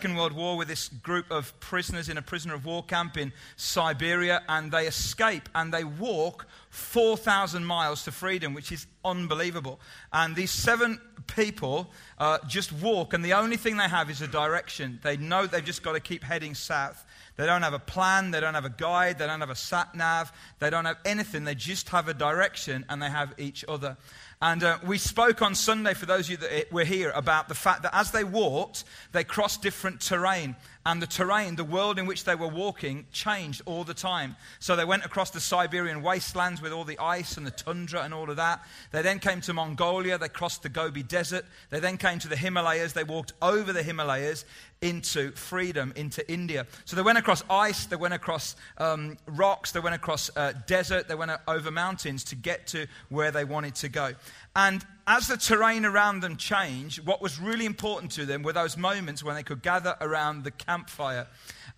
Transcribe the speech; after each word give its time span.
Second 0.00 0.16
World 0.16 0.32
War 0.32 0.56
with 0.56 0.68
this 0.68 0.88
group 0.88 1.30
of 1.30 1.60
prisoners 1.60 2.08
in 2.08 2.16
a 2.16 2.22
prisoner 2.22 2.54
of 2.54 2.64
war 2.64 2.82
camp 2.82 3.18
in 3.18 3.34
Siberia, 3.56 4.42
and 4.48 4.72
they 4.72 4.86
escape 4.86 5.46
and 5.54 5.74
they 5.74 5.84
walk 5.84 6.46
4,000 6.70 7.66
miles 7.66 8.04
to 8.04 8.10
freedom, 8.10 8.54
which 8.54 8.72
is 8.72 8.86
unbelievable. 9.04 9.78
And 10.10 10.34
these 10.34 10.52
seven 10.52 10.98
people 11.26 11.90
uh, 12.16 12.38
just 12.48 12.72
walk, 12.72 13.12
and 13.12 13.22
the 13.22 13.34
only 13.34 13.58
thing 13.58 13.76
they 13.76 13.90
have 13.90 14.08
is 14.08 14.22
a 14.22 14.26
direction. 14.26 15.00
They 15.02 15.18
know 15.18 15.46
they've 15.46 15.62
just 15.62 15.82
got 15.82 15.92
to 15.92 16.00
keep 16.00 16.24
heading 16.24 16.54
south. 16.54 17.04
They 17.36 17.46
don't 17.46 17.62
have 17.62 17.72
a 17.72 17.78
plan, 17.78 18.30
they 18.30 18.40
don't 18.40 18.54
have 18.54 18.64
a 18.64 18.70
guide, 18.70 19.18
they 19.18 19.26
don't 19.26 19.40
have 19.40 19.50
a 19.50 19.54
sat 19.54 19.94
nav, 19.94 20.32
they 20.58 20.70
don't 20.70 20.84
have 20.84 20.98
anything. 21.04 21.44
They 21.44 21.54
just 21.54 21.88
have 21.90 22.08
a 22.08 22.14
direction 22.14 22.84
and 22.88 23.00
they 23.02 23.08
have 23.08 23.34
each 23.38 23.64
other. 23.66 23.96
And 24.42 24.62
uh, 24.62 24.78
we 24.86 24.96
spoke 24.98 25.42
on 25.42 25.54
Sunday, 25.54 25.94
for 25.94 26.06
those 26.06 26.26
of 26.26 26.30
you 26.30 26.36
that 26.38 26.72
were 26.72 26.84
here, 26.84 27.10
about 27.14 27.48
the 27.48 27.54
fact 27.54 27.82
that 27.82 27.94
as 27.94 28.10
they 28.10 28.24
walked, 28.24 28.84
they 29.12 29.24
crossed 29.24 29.62
different 29.62 30.00
terrain. 30.00 30.56
And 30.86 31.02
the 31.02 31.06
terrain, 31.06 31.56
the 31.56 31.64
world 31.64 31.98
in 31.98 32.06
which 32.06 32.24
they 32.24 32.34
were 32.34 32.48
walking, 32.48 33.04
changed 33.12 33.60
all 33.66 33.84
the 33.84 33.92
time. 33.92 34.36
So 34.60 34.76
they 34.76 34.84
went 34.86 35.04
across 35.04 35.30
the 35.30 35.40
Siberian 35.40 36.00
wastelands 36.00 36.62
with 36.62 36.72
all 36.72 36.84
the 36.84 36.98
ice 36.98 37.36
and 37.36 37.46
the 37.46 37.50
tundra 37.50 38.02
and 38.02 38.14
all 38.14 38.30
of 38.30 38.36
that. 38.36 38.64
They 38.90 39.02
then 39.02 39.18
came 39.18 39.42
to 39.42 39.52
Mongolia. 39.52 40.16
They 40.16 40.30
crossed 40.30 40.62
the 40.62 40.70
Gobi 40.70 41.02
Desert. 41.02 41.44
They 41.68 41.80
then 41.80 41.98
came 41.98 42.18
to 42.20 42.28
the 42.28 42.36
Himalayas. 42.36 42.94
They 42.94 43.04
walked 43.04 43.34
over 43.42 43.74
the 43.74 43.82
Himalayas 43.82 44.46
into 44.80 45.32
freedom, 45.32 45.92
into 45.96 46.28
India. 46.32 46.66
So 46.86 46.96
they 46.96 47.02
went 47.02 47.18
across 47.18 47.44
ice. 47.50 47.84
They 47.84 47.96
went 47.96 48.14
across 48.14 48.56
um, 48.78 49.18
rocks. 49.26 49.72
They 49.72 49.80
went 49.80 49.94
across 49.94 50.34
uh, 50.34 50.54
desert. 50.66 51.08
They 51.08 51.14
went 51.14 51.32
over 51.46 51.70
mountains 51.70 52.24
to 52.24 52.36
get 52.36 52.66
to 52.68 52.86
where 53.10 53.30
they 53.30 53.44
wanted 53.44 53.74
to 53.76 53.90
go. 53.90 54.14
And 54.56 54.82
as 55.10 55.26
the 55.26 55.36
terrain 55.36 55.84
around 55.84 56.20
them 56.20 56.36
changed, 56.36 57.04
what 57.04 57.20
was 57.20 57.40
really 57.40 57.66
important 57.66 58.12
to 58.12 58.24
them 58.24 58.44
were 58.44 58.52
those 58.52 58.76
moments 58.76 59.24
when 59.24 59.34
they 59.34 59.42
could 59.42 59.60
gather 59.60 59.96
around 60.00 60.44
the 60.44 60.52
campfire. 60.52 61.26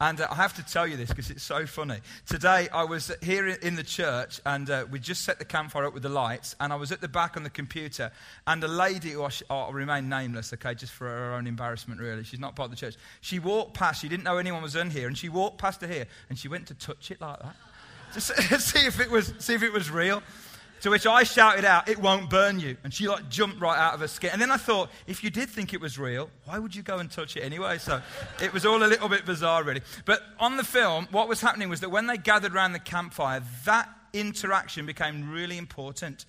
And 0.03 0.21
uh, 0.21 0.27
I 0.31 0.35
have 0.35 0.53
to 0.57 0.63
tell 0.63 0.87
you 0.87 0.99
this 0.99 1.09
because 1.09 1.31
it's 1.31 1.43
so 1.43 1.65
funny. 1.65 2.01
Today 2.27 2.69
I 2.69 2.85
was 2.85 3.11
here 3.23 3.47
in 3.49 3.75
the 3.75 3.83
church 3.83 4.39
and 4.45 4.69
uh, 4.69 4.85
we 4.91 4.99
just 4.99 5.25
set 5.25 5.39
the 5.39 5.47
campfire 5.47 5.87
up 5.87 5.95
with 5.95 6.03
the 6.03 6.11
lights. 6.11 6.55
And 6.61 6.75
I 6.75 6.77
was 6.77 6.93
at 6.93 7.01
the 7.01 7.09
back 7.09 7.39
on 7.39 7.43
the 7.43 7.49
computer. 7.49 8.13
And 8.47 8.63
a 8.65 8.69
lady, 8.69 9.13
who 9.13 9.27
I'll 9.49 9.73
remain 9.73 10.11
nameless, 10.11 10.53
okay, 10.53 10.75
just 10.75 10.93
for 10.93 11.09
her 11.09 11.33
own 11.33 11.47
embarrassment, 11.47 12.03
really. 12.03 12.25
She's 12.25 12.41
not 12.41 12.55
part 12.55 12.67
of 12.67 12.73
the 12.73 12.77
church. 12.77 12.97
She 13.23 13.39
walked 13.39 13.73
past, 13.73 14.03
she 14.03 14.11
didn't 14.11 14.25
know 14.25 14.37
anyone 14.37 14.61
was 14.63 14.77
in 14.77 14.91
here. 14.91 15.09
And 15.09 15.17
she 15.17 15.31
walked 15.31 15.57
past 15.57 15.81
her 15.81 15.89
here 15.89 16.07
and 16.29 16.39
she 16.39 16.49
went 16.49 16.67
to 16.67 16.75
touch 16.75 17.11
it 17.11 17.19
like 17.19 17.41
that. 17.41 17.57
Just 18.13 18.37
see 18.61 18.87
if 18.87 19.01
it 19.01 19.11
was, 19.11 19.33
see 19.39 19.55
if 19.55 19.63
it 19.63 19.73
was 19.73 19.91
real. 19.91 20.23
To 20.83 20.91
which 20.91 21.07
I 21.07 21.23
shouted 21.23 21.65
out, 21.65 21.89
It 21.89 21.99
won't 21.99 22.29
burn 22.29 22.59
you. 22.59 22.77
And 22.83 22.93
she 22.93 23.09
like 23.09 23.29
jumped 23.29 23.61
right 23.61 23.79
out 23.79 23.95
of 23.95 24.01
her 24.01 24.09
skin. 24.09 24.31
And 24.33 24.43
then 24.43 24.51
I 24.51 24.57
thought, 24.57 24.91
if 25.07 25.23
you 25.23 25.31
did 25.31 25.49
think 25.49 25.73
it 25.73 25.81
was 25.81 25.97
real, 25.97 26.29
why 26.45 26.59
would 26.59 26.75
you 26.75 26.83
go 26.83 26.99
and 26.99 27.09
touch 27.09 27.37
it 27.37 27.43
anyway? 27.43 27.79
So 27.79 28.03
it 28.43 28.53
was 28.53 28.67
all 28.67 28.83
a 28.83 28.87
little 28.87 29.09
bit 29.09 29.25
bizarre, 29.25 29.63
really. 29.63 29.83
But 30.05 30.23
on 30.41 30.57
the 30.57 30.65
film, 30.65 31.07
what 31.13 31.29
was 31.29 31.41
happening 31.41 31.69
was 31.69 31.81
that 31.81 31.91
when 31.91 32.09
they 32.09 32.17
gathered 32.17 32.53
around 32.53 32.73
the 32.73 32.81
campfire, 32.81 33.43
that 33.65 33.89
interaction 34.13 34.85
became 34.85 35.31
really 35.31 35.57
important. 35.57 36.27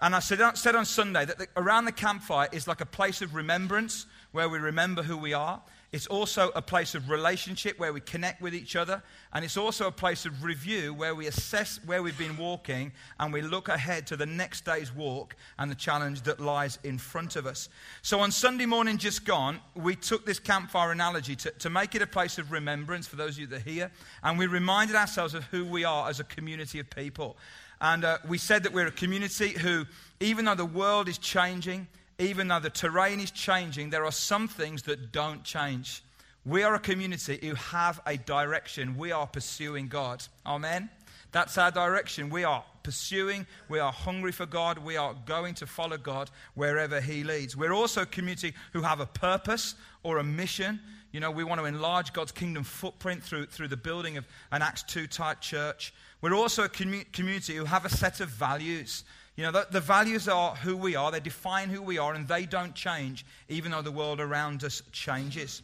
And 0.00 0.16
I 0.16 0.18
said, 0.18 0.40
on 0.40 0.84
Sunday 0.84 1.24
that 1.24 1.38
the, 1.38 1.46
around 1.56 1.84
the 1.84 1.92
campfire 1.92 2.48
is 2.50 2.66
like 2.66 2.80
a 2.80 2.86
place 2.86 3.22
of 3.22 3.36
remembrance 3.36 4.06
where 4.32 4.48
we 4.48 4.58
remember 4.58 5.04
who 5.04 5.16
we 5.16 5.32
are. 5.32 5.62
It's 5.92 6.06
also 6.06 6.50
a 6.54 6.62
place 6.62 6.94
of 6.94 7.10
relationship 7.10 7.78
where 7.78 7.92
we 7.92 8.00
connect 8.00 8.40
with 8.40 8.54
each 8.54 8.76
other. 8.76 9.02
And 9.34 9.44
it's 9.44 9.58
also 9.58 9.86
a 9.86 9.92
place 9.92 10.24
of 10.24 10.42
review 10.42 10.94
where 10.94 11.14
we 11.14 11.26
assess 11.26 11.78
where 11.84 12.02
we've 12.02 12.16
been 12.16 12.38
walking 12.38 12.92
and 13.20 13.30
we 13.30 13.42
look 13.42 13.68
ahead 13.68 14.06
to 14.06 14.16
the 14.16 14.24
next 14.24 14.64
day's 14.64 14.90
walk 14.90 15.36
and 15.58 15.70
the 15.70 15.74
challenge 15.74 16.22
that 16.22 16.40
lies 16.40 16.78
in 16.82 16.96
front 16.96 17.36
of 17.36 17.46
us. 17.46 17.68
So 18.00 18.20
on 18.20 18.30
Sunday 18.30 18.64
morning, 18.64 18.96
just 18.96 19.26
gone, 19.26 19.60
we 19.74 19.94
took 19.94 20.24
this 20.24 20.38
campfire 20.38 20.92
analogy 20.92 21.36
to, 21.36 21.50
to 21.50 21.68
make 21.68 21.94
it 21.94 22.00
a 22.00 22.06
place 22.06 22.38
of 22.38 22.52
remembrance 22.52 23.06
for 23.06 23.16
those 23.16 23.34
of 23.34 23.40
you 23.40 23.46
that 23.48 23.56
are 23.56 23.70
here. 23.70 23.90
And 24.22 24.38
we 24.38 24.46
reminded 24.46 24.96
ourselves 24.96 25.34
of 25.34 25.44
who 25.44 25.66
we 25.66 25.84
are 25.84 26.08
as 26.08 26.20
a 26.20 26.24
community 26.24 26.78
of 26.78 26.88
people. 26.88 27.36
And 27.82 28.04
uh, 28.04 28.16
we 28.26 28.38
said 28.38 28.62
that 28.62 28.72
we're 28.72 28.86
a 28.86 28.92
community 28.92 29.50
who, 29.50 29.84
even 30.20 30.46
though 30.46 30.54
the 30.54 30.64
world 30.64 31.08
is 31.08 31.18
changing, 31.18 31.86
even 32.18 32.48
though 32.48 32.60
the 32.60 32.70
terrain 32.70 33.20
is 33.20 33.30
changing, 33.30 33.90
there 33.90 34.04
are 34.04 34.12
some 34.12 34.48
things 34.48 34.82
that 34.82 35.12
don't 35.12 35.42
change. 35.44 36.02
We 36.44 36.62
are 36.62 36.74
a 36.74 36.80
community 36.80 37.38
who 37.40 37.54
have 37.54 38.00
a 38.06 38.16
direction. 38.16 38.96
We 38.96 39.12
are 39.12 39.26
pursuing 39.26 39.88
God. 39.88 40.24
Amen. 40.44 40.90
That's 41.30 41.56
our 41.56 41.70
direction. 41.70 42.28
We 42.28 42.44
are 42.44 42.62
pursuing, 42.82 43.46
we 43.68 43.78
are 43.78 43.92
hungry 43.92 44.32
for 44.32 44.44
God, 44.44 44.78
we 44.78 44.96
are 44.96 45.14
going 45.24 45.54
to 45.54 45.66
follow 45.66 45.96
God 45.96 46.30
wherever 46.54 47.00
He 47.00 47.24
leads. 47.24 47.56
We're 47.56 47.72
also 47.72 48.02
a 48.02 48.06
community 48.06 48.54
who 48.72 48.82
have 48.82 49.00
a 49.00 49.06
purpose 49.06 49.74
or 50.02 50.18
a 50.18 50.24
mission. 50.24 50.80
You 51.12 51.20
know, 51.20 51.30
we 51.30 51.44
want 51.44 51.60
to 51.60 51.66
enlarge 51.66 52.12
God's 52.12 52.32
kingdom 52.32 52.64
footprint 52.64 53.22
through, 53.22 53.46
through 53.46 53.68
the 53.68 53.76
building 53.76 54.16
of 54.16 54.26
an 54.50 54.62
Acts 54.62 54.82
2 54.82 55.06
type 55.06 55.40
church. 55.40 55.94
We're 56.20 56.34
also 56.34 56.64
a 56.64 56.68
commu- 56.68 57.10
community 57.12 57.54
who 57.54 57.64
have 57.64 57.84
a 57.84 57.90
set 57.90 58.20
of 58.20 58.28
values. 58.28 59.04
You 59.42 59.50
know, 59.50 59.58
the, 59.58 59.66
the, 59.72 59.80
values 59.80 60.28
are 60.28 60.54
who 60.54 60.76
we 60.76 60.94
are, 60.94 61.10
they 61.10 61.18
define 61.18 61.68
who 61.68 61.82
we 61.82 61.98
are, 61.98 62.14
and 62.14 62.28
they 62.28 62.46
don't 62.46 62.76
change, 62.76 63.26
even 63.48 63.72
though 63.72 63.82
the 63.82 63.90
world 63.90 64.20
around 64.20 64.62
us 64.62 64.84
changes. 64.92 65.62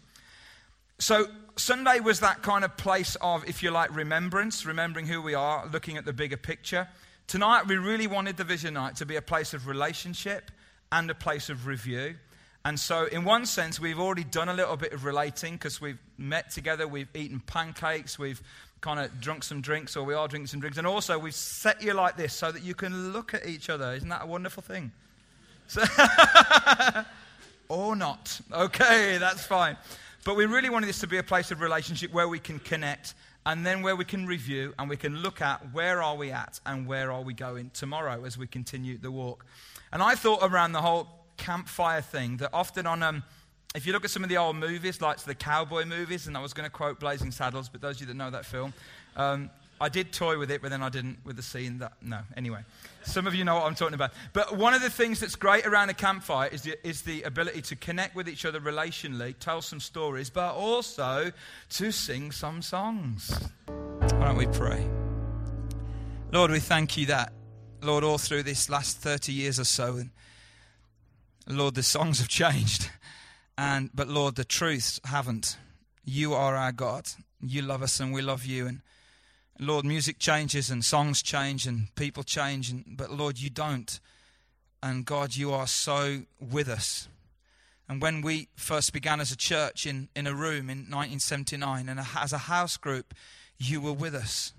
So, 0.99 1.27
Sunday 1.55 2.00
was 2.00 2.19
that 2.19 2.43
kind 2.43 2.65
of 2.65 2.77
place 2.77 3.17
of, 3.21 3.49
if 3.49 3.62
you 3.62 3.71
like, 3.71 3.94
remembrance, 3.94 4.67
remembering 4.67 5.06
who 5.06 5.22
we 5.22 5.34
are, 5.34 5.65
looking 5.72 5.97
at 5.97 6.05
the 6.05 6.12
bigger 6.12 6.37
picture. 6.37 6.88
Tonight, 7.28 7.69
we 7.69 7.77
really 7.77 8.09
wanted 8.09 8.37
the 8.37 8.43
vision 8.43 8.75
night 8.75 8.97
to 8.97 9.06
be 9.06 9.15
a 9.15 9.22
place 9.22 9.55
of 9.55 9.69
relationship 9.69 10.50
and 10.91 11.09
a 11.09 11.15
place 11.15 11.49
of 11.49 11.69
review. 11.69 12.17
And 12.65 12.81
so, 12.81 13.06
in 13.06 13.22
one 13.22 13.47
sense, 13.47 13.78
we've 13.78 14.00
already 14.00 14.25
done 14.25 14.49
a 14.49 14.55
little 14.55 14.77
bit 14.77 14.93
of 14.93 15.05
relating 15.05 15.55
because 15.55 15.81
we've 15.81 16.00
met 16.17 16.50
together, 16.50 16.88
we've 16.88 17.15
eaten 17.15 17.38
pancakes, 17.38 18.19
we've 18.19 18.43
kind 18.81 19.00
of 19.00 19.21
drunk 19.21 19.44
some 19.44 19.61
drinks, 19.61 19.97
or 19.97 20.05
we 20.05 20.15
are 20.15 20.28
drinking 20.28 20.47
some 20.49 20.61
drinks. 20.61 20.78
And 20.78 20.87
also, 20.87 21.19
we've 21.19 21.34
set 21.34 21.83
you 21.83 21.94
like 21.94 22.16
this 22.16 22.33
so 22.33 22.53
that 22.53 22.62
you 22.62 22.75
can 22.75 23.12
look 23.12 23.34
at 23.34 23.47
each 23.47 23.71
other. 23.71 23.93
Isn't 23.93 24.09
that 24.09 24.22
a 24.22 24.27
wonderful 24.27 24.62
thing? 24.62 24.93
So 25.66 25.83
or 27.69 27.97
not. 27.97 28.41
Okay, 28.53 29.19
that's 29.19 29.44
fine. 29.44 29.77
But 30.25 30.37
we 30.37 30.47
really 30.47 30.71
wanted 30.71 30.88
this 30.88 30.99
to 31.00 31.06
be 31.06 31.19
a 31.19 31.22
place 31.22 31.50
of 31.50 31.61
relationship 31.61 32.12
where 32.12 32.28
we 32.28 32.38
can 32.38 32.59
connect 32.59 33.15
and 33.47 33.65
then 33.65 33.83
where 33.83 33.97
we 33.97 34.05
can 34.05 34.27
review 34.27 34.75
and 34.78 34.91
we 34.91 34.97
can 34.97 35.17
look 35.17 35.41
at 35.41 35.72
where 35.72 36.03
are 36.03 36.17
we 36.17 36.31
at 36.31 36.61
and 36.67 36.87
where 36.87 37.11
are 37.12 37.22
we 37.22 37.33
going 37.33 37.71
tomorrow 37.72 38.25
as 38.25 38.37
we 38.37 38.47
continue 38.47 38.99
the 38.99 39.11
walk. 39.11 39.47
And 39.93 40.03
I 40.03 40.15
thought 40.15 40.41
around 40.43 40.72
the 40.72 40.83
whole 40.83 41.09
campfire 41.37 42.03
thing 42.03 42.38
that 42.38 42.50
often 42.53 42.87
on 42.87 43.03
um, 43.03 43.22
if 43.75 43.87
you 43.87 43.93
look 43.93 44.05
at 44.05 44.11
some 44.11 44.23
of 44.23 44.29
the 44.29 44.39
old 44.39 44.56
movies, 44.56 45.01
like 45.01 45.19
the 45.19 45.34
cowboy 45.34 45.84
movies, 45.84 46.27
and 46.27 46.37
I 46.37 46.41
was 46.41 46.55
going 46.55 46.65
to 46.65 46.71
quote 46.71 46.99
Blazing 46.99 47.31
Saddles, 47.31 47.69
but 47.69 47.81
those 47.81 47.97
of 47.97 48.03
you 48.03 48.06
that 48.06 48.15
know 48.15 48.31
that 48.31 48.47
film, 48.47 48.73
um, 49.17 49.51
I 49.81 49.89
did 49.89 50.12
toy 50.12 50.39
with 50.39 50.51
it, 50.51 50.61
but 50.61 50.71
then 50.71 50.83
I 50.83 50.89
didn't 50.89 51.19
with 51.25 51.37
the 51.37 51.43
scene 51.43 51.79
that. 51.79 51.93
No, 52.03 52.21
anyway. 52.37 52.61
Some 53.05 53.27
of 53.27 53.34
you 53.34 53.45
know 53.45 53.55
what 53.55 53.65
I'm 53.65 53.75
talking 53.75 53.95
about. 53.95 54.12
But 54.33 54.56
one 54.56 54.75
of 54.75 54.83
the 54.83 54.91
things 54.91 55.21
that's 55.21 55.37
great 55.37 55.67
around 55.67 55.89
a 55.89 55.95
campfire 55.95 56.49
is 56.49 56.62
the, 56.62 56.87
is 56.87 57.03
the 57.03 57.23
ability 57.23 57.62
to 57.62 57.77
connect 57.77 58.17
with 58.17 58.29
each 58.29 58.45
other 58.45 58.61
relationally, 58.61 59.34
tell 59.39 59.62
some 59.62 59.81
stories, 59.81 60.31
but 60.31 60.55
also 60.55 61.31
to 61.71 61.93
sing 61.93 62.33
some 62.33 62.61
songs. 62.61 63.49
Why 63.67 64.25
don't 64.25 64.37
we 64.37 64.47
pray? 64.47 64.85
Lord, 66.33 66.50
we 66.50 66.61
thank 66.61 66.97
you 66.97 67.06
that, 67.06 67.33
Lord, 67.81 68.03
all 68.03 68.19
through 68.19 68.43
this 68.43 68.69
last 68.69 68.99
30 68.99 69.33
years 69.33 69.61
or 69.61 69.65
so, 69.65 69.97
and 69.97 70.11
Lord, 71.47 71.75
the 71.75 71.83
songs 71.83 72.19
have 72.19 72.29
changed. 72.29 72.91
And 73.59 73.91
but 73.93 74.07
Lord, 74.07 74.37
the 74.37 74.45
truths 74.45 75.01
haven't. 75.05 75.59
You 76.05 76.33
are 76.33 76.55
our 76.55 76.71
God. 76.71 77.09
You 77.43 77.63
love 77.63 77.83
us 77.83 77.99
and 77.99 78.13
we 78.15 78.23
love 78.23 78.45
you. 78.45 78.69
And 78.69 78.81
Lord, 79.59 79.85
music 79.85 80.21
changes 80.21 80.71
and 80.71 80.85
songs 80.85 81.21
change 81.23 81.67
and 81.67 81.93
people 81.97 82.23
change, 82.23 82.71
and, 82.71 82.85
but 82.89 83.11
Lord, 83.11 83.39
you 83.39 83.51
don't. 83.51 83.99
And 84.81 85.05
God, 85.05 85.35
you 85.35 85.53
are 85.53 85.67
so 85.67 86.23
with 86.41 86.69
us. 86.69 87.09
And 87.89 88.01
when 88.01 88.23
we 88.23 88.49
first 88.55 88.93
began 88.93 89.21
as 89.21 89.33
a 89.33 89.37
church 89.37 89.87
in, 89.87 90.09
in 90.15 90.29
a 90.29 90.35
room 90.35 90.71
in 90.71 90.87
1979, 90.89 91.88
and 91.88 92.00
as 92.17 92.32
a 92.32 92.38
house 92.38 92.77
group, 92.77 93.12
you 93.59 93.81
were 93.81 93.93
with 93.93 94.15
us. 94.15 94.53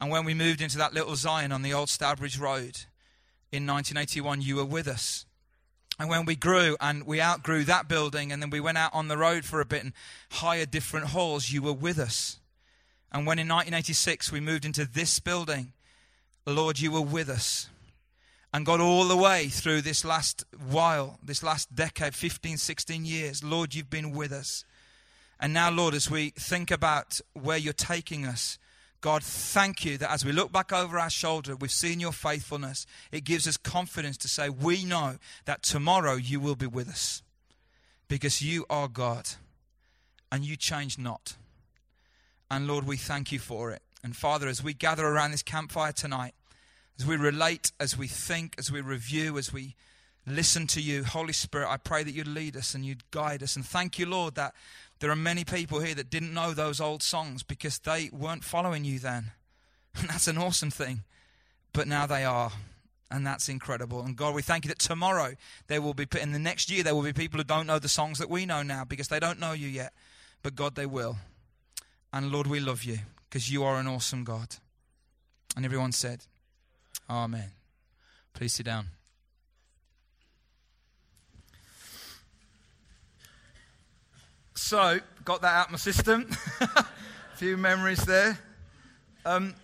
And 0.00 0.10
when 0.12 0.24
we 0.24 0.34
moved 0.34 0.60
into 0.60 0.78
that 0.78 0.94
little 0.94 1.16
Zion 1.16 1.50
on 1.50 1.62
the 1.62 1.74
old 1.74 1.88
Stourbridge 1.88 2.38
Road 2.38 2.86
in 3.50 3.66
1981, 3.66 4.42
you 4.42 4.56
were 4.56 4.64
with 4.64 4.86
us. 4.86 5.26
And 5.98 6.08
when 6.08 6.24
we 6.24 6.36
grew 6.36 6.76
and 6.80 7.06
we 7.06 7.20
outgrew 7.20 7.64
that 7.64 7.88
building, 7.88 8.32
and 8.32 8.42
then 8.42 8.50
we 8.50 8.60
went 8.60 8.78
out 8.78 8.94
on 8.94 9.08
the 9.08 9.18
road 9.18 9.44
for 9.44 9.60
a 9.60 9.66
bit 9.66 9.84
and 9.84 9.92
hired 10.30 10.70
different 10.70 11.08
halls, 11.08 11.50
you 11.50 11.62
were 11.62 11.72
with 11.72 11.98
us. 11.98 12.38
And 13.12 13.26
when 13.26 13.38
in 13.38 13.48
1986 13.48 14.32
we 14.32 14.40
moved 14.40 14.64
into 14.64 14.86
this 14.86 15.20
building, 15.20 15.72
Lord, 16.46 16.80
you 16.80 16.90
were 16.90 17.02
with 17.02 17.28
us. 17.28 17.68
And 18.54 18.66
got 18.66 18.80
all 18.80 19.08
the 19.08 19.16
way 19.16 19.48
through 19.48 19.80
this 19.80 20.04
last 20.04 20.44
while, 20.68 21.18
this 21.22 21.42
last 21.42 21.74
decade, 21.74 22.14
15, 22.14 22.58
16 22.58 23.04
years, 23.04 23.42
Lord, 23.42 23.74
you've 23.74 23.88
been 23.88 24.12
with 24.12 24.32
us. 24.32 24.64
And 25.40 25.54
now, 25.54 25.70
Lord, 25.70 25.94
as 25.94 26.10
we 26.10 26.30
think 26.30 26.70
about 26.70 27.20
where 27.32 27.56
you're 27.56 27.72
taking 27.72 28.26
us, 28.26 28.58
God, 29.02 29.24
thank 29.24 29.84
you 29.84 29.98
that 29.98 30.12
as 30.12 30.24
we 30.24 30.30
look 30.30 30.52
back 30.52 30.72
over 30.72 30.98
our 30.98 31.10
shoulder, 31.10 31.56
we've 31.56 31.72
seen 31.72 31.98
your 31.98 32.12
faithfulness. 32.12 32.86
It 33.10 33.24
gives 33.24 33.48
us 33.48 33.56
confidence 33.56 34.16
to 34.18 34.28
say, 34.28 34.48
we 34.48 34.84
know 34.84 35.16
that 35.44 35.64
tomorrow 35.64 36.14
you 36.14 36.38
will 36.38 36.54
be 36.54 36.68
with 36.68 36.88
us 36.88 37.22
because 38.08 38.40
you 38.40 38.64
are 38.70 38.86
God 38.86 39.28
and 40.30 40.44
you 40.44 40.56
change 40.56 40.98
not. 40.98 41.36
And 42.48 42.68
Lord, 42.68 42.86
we 42.86 42.96
thank 42.96 43.32
you 43.32 43.40
for 43.40 43.72
it. 43.72 43.82
And 44.04 44.14
Father, 44.14 44.46
as 44.46 44.62
we 44.62 44.72
gather 44.72 45.04
around 45.04 45.32
this 45.32 45.42
campfire 45.42 45.92
tonight, 45.92 46.34
as 46.96 47.04
we 47.04 47.16
relate, 47.16 47.72
as 47.80 47.98
we 47.98 48.06
think, 48.06 48.54
as 48.56 48.70
we 48.70 48.80
review, 48.80 49.36
as 49.36 49.52
we 49.52 49.74
listen 50.26 50.68
to 50.68 50.80
you, 50.80 51.02
Holy 51.02 51.32
Spirit, 51.32 51.68
I 51.68 51.76
pray 51.76 52.04
that 52.04 52.12
you'd 52.12 52.28
lead 52.28 52.56
us 52.56 52.72
and 52.72 52.84
you'd 52.84 53.10
guide 53.10 53.42
us. 53.42 53.56
And 53.56 53.66
thank 53.66 53.98
you, 53.98 54.06
Lord, 54.06 54.36
that 54.36 54.54
there 55.02 55.10
are 55.10 55.16
many 55.16 55.42
people 55.44 55.80
here 55.80 55.96
that 55.96 56.10
didn't 56.10 56.32
know 56.32 56.54
those 56.54 56.80
old 56.80 57.02
songs 57.02 57.42
because 57.42 57.80
they 57.80 58.08
weren't 58.12 58.44
following 58.44 58.84
you 58.84 59.00
then. 59.00 59.32
And 59.96 60.08
that's 60.08 60.28
an 60.28 60.38
awesome 60.38 60.70
thing. 60.70 61.02
But 61.72 61.88
now 61.88 62.06
they 62.06 62.24
are. 62.24 62.52
And 63.10 63.26
that's 63.26 63.48
incredible. 63.48 64.00
And 64.02 64.16
God, 64.16 64.32
we 64.32 64.42
thank 64.42 64.64
you 64.64 64.68
that 64.68 64.78
tomorrow 64.78 65.34
there 65.66 65.82
will 65.82 65.92
be, 65.92 66.06
in 66.20 66.30
the 66.30 66.38
next 66.38 66.70
year, 66.70 66.84
there 66.84 66.94
will 66.94 67.02
be 67.02 67.12
people 67.12 67.38
who 67.38 67.44
don't 67.44 67.66
know 67.66 67.80
the 67.80 67.88
songs 67.88 68.20
that 68.20 68.30
we 68.30 68.46
know 68.46 68.62
now 68.62 68.84
because 68.84 69.08
they 69.08 69.18
don't 69.18 69.40
know 69.40 69.52
you 69.52 69.66
yet. 69.66 69.92
But 70.40 70.54
God, 70.54 70.76
they 70.76 70.86
will. 70.86 71.16
And 72.12 72.30
Lord, 72.30 72.46
we 72.46 72.60
love 72.60 72.84
you 72.84 73.00
because 73.28 73.50
you 73.50 73.64
are 73.64 73.80
an 73.80 73.88
awesome 73.88 74.22
God. 74.22 74.54
And 75.56 75.64
everyone 75.64 75.90
said, 75.90 76.26
Amen. 77.10 77.50
Please 78.34 78.52
sit 78.52 78.66
down. 78.66 78.86
So, 84.54 85.00
got 85.24 85.42
that 85.42 85.54
out 85.54 85.70
my 85.70 85.78
system. 85.78 86.28
A 86.60 86.86
few 87.36 87.56
memories 87.56 88.04
there. 88.04 88.38
Um, 89.24 89.54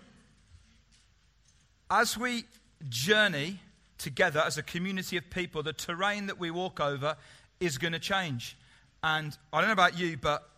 as 1.91 2.17
we 2.17 2.45
journey 2.89 3.59
together 3.99 4.41
as 4.41 4.57
a 4.57 4.63
community 4.63 5.17
of 5.17 5.29
people, 5.29 5.63
the 5.63 5.73
terrain 5.73 6.27
that 6.27 6.39
we 6.39 6.51
walk 6.51 6.81
over 6.81 7.17
is 7.61 7.77
going 7.77 7.93
to 7.93 7.99
change. 7.99 8.57
And 9.03 9.37
I 9.53 9.61
don't 9.61 9.69
know 9.69 9.73
about 9.75 9.99
you, 9.99 10.17
but 10.17 10.49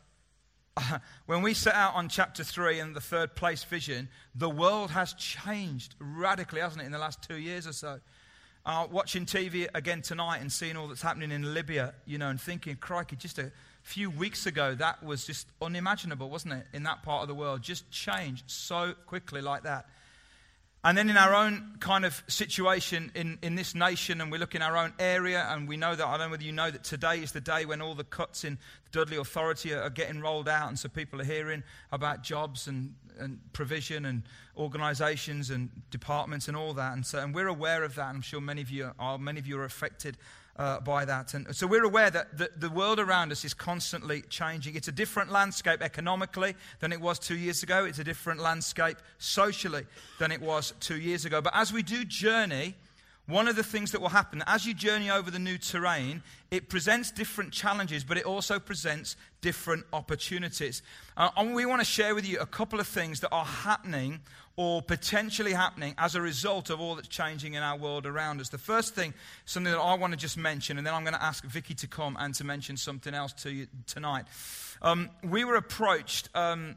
when 1.27 1.43
we 1.43 1.55
set 1.55 1.75
out 1.75 1.95
on 1.95 2.09
chapter 2.09 2.45
3 2.45 2.79
and 2.79 2.95
the 2.95 3.01
third 3.01 3.35
place 3.35 3.65
vision, 3.65 4.09
the 4.35 4.49
world 4.49 4.91
has 4.91 5.13
changed 5.15 5.97
radically, 5.99 6.61
hasn't 6.61 6.83
it, 6.83 6.87
in 6.87 6.93
the 6.93 6.99
last 6.99 7.21
two 7.29 7.37
years 7.37 7.67
or 7.67 7.73
so? 7.73 8.01
Uh, 8.65 8.87
watching 8.91 9.25
TV 9.25 9.67
again 9.75 10.03
tonight 10.03 10.41
and 10.41 10.53
seeing 10.53 10.77
all 10.77 10.87
that's 10.87 11.03
happening 11.03 11.33
in 11.33 11.55
Libya, 11.55 11.95
you 12.05 12.19
know, 12.19 12.29
and 12.29 12.41
thinking, 12.41 12.77
crikey, 12.77 13.17
just 13.17 13.39
a 13.39 13.51
few 13.83 14.11
weeks 14.11 14.47
ago, 14.47 14.75
that 14.75 15.03
was 15.03 15.27
just 15.27 15.49
unimaginable, 15.61 16.29
wasn't 16.29 16.55
it, 16.55 16.67
in 16.73 16.83
that 16.85 17.03
part 17.03 17.23
of 17.23 17.29
the 17.29 17.35
world? 17.35 17.63
Just 17.63 17.91
changed 17.91 18.45
so 18.47 18.95
quickly 19.07 19.41
like 19.41 19.63
that. 19.65 19.87
And 20.83 20.97
then 20.97 21.11
in 21.11 21.19
our 21.19 21.35
own 21.35 21.77
kind 21.81 22.07
of 22.07 22.23
situation 22.27 23.13
in, 23.15 23.39
in 23.43 23.55
this 23.55 23.75
nation, 23.75 24.23
and 24.23 24.33
we 24.33 24.39
look 24.39 24.55
in 24.55 24.63
our 24.63 24.79
own 24.79 24.95
area, 24.99 25.47
and 25.51 25.69
we 25.69 25.77
know 25.77 25.95
that, 25.95 26.07
I 26.07 26.17
don't 26.17 26.29
know 26.29 26.31
whether 26.31 26.43
you 26.43 26.53
know 26.53 26.71
that 26.71 26.85
today 26.85 27.19
is 27.19 27.33
the 27.33 27.41
day 27.41 27.67
when 27.67 27.83
all 27.83 27.95
the 27.95 28.05
cuts 28.05 28.45
in 28.45 28.57
the 28.85 28.99
Dudley 28.99 29.19
Authority 29.19 29.75
are, 29.75 29.83
are 29.83 29.91
getting 29.91 30.23
rolled 30.23 30.49
out, 30.49 30.69
and 30.69 30.79
so 30.79 30.89
people 30.89 31.21
are 31.21 31.25
hearing 31.25 31.63
about 31.93 32.23
jobs 32.23 32.67
and, 32.67 32.95
and 33.19 33.41
provision 33.53 34.07
and 34.07 34.23
organisations 34.57 35.51
and 35.51 35.69
departments 35.91 36.49
and 36.49 36.57
all 36.57 36.73
that. 36.73 36.95
And 36.95 37.05
so 37.05 37.19
and 37.19 37.35
we're 37.35 37.49
aware 37.49 37.85
of 37.85 37.95
that, 37.97 38.07
I'm 38.07 38.23
sure 38.23 38.41
many 38.41 38.63
of 38.63 38.71
you 38.71 38.91
are, 38.99 39.19
many 39.19 39.39
of 39.39 39.47
you 39.47 39.59
are 39.59 39.65
affected 39.65 40.17
uh, 40.57 40.81
by 40.81 41.05
that. 41.05 41.35
And 41.35 41.55
so 41.55 41.67
we're 41.67 41.85
aware 41.85 42.11
that 42.11 42.37
the, 42.37 42.51
the 42.57 42.71
world 42.71 42.99
around 42.99 43.33
us 43.33 43.45
is 43.45 43.55
constantly 43.55 44.23
changing. 44.23 44.77
It's 44.77 44.89
a 44.89 44.93
different 44.93 45.31
landscape 45.31 45.83
economically 45.83 46.55
than 46.81 46.93
it 46.93 47.01
was 47.01 47.19
two 47.19 47.37
years 47.37 47.63
ago, 47.63 47.85
it's 47.85 47.99
a 47.99 48.05
different 48.05 48.41
landscape 48.41 48.99
socially 49.19 49.87
than 50.19 50.33
it 50.33 50.41
was 50.41 50.75
two 50.81 50.99
years 50.99 51.25
ago. 51.25 51.41
But 51.41 51.55
as 51.57 51.73
we 51.73 51.83
do 51.83 52.05
journey, 52.05 52.75
one 53.31 53.49
of 53.49 53.57
the 53.57 53.63
things 53.63 53.93
that 53.93 54.01
will 54.01 54.09
happen 54.09 54.43
as 54.47 54.67
you 54.67 54.75
journey 54.75 55.11
over 55.11 55.31
the 55.31 55.39
new 55.39 55.57
terrain, 55.57 56.23
it 56.51 56.69
presents 56.69 57.11
different 57.11 57.53
challenges, 57.53 58.05
but 58.05 58.17
it 58.17 58.25
also 58.25 58.59
presents 58.59 59.17
different 59.41 59.85
opportunities. 59.93 60.83
Uh, 61.17 61.31
and 61.37 61.55
we 61.55 61.65
want 61.65 61.81
to 61.81 61.85
share 61.85 62.15
with 62.15 62.29
you 62.29 62.39
a 62.41 62.47
couple 62.47 62.81
of 62.81 62.87
things 62.87 63.21
that 63.21 63.31
are 63.31 63.45
happening 63.45 64.21
or 64.57 64.83
potentially 64.83 65.53
happening 65.53 65.95
as 65.97 66.15
a 66.15 66.21
result 66.21 66.69
of 66.69 66.81
all 66.81 66.95
that's 66.95 67.09
changing 67.09 67.55
in 67.55 67.63
our 67.63 67.79
world 67.79 68.05
around 68.05 68.41
us. 68.41 68.49
The 68.51 68.59
first 68.59 68.95
thing, 68.95 69.15
something 69.47 69.73
that 69.73 69.79
I 69.79 69.95
want 69.95 70.13
to 70.13 70.19
just 70.19 70.37
mention, 70.37 70.77
and 70.77 70.87
then 70.87 70.93
I'm 70.93 71.03
going 71.03 71.15
to 71.15 71.23
ask 71.23 71.45
Vicky 71.45 71.75
to 71.75 71.87
come 71.87 72.17
and 72.21 72.35
to 72.35 72.45
mention 72.45 72.77
something 72.77 73.15
else 73.15 73.33
to 73.35 73.51
you 73.51 73.69
tonight. 73.87 74.27
Um, 74.83 75.11
we 75.23 75.45
were 75.45 75.57
approached 75.57 76.29
um, 76.35 76.77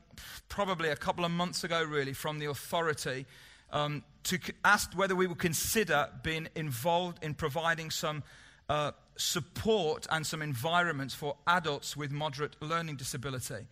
probably 0.50 0.90
a 0.90 0.96
couple 0.96 1.26
of 1.26 1.32
months 1.32 1.64
ago, 1.64 1.84
really, 1.84 2.14
from 2.14 2.40
the 2.40 2.46
authority 2.46 3.26
um, 3.74 4.04
to 4.24 4.40
ask 4.64 4.94
whether 4.96 5.16
we 5.16 5.28
would 5.28 5.40
consider 5.40 6.08
being 6.22 6.48
involved 6.56 7.22
in 7.22 7.34
providing 7.34 7.92
some 7.92 8.24
uh, 8.70 8.92
support 9.18 10.08
and 10.10 10.26
some 10.26 10.42
environments 10.42 11.14
for 11.14 11.36
adults 11.48 11.98
with 11.98 12.12
moderate 12.12 12.56
learning 12.62 12.96
disability. 12.96 13.68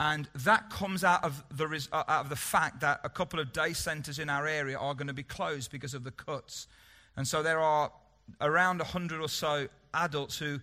And 0.00 0.28
that 0.34 0.70
comes 0.70 1.04
out 1.04 1.22
of, 1.22 1.44
the, 1.56 1.86
uh, 1.92 2.02
out 2.08 2.24
of 2.24 2.28
the 2.28 2.36
fact 2.36 2.80
that 2.80 3.00
a 3.04 3.08
couple 3.08 3.38
of 3.38 3.52
day 3.52 3.72
centres 3.72 4.18
in 4.18 4.28
our 4.28 4.48
area 4.48 4.76
are 4.76 4.94
going 4.94 5.06
to 5.06 5.14
be 5.14 5.22
closed 5.22 5.70
because 5.70 5.94
of 5.94 6.02
the 6.02 6.10
cuts. 6.10 6.66
And 7.16 7.28
so 7.28 7.42
there 7.42 7.60
are 7.60 7.92
around 8.40 8.78
100 8.78 9.20
or 9.20 9.28
so 9.28 9.68
adults 9.94 10.38
who, 10.38 10.58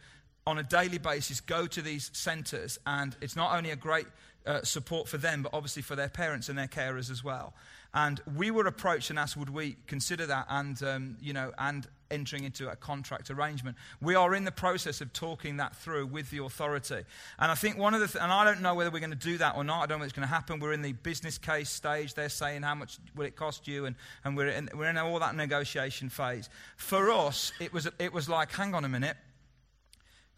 on 0.46 0.58
a 0.58 0.64
daily 0.64 0.98
basis, 0.98 1.40
go 1.40 1.68
to 1.68 1.82
these 1.82 2.10
centres. 2.14 2.80
And 2.86 3.16
it's 3.22 3.36
not 3.36 3.56
only 3.56 3.70
a 3.70 3.78
great 3.78 4.08
uh, 4.50 4.64
support 4.64 5.08
for 5.08 5.18
them, 5.18 5.44
but 5.44 5.54
obviously 5.54 5.82
for 5.82 5.96
their 5.96 6.10
parents 6.10 6.50
and 6.50 6.58
their 6.58 6.68
carers 6.68 7.10
as 7.10 7.24
well. 7.24 7.54
And 7.94 8.20
we 8.36 8.52
were 8.52 8.68
approached 8.68 9.10
and 9.10 9.18
asked, 9.18 9.38
would 9.38 9.50
we 9.50 9.78
consider 9.88 10.26
that 10.26 10.48
and, 10.50 10.82
um, 10.84 11.18
you 11.22 11.34
know, 11.34 11.54
and 11.58 11.88
entering 12.12 12.44
into 12.44 12.70
a 12.70 12.76
contract 12.76 13.30
arrangement. 13.30 13.78
We 14.02 14.16
are 14.16 14.34
in 14.34 14.44
the 14.44 14.52
process 14.52 15.02
of 15.02 15.14
talking 15.14 15.58
that 15.58 15.76
through 15.76 16.08
with 16.08 16.32
the 16.32 16.44
authority. 16.44 17.04
And 17.38 17.52
I 17.52 17.56
think 17.56 17.78
one 17.78 17.94
of 17.94 18.00
the, 18.00 18.08
th- 18.08 18.24
and 18.24 18.32
I 18.32 18.44
don't 18.44 18.62
know 18.62 18.74
whether 18.74 18.90
we're 18.90 19.00
going 19.00 19.12
to 19.12 19.16
do 19.16 19.38
that 19.38 19.56
or 19.56 19.64
not. 19.64 19.84
I 19.84 19.86
don't 19.86 20.00
know 20.00 20.06
what's 20.06 20.14
going 20.14 20.28
to 20.28 20.34
happen. 20.34 20.60
We're 20.60 20.74
in 20.74 20.82
the 20.82 20.94
business 20.94 21.38
case 21.38 21.70
stage. 21.70 22.16
They're 22.16 22.30
saying 22.30 22.64
how 22.64 22.76
much 22.76 22.98
will 23.16 23.26
it 23.26 23.36
cost 23.36 23.68
you, 23.68 23.86
and, 23.86 23.96
and 24.24 24.36
we're, 24.36 24.48
in, 24.48 24.70
we're 24.74 24.90
in 24.90 24.98
all 24.98 25.20
that 25.20 25.36
negotiation 25.36 26.10
phase. 26.10 26.50
For 26.78 27.12
us, 27.12 27.52
it 27.60 27.72
was, 27.74 27.88
it 28.00 28.12
was 28.12 28.28
like, 28.28 28.52
hang 28.52 28.74
on 28.74 28.86
a 28.86 28.90
minute. 28.90 29.18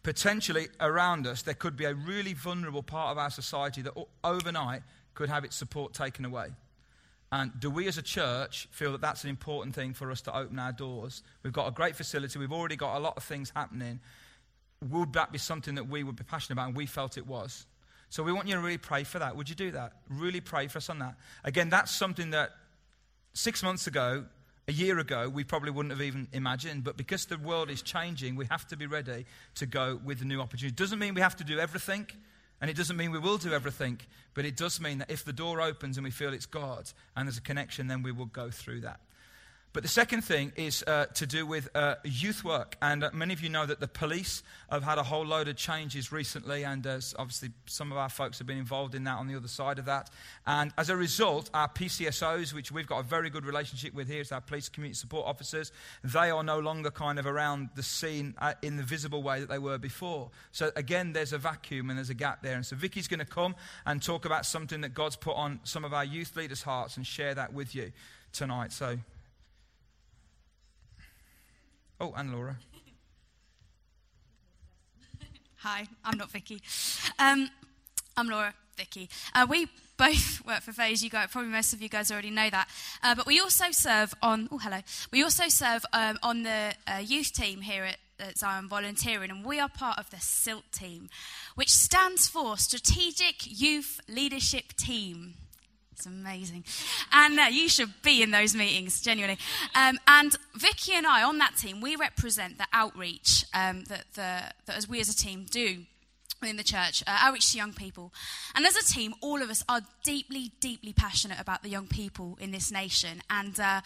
Potentially 0.02 0.68
around 0.80 1.26
us, 1.26 1.42
there 1.42 1.54
could 1.54 1.76
be 1.76 1.84
a 1.84 1.94
really 1.94 2.32
vulnerable 2.32 2.82
part 2.82 3.12
of 3.12 3.18
our 3.18 3.30
society 3.30 3.82
that 3.82 3.94
overnight 4.24 4.82
could 5.14 5.28
have 5.28 5.44
its 5.44 5.56
support 5.56 5.94
taken 5.94 6.24
away. 6.24 6.48
And 7.30 7.52
do 7.58 7.70
we 7.70 7.88
as 7.88 7.96
a 7.96 8.02
church 8.02 8.68
feel 8.72 8.92
that 8.92 9.00
that's 9.00 9.24
an 9.24 9.30
important 9.30 9.74
thing 9.74 9.94
for 9.94 10.10
us 10.10 10.20
to 10.22 10.36
open 10.36 10.58
our 10.58 10.72
doors? 10.72 11.22
We've 11.42 11.52
got 11.52 11.66
a 11.66 11.70
great 11.70 11.96
facility, 11.96 12.38
we've 12.38 12.52
already 12.52 12.76
got 12.76 12.96
a 12.96 13.00
lot 13.00 13.16
of 13.16 13.22
things 13.22 13.52
happening. 13.54 14.00
Would 14.90 15.12
that 15.14 15.32
be 15.32 15.38
something 15.38 15.76
that 15.76 15.88
we 15.88 16.02
would 16.02 16.16
be 16.16 16.24
passionate 16.24 16.54
about? 16.54 16.68
And 16.68 16.76
we 16.76 16.86
felt 16.86 17.16
it 17.16 17.26
was. 17.26 17.66
So 18.10 18.22
we 18.22 18.32
want 18.32 18.48
you 18.48 18.54
to 18.56 18.60
really 18.60 18.76
pray 18.76 19.04
for 19.04 19.20
that. 19.20 19.36
Would 19.36 19.48
you 19.48 19.54
do 19.54 19.70
that? 19.70 19.92
Really 20.10 20.40
pray 20.40 20.66
for 20.66 20.78
us 20.78 20.90
on 20.90 20.98
that. 20.98 21.14
Again, 21.44 21.70
that's 21.70 21.90
something 21.90 22.30
that 22.30 22.50
six 23.32 23.62
months 23.62 23.86
ago, 23.86 24.26
a 24.68 24.72
year 24.72 24.98
ago, 24.98 25.28
we 25.28 25.44
probably 25.44 25.70
wouldn't 25.70 25.92
have 25.92 26.02
even 26.02 26.28
imagined. 26.32 26.84
But 26.84 26.96
because 26.96 27.26
the 27.26 27.38
world 27.38 27.70
is 27.70 27.82
changing, 27.82 28.36
we 28.36 28.46
have 28.46 28.66
to 28.68 28.76
be 28.76 28.86
ready 28.86 29.26
to 29.56 29.66
go 29.66 30.00
with 30.04 30.20
the 30.20 30.24
new 30.24 30.40
opportunity. 30.40 30.74
Doesn't 30.74 30.98
mean 30.98 31.14
we 31.14 31.20
have 31.20 31.36
to 31.36 31.44
do 31.44 31.58
everything. 31.58 32.06
And 32.62 32.70
it 32.70 32.76
doesn't 32.76 32.96
mean 32.96 33.10
we 33.10 33.18
will 33.18 33.38
do 33.38 33.52
everything, 33.52 33.98
but 34.34 34.44
it 34.44 34.56
does 34.56 34.80
mean 34.80 34.98
that 34.98 35.10
if 35.10 35.24
the 35.24 35.32
door 35.32 35.60
opens 35.60 35.96
and 35.96 36.04
we 36.04 36.12
feel 36.12 36.32
it's 36.32 36.46
God 36.46 36.88
and 37.16 37.26
there's 37.26 37.36
a 37.36 37.42
connection, 37.42 37.88
then 37.88 38.04
we 38.04 38.12
will 38.12 38.26
go 38.26 38.50
through 38.50 38.82
that. 38.82 39.00
But 39.72 39.82
the 39.82 39.88
second 39.88 40.20
thing 40.20 40.52
is 40.54 40.84
uh, 40.86 41.06
to 41.14 41.26
do 41.26 41.46
with 41.46 41.70
uh, 41.74 41.94
youth 42.04 42.44
work. 42.44 42.76
And 42.82 43.04
uh, 43.04 43.10
many 43.14 43.32
of 43.32 43.40
you 43.40 43.48
know 43.48 43.64
that 43.64 43.80
the 43.80 43.88
police 43.88 44.42
have 44.70 44.82
had 44.82 44.98
a 44.98 45.02
whole 45.02 45.24
load 45.24 45.48
of 45.48 45.56
changes 45.56 46.12
recently, 46.12 46.62
and 46.62 46.86
uh, 46.86 47.00
obviously 47.18 47.50
some 47.64 47.90
of 47.90 47.96
our 47.96 48.10
folks 48.10 48.36
have 48.38 48.46
been 48.46 48.58
involved 48.58 48.94
in 48.94 49.04
that 49.04 49.16
on 49.16 49.28
the 49.28 49.36
other 49.36 49.48
side 49.48 49.78
of 49.78 49.86
that. 49.86 50.10
And 50.46 50.72
as 50.76 50.90
a 50.90 50.96
result, 50.96 51.48
our 51.54 51.68
PCSOs, 51.68 52.52
which 52.52 52.70
we've 52.70 52.86
got 52.86 52.98
a 52.98 53.02
very 53.02 53.30
good 53.30 53.46
relationship 53.46 53.94
with 53.94 54.08
here, 54.08 54.20
it's 54.20 54.30
our 54.30 54.42
police 54.42 54.68
community 54.68 54.94
support 54.94 55.26
officers, 55.26 55.72
they 56.04 56.30
are 56.30 56.44
no 56.44 56.58
longer 56.58 56.90
kind 56.90 57.18
of 57.18 57.26
around 57.26 57.70
the 57.74 57.82
scene 57.82 58.34
uh, 58.38 58.52
in 58.60 58.76
the 58.76 58.82
visible 58.82 59.22
way 59.22 59.40
that 59.40 59.48
they 59.48 59.58
were 59.58 59.78
before. 59.78 60.30
So 60.52 60.70
again, 60.76 61.14
there's 61.14 61.32
a 61.32 61.38
vacuum 61.38 61.88
and 61.88 61.98
there's 61.98 62.10
a 62.10 62.14
gap 62.14 62.42
there. 62.42 62.56
And 62.56 62.66
so 62.66 62.76
Vicky's 62.76 63.08
going 63.08 63.20
to 63.20 63.24
come 63.24 63.54
and 63.86 64.02
talk 64.02 64.26
about 64.26 64.44
something 64.44 64.82
that 64.82 64.92
God's 64.92 65.16
put 65.16 65.34
on 65.34 65.60
some 65.64 65.82
of 65.84 65.94
our 65.94 66.04
youth 66.04 66.36
leaders' 66.36 66.62
hearts 66.62 66.98
and 66.98 67.06
share 67.06 67.34
that 67.34 67.54
with 67.54 67.74
you 67.74 67.92
tonight. 68.32 68.72
So 68.72 68.98
Oh, 72.02 72.12
and 72.16 72.32
Laura. 72.32 72.56
Hi, 75.58 75.86
I'm 76.04 76.18
not 76.18 76.32
Vicky. 76.32 76.60
Um, 77.16 77.48
I'm 78.16 78.28
Laura, 78.28 78.54
Vicky. 78.76 79.08
Uh, 79.32 79.46
we 79.48 79.68
both 79.96 80.44
work 80.44 80.62
for 80.62 80.72
Phase. 80.72 81.04
You 81.04 81.10
guys, 81.10 81.28
probably 81.30 81.52
most 81.52 81.72
of 81.72 81.80
you 81.80 81.88
guys 81.88 82.10
already 82.10 82.30
know 82.30 82.50
that. 82.50 82.68
Uh, 83.04 83.14
but 83.14 83.24
we 83.24 83.38
also 83.38 83.66
serve 83.70 84.14
on. 84.20 84.48
Oh, 84.50 84.58
hello. 84.58 84.78
We 85.12 85.22
also 85.22 85.46
serve 85.46 85.86
um, 85.92 86.18
on 86.24 86.42
the 86.42 86.74
uh, 86.88 86.96
youth 86.98 87.32
team 87.32 87.60
here 87.60 87.84
at, 87.84 87.98
at 88.18 88.36
Zion 88.36 88.68
Volunteering, 88.68 89.30
and 89.30 89.44
we 89.44 89.60
are 89.60 89.68
part 89.68 90.00
of 90.00 90.10
the 90.10 90.16
SYLT 90.16 90.72
team, 90.72 91.08
which 91.54 91.70
stands 91.70 92.26
for 92.26 92.56
Strategic 92.56 93.44
Youth 93.46 94.00
Leadership 94.08 94.72
Team. 94.76 95.34
It's 95.92 96.06
amazing. 96.06 96.64
And 97.12 97.38
uh, 97.38 97.46
you 97.50 97.68
should 97.68 97.92
be 98.02 98.22
in 98.22 98.30
those 98.30 98.54
meetings, 98.54 99.00
genuinely. 99.00 99.38
Um, 99.74 99.98
and 100.06 100.34
Vicky 100.56 100.94
and 100.94 101.06
I, 101.06 101.22
on 101.22 101.38
that 101.38 101.56
team, 101.56 101.80
we 101.80 101.96
represent 101.96 102.58
the 102.58 102.66
outreach 102.72 103.44
um, 103.54 103.84
that, 103.84 104.04
the, 104.14 104.52
that 104.66 104.76
as 104.76 104.88
we 104.88 105.00
as 105.00 105.08
a 105.08 105.16
team 105.16 105.46
do 105.48 105.84
in 106.42 106.56
the 106.56 106.64
church, 106.64 107.02
uh, 107.06 107.18
outreach 107.20 107.52
to 107.52 107.58
young 107.58 107.72
people. 107.72 108.12
And 108.54 108.66
as 108.66 108.76
a 108.76 108.84
team, 108.84 109.14
all 109.20 109.42
of 109.42 109.50
us 109.50 109.64
are 109.68 109.82
deeply, 110.02 110.52
deeply 110.60 110.92
passionate 110.92 111.38
about 111.40 111.62
the 111.62 111.68
young 111.68 111.86
people 111.86 112.36
in 112.40 112.50
this 112.50 112.72
nation. 112.72 113.22
And 113.30 113.58
uh, 113.60 113.80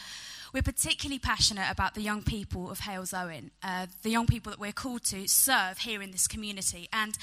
we're 0.53 0.63
particularly 0.63 1.19
passionate 1.19 1.71
about 1.71 1.95
the 1.95 2.03
young 2.03 2.23
people 2.23 2.71
of 2.71 2.81
Halesowen, 2.81 3.51
uh, 3.63 3.87
the 4.03 4.11
young 4.11 4.27
people 4.27 4.51
that 4.51 4.61
we're 4.61 4.73
called 4.73 5.05
to 5.05 5.27
serve 5.29 5.79
here 5.79 6.03
in 6.03 6.11
this 6.11 6.27
community. 6.27 6.89
And 6.93 7.17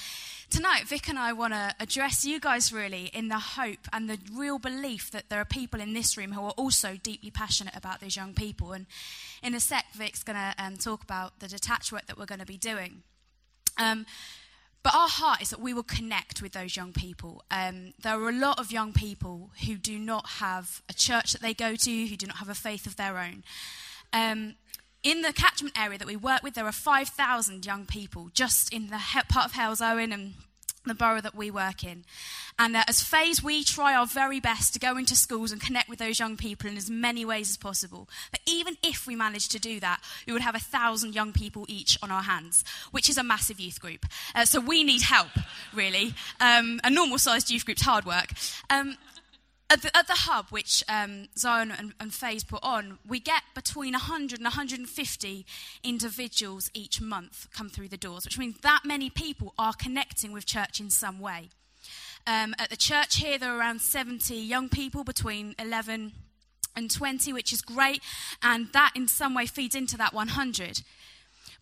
tonight, 0.50 0.84
Vic 0.86 1.08
and 1.08 1.18
I 1.18 1.32
want 1.32 1.52
to 1.52 1.74
address 1.80 2.24
you 2.24 2.40
guys 2.40 2.72
really 2.72 3.10
in 3.12 3.28
the 3.28 3.38
hope 3.38 3.88
and 3.92 4.08
the 4.08 4.18
real 4.32 4.58
belief 4.58 5.10
that 5.10 5.28
there 5.28 5.40
are 5.40 5.44
people 5.44 5.80
in 5.80 5.92
this 5.92 6.16
room 6.16 6.32
who 6.32 6.42
are 6.42 6.52
also 6.52 6.96
deeply 7.02 7.30
passionate 7.30 7.74
about 7.76 8.00
those 8.00 8.16
young 8.16 8.34
people. 8.34 8.72
And 8.72 8.86
in 9.42 9.54
a 9.54 9.60
sec, 9.60 9.86
Vic's 9.94 10.22
going 10.22 10.38
to 10.38 10.54
um, 10.58 10.76
talk 10.76 11.02
about 11.02 11.40
the 11.40 11.48
detached 11.48 11.92
work 11.92 12.06
that 12.06 12.18
we're 12.18 12.26
going 12.26 12.40
to 12.40 12.46
be 12.46 12.58
doing. 12.58 13.02
Um, 13.78 14.06
but 14.84 14.94
our 14.94 15.08
heart 15.08 15.40
is 15.40 15.48
that 15.48 15.60
we 15.60 15.72
will 15.72 15.82
connect 15.82 16.42
with 16.42 16.52
those 16.52 16.76
young 16.76 16.92
people. 16.92 17.42
Um, 17.50 17.94
there 18.02 18.20
are 18.20 18.28
a 18.28 18.32
lot 18.32 18.60
of 18.60 18.70
young 18.70 18.92
people 18.92 19.50
who 19.66 19.76
do 19.76 19.98
not 19.98 20.26
have 20.26 20.82
a 20.90 20.92
church 20.92 21.32
that 21.32 21.40
they 21.40 21.54
go 21.54 21.74
to, 21.74 22.06
who 22.06 22.16
do 22.16 22.26
not 22.26 22.36
have 22.36 22.50
a 22.50 22.54
faith 22.54 22.86
of 22.86 22.96
their 22.96 23.18
own. 23.18 23.44
Um, 24.12 24.56
in 25.02 25.22
the 25.22 25.32
catchment 25.32 25.76
area 25.76 25.96
that 25.98 26.06
we 26.06 26.16
work 26.16 26.42
with, 26.42 26.54
there 26.54 26.66
are 26.66 26.72
5,000 26.72 27.64
young 27.64 27.86
people 27.86 28.28
just 28.34 28.72
in 28.74 28.88
the 28.88 29.00
part 29.30 29.46
of 29.46 29.52
Halesowen 29.52 30.12
and 30.12 30.34
the 30.88 30.94
borough 30.94 31.20
that 31.20 31.34
we 31.34 31.50
work 31.50 31.84
in. 31.84 32.04
And 32.58 32.76
uh, 32.76 32.84
as 32.86 33.02
Fays, 33.02 33.42
we 33.42 33.64
try 33.64 33.94
our 33.94 34.06
very 34.06 34.38
best 34.38 34.74
to 34.74 34.78
go 34.78 34.96
into 34.96 35.16
schools 35.16 35.50
and 35.50 35.60
connect 35.60 35.88
with 35.88 35.98
those 35.98 36.20
young 36.20 36.36
people 36.36 36.70
in 36.70 36.76
as 36.76 36.88
many 36.88 37.24
ways 37.24 37.50
as 37.50 37.56
possible. 37.56 38.08
But 38.30 38.40
even 38.46 38.76
if 38.82 39.06
we 39.06 39.16
managed 39.16 39.50
to 39.52 39.58
do 39.58 39.80
that, 39.80 40.00
we 40.26 40.32
would 40.32 40.42
have 40.42 40.54
a 40.54 40.60
thousand 40.60 41.14
young 41.14 41.32
people 41.32 41.64
each 41.68 41.98
on 42.02 42.10
our 42.10 42.22
hands, 42.22 42.64
which 42.92 43.08
is 43.08 43.18
a 43.18 43.24
massive 43.24 43.58
youth 43.58 43.80
group. 43.80 44.06
Uh, 44.34 44.44
so 44.44 44.60
we 44.60 44.84
need 44.84 45.02
help, 45.02 45.30
really. 45.72 46.14
Um, 46.40 46.80
a 46.84 46.90
normal 46.90 47.18
sized 47.18 47.50
youth 47.50 47.64
group's 47.64 47.82
hard 47.82 48.04
work. 48.04 48.30
Um, 48.70 48.96
at 49.74 49.82
the, 49.82 49.96
at 49.96 50.06
the, 50.06 50.14
hub, 50.14 50.46
which 50.50 50.84
um, 50.88 51.26
Zion 51.36 51.72
and, 51.72 51.94
and 51.98 52.14
Faze 52.14 52.44
put 52.44 52.62
on, 52.62 52.98
we 53.06 53.18
get 53.18 53.42
between 53.56 53.92
100 53.92 54.38
and 54.38 54.44
150 54.44 55.46
individuals 55.82 56.70
each 56.74 57.00
month 57.00 57.48
come 57.52 57.68
through 57.68 57.88
the 57.88 57.96
doors, 57.96 58.24
which 58.24 58.38
means 58.38 58.56
that 58.62 58.82
many 58.84 59.10
people 59.10 59.52
are 59.58 59.72
connecting 59.72 60.30
with 60.30 60.46
church 60.46 60.78
in 60.78 60.90
some 60.90 61.18
way. 61.18 61.48
Um, 62.24 62.54
at 62.56 62.70
the 62.70 62.76
church 62.76 63.16
here, 63.16 63.36
there 63.36 63.52
are 63.52 63.58
around 63.58 63.80
70 63.80 64.36
young 64.36 64.68
people 64.68 65.02
between 65.02 65.56
11 65.58 66.12
and 66.76 66.88
20, 66.88 67.32
which 67.32 67.52
is 67.52 67.60
great, 67.60 68.00
and 68.44 68.68
that 68.74 68.92
in 68.94 69.08
some 69.08 69.34
way 69.34 69.46
feeds 69.46 69.74
into 69.74 69.96
that 69.96 70.14
100 70.14 70.82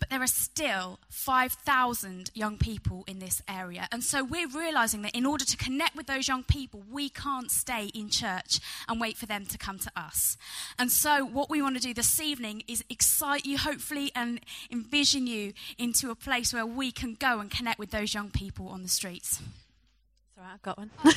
but 0.03 0.11
there 0.11 0.21
are 0.21 0.27
still 0.27 0.99
5,000 1.11 2.33
young 2.35 2.59
people 2.59 3.05
in 3.07 3.21
this 3.21 3.41
area. 3.49 3.87
And 3.93 4.03
so 4.03 4.25
we're 4.25 4.49
realizing 4.49 5.03
that 5.03 5.15
in 5.15 5.25
order 5.25 5.45
to 5.45 5.57
connect 5.57 5.95
with 5.95 6.09
those 6.09 6.27
young 6.27 6.43
people, 6.43 6.83
we 6.91 7.09
can't 7.09 7.53
stay 7.53 7.85
in 7.95 8.09
church 8.09 8.59
and 8.89 9.01
wait 9.01 9.17
for 9.17 9.27
them 9.27 9.47
to 9.47 9.57
come 9.57 9.79
to 9.79 9.93
us. 9.95 10.37
And 10.77 10.91
so 10.91 11.25
what 11.25 11.49
we 11.49 11.63
want 11.63 11.77
to 11.77 11.81
do 11.81 11.95
this 11.95 12.21
evening 12.21 12.65
is 12.67 12.83
excite 12.91 13.47
you, 13.47 13.59
hopefully, 13.59 14.11
and 14.17 14.41
envision 14.73 15.29
you 15.29 15.53
into 15.79 16.11
a 16.11 16.17
place 16.17 16.53
where 16.53 16.67
we 16.67 16.91
can 16.91 17.15
go 17.15 17.39
and 17.39 17.49
connect 17.49 17.79
with 17.79 17.93
those 17.93 18.13
young 18.13 18.31
people 18.31 18.67
on 18.67 18.83
the 18.83 18.89
streets. 18.89 19.41
I've 20.45 20.63
got 20.63 20.79
one. 20.79 20.91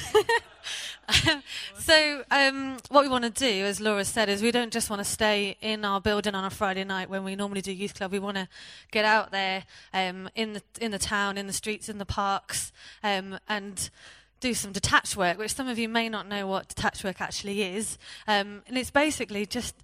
So, 1.77 2.23
um, 2.31 2.77
what 2.89 3.03
we 3.03 3.09
want 3.09 3.25
to 3.25 3.29
do, 3.29 3.63
as 3.65 3.79
Laura 3.79 4.03
said, 4.03 4.27
is 4.27 4.41
we 4.41 4.49
don't 4.49 4.73
just 4.73 4.89
want 4.89 5.01
to 5.01 5.03
stay 5.03 5.55
in 5.61 5.85
our 5.85 6.01
building 6.01 6.33
on 6.33 6.43
a 6.43 6.49
Friday 6.49 6.83
night 6.83 7.11
when 7.11 7.23
we 7.23 7.35
normally 7.35 7.61
do 7.61 7.71
youth 7.71 7.93
club. 7.93 8.11
We 8.11 8.17
want 8.17 8.37
to 8.37 8.47
get 8.89 9.05
out 9.05 9.29
there 9.29 9.65
um, 9.93 10.29
in 10.33 10.53
the 10.53 10.63
in 10.81 10.89
the 10.89 10.97
town, 10.97 11.37
in 11.37 11.45
the 11.45 11.53
streets, 11.53 11.89
in 11.89 11.99
the 11.99 12.05
parks, 12.05 12.71
um, 13.03 13.37
and 13.47 13.91
do 14.39 14.55
some 14.55 14.71
detached 14.71 15.15
work, 15.15 15.37
which 15.37 15.53
some 15.53 15.67
of 15.67 15.77
you 15.77 15.87
may 15.87 16.09
not 16.09 16.27
know 16.27 16.47
what 16.47 16.69
detached 16.69 17.03
work 17.03 17.21
actually 17.21 17.61
is. 17.61 17.99
Um, 18.27 18.63
and 18.67 18.75
it's 18.75 18.91
basically 18.91 19.45
just 19.45 19.75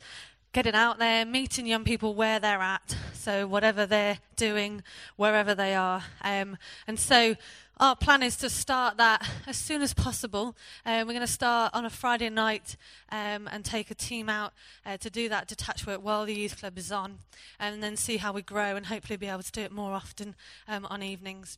getting 0.54 0.76
out 0.76 1.00
there, 1.00 1.26
meeting 1.26 1.66
young 1.66 1.84
people 1.84 2.14
where 2.14 2.40
they're 2.40 2.60
at, 2.60 2.96
so 3.14 3.48
whatever 3.48 3.86
they're 3.86 4.18
doing, 4.36 4.84
wherever 5.16 5.56
they 5.56 5.74
are. 5.74 6.04
Um, 6.24 6.58
and 6.88 7.00
so 7.00 7.36
our 7.78 7.96
plan 7.96 8.22
is 8.22 8.36
to 8.38 8.50
start 8.50 8.98
that 8.98 9.28
as 9.48 9.56
soon 9.56 9.82
as 9.82 9.94
possible. 9.94 10.56
Um, 10.86 11.08
we're 11.08 11.14
going 11.14 11.22
to 11.22 11.28
start 11.28 11.74
on 11.74 11.86
a 11.86 11.90
Friday 11.90 12.30
night 12.30 12.76
um, 13.12 13.48
and 13.52 13.64
take 13.64 13.92
a 13.92 13.96
team 13.96 14.28
out 14.28 14.52
uh, 14.86 14.98
to 14.98 15.10
do 15.10 15.30
that 15.30 15.48
detached 15.48 15.88
work 15.88 16.04
while 16.04 16.26
the 16.26 16.36
youth 16.36 16.60
club 16.60 16.78
is 16.78 16.92
on, 16.92 17.20
and 17.60 17.82
then 17.82 17.96
see 17.96 18.18
how 18.18 18.34
we 18.34 18.42
grow 18.42 18.76
and 18.76 18.88
hopefully 18.88 19.18
be 19.18 19.28
able 19.28 19.44
to 19.44 19.52
do 19.52 19.62
it 19.62 19.72
more 19.72 19.94
often 19.94 20.36
um, 20.68 20.86
on 20.88 21.02
evenings. 21.02 21.58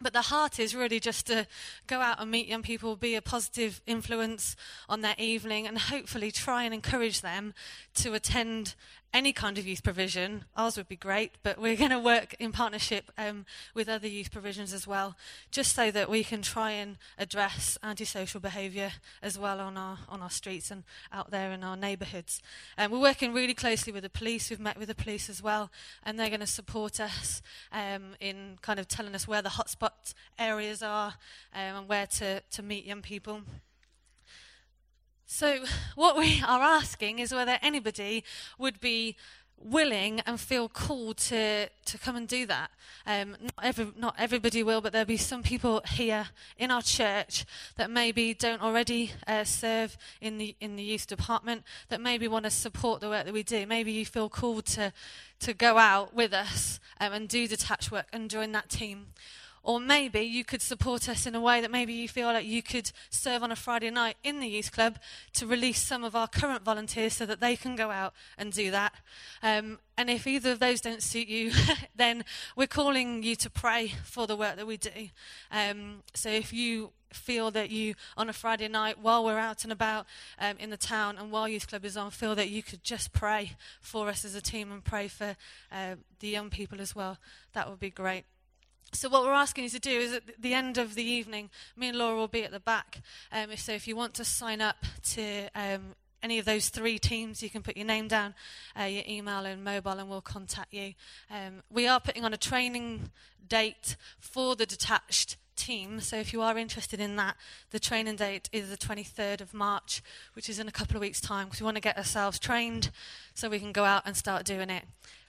But 0.00 0.12
the 0.12 0.22
heart 0.22 0.58
is 0.58 0.74
really 0.74 1.00
just 1.00 1.26
to 1.28 1.46
go 1.86 2.00
out 2.00 2.20
and 2.20 2.30
meet 2.30 2.48
young 2.48 2.62
people, 2.62 2.96
be 2.96 3.14
a 3.14 3.22
positive 3.22 3.80
influence 3.86 4.56
on 4.88 5.00
their 5.00 5.14
evening, 5.18 5.66
and 5.66 5.78
hopefully 5.78 6.30
try 6.30 6.64
and 6.64 6.74
encourage 6.74 7.20
them 7.20 7.54
to 7.94 8.12
attend 8.14 8.74
any 9.14 9.32
kind 9.32 9.56
of 9.56 9.66
youth 9.66 9.84
provision. 9.84 10.44
Ours 10.56 10.76
would 10.76 10.88
be 10.88 10.96
great, 10.96 11.36
but 11.44 11.58
we're 11.58 11.76
going 11.76 11.90
to 11.90 12.00
work 12.00 12.34
in 12.40 12.50
partnership 12.50 13.12
um, 13.16 13.46
with 13.72 13.88
other 13.88 14.08
youth 14.08 14.32
provisions 14.32 14.72
as 14.72 14.86
well, 14.86 15.16
just 15.52 15.74
so 15.74 15.92
that 15.92 16.10
we 16.10 16.24
can 16.24 16.42
try 16.42 16.72
and 16.72 16.98
address 17.16 17.78
antisocial 17.82 18.40
behaviour 18.40 18.90
as 19.22 19.38
well 19.38 19.60
on 19.60 19.76
our 19.76 19.98
on 20.08 20.20
our 20.20 20.30
streets 20.30 20.70
and 20.70 20.82
out 21.12 21.30
there 21.30 21.52
in 21.52 21.62
our 21.62 21.76
neighbourhoods. 21.76 22.42
Um, 22.76 22.90
we're 22.90 22.98
working 22.98 23.32
really 23.32 23.54
closely 23.54 23.92
with 23.92 24.02
the 24.02 24.10
police. 24.10 24.50
We've 24.50 24.58
met 24.58 24.78
with 24.78 24.88
the 24.88 24.94
police 24.96 25.30
as 25.30 25.40
well, 25.40 25.70
and 26.02 26.18
they're 26.18 26.28
going 26.28 26.40
to 26.40 26.46
support 26.46 26.98
us 26.98 27.40
um, 27.70 28.16
in 28.20 28.58
kind 28.62 28.80
of 28.80 28.88
telling 28.88 29.14
us 29.14 29.28
where 29.28 29.42
the 29.42 29.50
hotspot 29.50 30.12
areas 30.38 30.82
are 30.82 31.14
um, 31.54 31.76
and 31.76 31.88
where 31.88 32.06
to, 32.06 32.40
to 32.40 32.62
meet 32.62 32.84
young 32.84 33.02
people. 33.02 33.42
So, 35.26 35.64
what 35.94 36.16
we 36.16 36.42
are 36.46 36.62
asking 36.62 37.18
is 37.18 37.32
whether 37.32 37.58
anybody 37.62 38.24
would 38.58 38.80
be 38.80 39.16
willing 39.64 40.20
and 40.20 40.38
feel 40.38 40.68
called 40.68 41.16
to, 41.16 41.68
to 41.86 41.98
come 41.98 42.16
and 42.16 42.28
do 42.28 42.44
that. 42.46 42.70
Um, 43.06 43.36
not, 43.40 43.64
every, 43.64 43.92
not 43.96 44.14
everybody 44.18 44.62
will, 44.62 44.80
but 44.80 44.92
there'll 44.92 45.06
be 45.06 45.16
some 45.16 45.42
people 45.42 45.80
here 45.88 46.26
in 46.58 46.70
our 46.70 46.82
church 46.82 47.46
that 47.76 47.90
maybe 47.90 48.34
don't 48.34 48.60
already 48.60 49.12
uh, 49.26 49.44
serve 49.44 49.96
in 50.20 50.38
the, 50.38 50.54
in 50.60 50.76
the 50.76 50.82
youth 50.82 51.06
department, 51.06 51.64
that 51.88 52.00
maybe 52.00 52.28
want 52.28 52.44
to 52.44 52.50
support 52.50 53.00
the 53.00 53.08
work 53.08 53.24
that 53.24 53.32
we 53.32 53.42
do. 53.42 53.66
Maybe 53.66 53.92
you 53.92 54.04
feel 54.04 54.28
called 54.28 54.66
to, 54.66 54.92
to 55.40 55.54
go 55.54 55.78
out 55.78 56.14
with 56.14 56.34
us 56.34 56.78
um, 57.00 57.12
and 57.12 57.28
do 57.28 57.48
detached 57.48 57.90
work 57.90 58.06
and 58.12 58.28
join 58.28 58.52
that 58.52 58.68
team. 58.68 59.06
Or 59.64 59.80
maybe 59.80 60.20
you 60.20 60.44
could 60.44 60.60
support 60.60 61.08
us 61.08 61.26
in 61.26 61.34
a 61.34 61.40
way 61.40 61.62
that 61.62 61.70
maybe 61.70 61.94
you 61.94 62.06
feel 62.06 62.28
like 62.28 62.44
you 62.44 62.62
could 62.62 62.92
serve 63.08 63.42
on 63.42 63.50
a 63.50 63.56
Friday 63.56 63.90
night 63.90 64.16
in 64.22 64.38
the 64.38 64.46
youth 64.46 64.70
club 64.70 64.98
to 65.32 65.46
release 65.46 65.80
some 65.80 66.04
of 66.04 66.14
our 66.14 66.28
current 66.28 66.62
volunteers 66.62 67.14
so 67.14 67.24
that 67.24 67.40
they 67.40 67.56
can 67.56 67.74
go 67.74 67.90
out 67.90 68.12
and 68.36 68.52
do 68.52 68.70
that. 68.70 68.92
Um, 69.42 69.78
and 69.96 70.10
if 70.10 70.26
either 70.26 70.52
of 70.52 70.58
those 70.58 70.82
don't 70.82 71.02
suit 71.02 71.28
you, 71.28 71.52
then 71.96 72.24
we're 72.54 72.66
calling 72.66 73.22
you 73.22 73.34
to 73.36 73.48
pray 73.48 73.94
for 74.04 74.26
the 74.26 74.36
work 74.36 74.56
that 74.56 74.66
we 74.66 74.76
do. 74.76 75.08
Um, 75.50 76.02
so 76.12 76.28
if 76.28 76.52
you 76.52 76.92
feel 77.10 77.50
that 77.52 77.70
you, 77.70 77.94
on 78.18 78.28
a 78.28 78.32
Friday 78.34 78.68
night, 78.68 78.98
while 79.00 79.24
we're 79.24 79.38
out 79.38 79.62
and 79.62 79.72
about 79.72 80.04
um, 80.38 80.56
in 80.58 80.68
the 80.68 80.76
town 80.76 81.16
and 81.16 81.30
while 81.30 81.48
Youth 81.48 81.68
Club 81.68 81.86
is 81.86 81.96
on, 81.96 82.10
feel 82.10 82.34
that 82.34 82.50
you 82.50 82.62
could 82.62 82.82
just 82.82 83.12
pray 83.14 83.52
for 83.80 84.08
us 84.08 84.26
as 84.26 84.34
a 84.34 84.42
team 84.42 84.70
and 84.70 84.84
pray 84.84 85.08
for 85.08 85.36
uh, 85.72 85.94
the 86.20 86.28
young 86.28 86.50
people 86.50 86.80
as 86.80 86.94
well, 86.94 87.16
that 87.54 87.70
would 87.70 87.80
be 87.80 87.90
great. 87.90 88.24
So 88.94 89.08
what 89.08 89.24
we're 89.24 89.32
asking 89.32 89.64
you 89.64 89.70
to 89.70 89.80
do 89.80 89.90
is 89.90 90.12
at 90.12 90.22
the 90.40 90.54
end 90.54 90.78
of 90.78 90.94
the 90.94 91.02
evening, 91.02 91.50
me 91.76 91.88
and 91.88 91.98
Laura 91.98 92.16
will 92.16 92.28
be 92.28 92.44
at 92.44 92.52
the 92.52 92.60
back. 92.60 93.02
Um, 93.32 93.56
so 93.56 93.72
if 93.72 93.88
you 93.88 93.96
want 93.96 94.14
to 94.14 94.24
sign 94.24 94.60
up 94.60 94.76
to 95.14 95.48
um, 95.56 95.96
any 96.22 96.38
of 96.38 96.44
those 96.44 96.68
three 96.68 97.00
teams, 97.00 97.42
you 97.42 97.50
can 97.50 97.60
put 97.60 97.76
your 97.76 97.86
name 97.86 98.06
down, 98.06 98.34
uh, 98.78 98.84
your 98.84 99.02
email 99.08 99.46
and 99.46 99.64
mobile, 99.64 99.98
and 99.98 100.08
we'll 100.08 100.20
contact 100.20 100.72
you. 100.72 100.94
Um, 101.28 101.62
we 101.70 101.88
are 101.88 101.98
putting 101.98 102.24
on 102.24 102.32
a 102.32 102.36
training 102.36 103.10
date 103.46 103.96
for 104.20 104.54
the 104.54 104.64
detached 104.64 105.36
team. 105.56 106.00
So 106.00 106.16
if 106.16 106.32
you 106.32 106.42
are 106.42 106.56
interested 106.58 107.00
in 107.00 107.16
that, 107.16 107.36
the 107.70 107.80
training 107.80 108.16
date 108.16 108.48
is 108.52 108.70
the 108.70 108.76
23rd 108.76 109.40
of 109.40 109.54
March, 109.54 110.02
which 110.34 110.48
is 110.48 110.58
in 110.58 110.68
a 110.68 110.72
couple 110.72 110.96
of 110.96 111.00
weeks' 111.00 111.20
time, 111.20 111.46
because 111.46 111.60
we 111.60 111.64
want 111.64 111.76
to 111.76 111.80
get 111.80 111.96
ourselves 111.96 112.38
trained 112.38 112.90
so 113.34 113.48
we 113.48 113.58
can 113.58 113.72
go 113.72 113.84
out 113.84 114.02
and 114.06 114.16
start 114.16 114.44
doing 114.44 114.70
it 114.70 114.84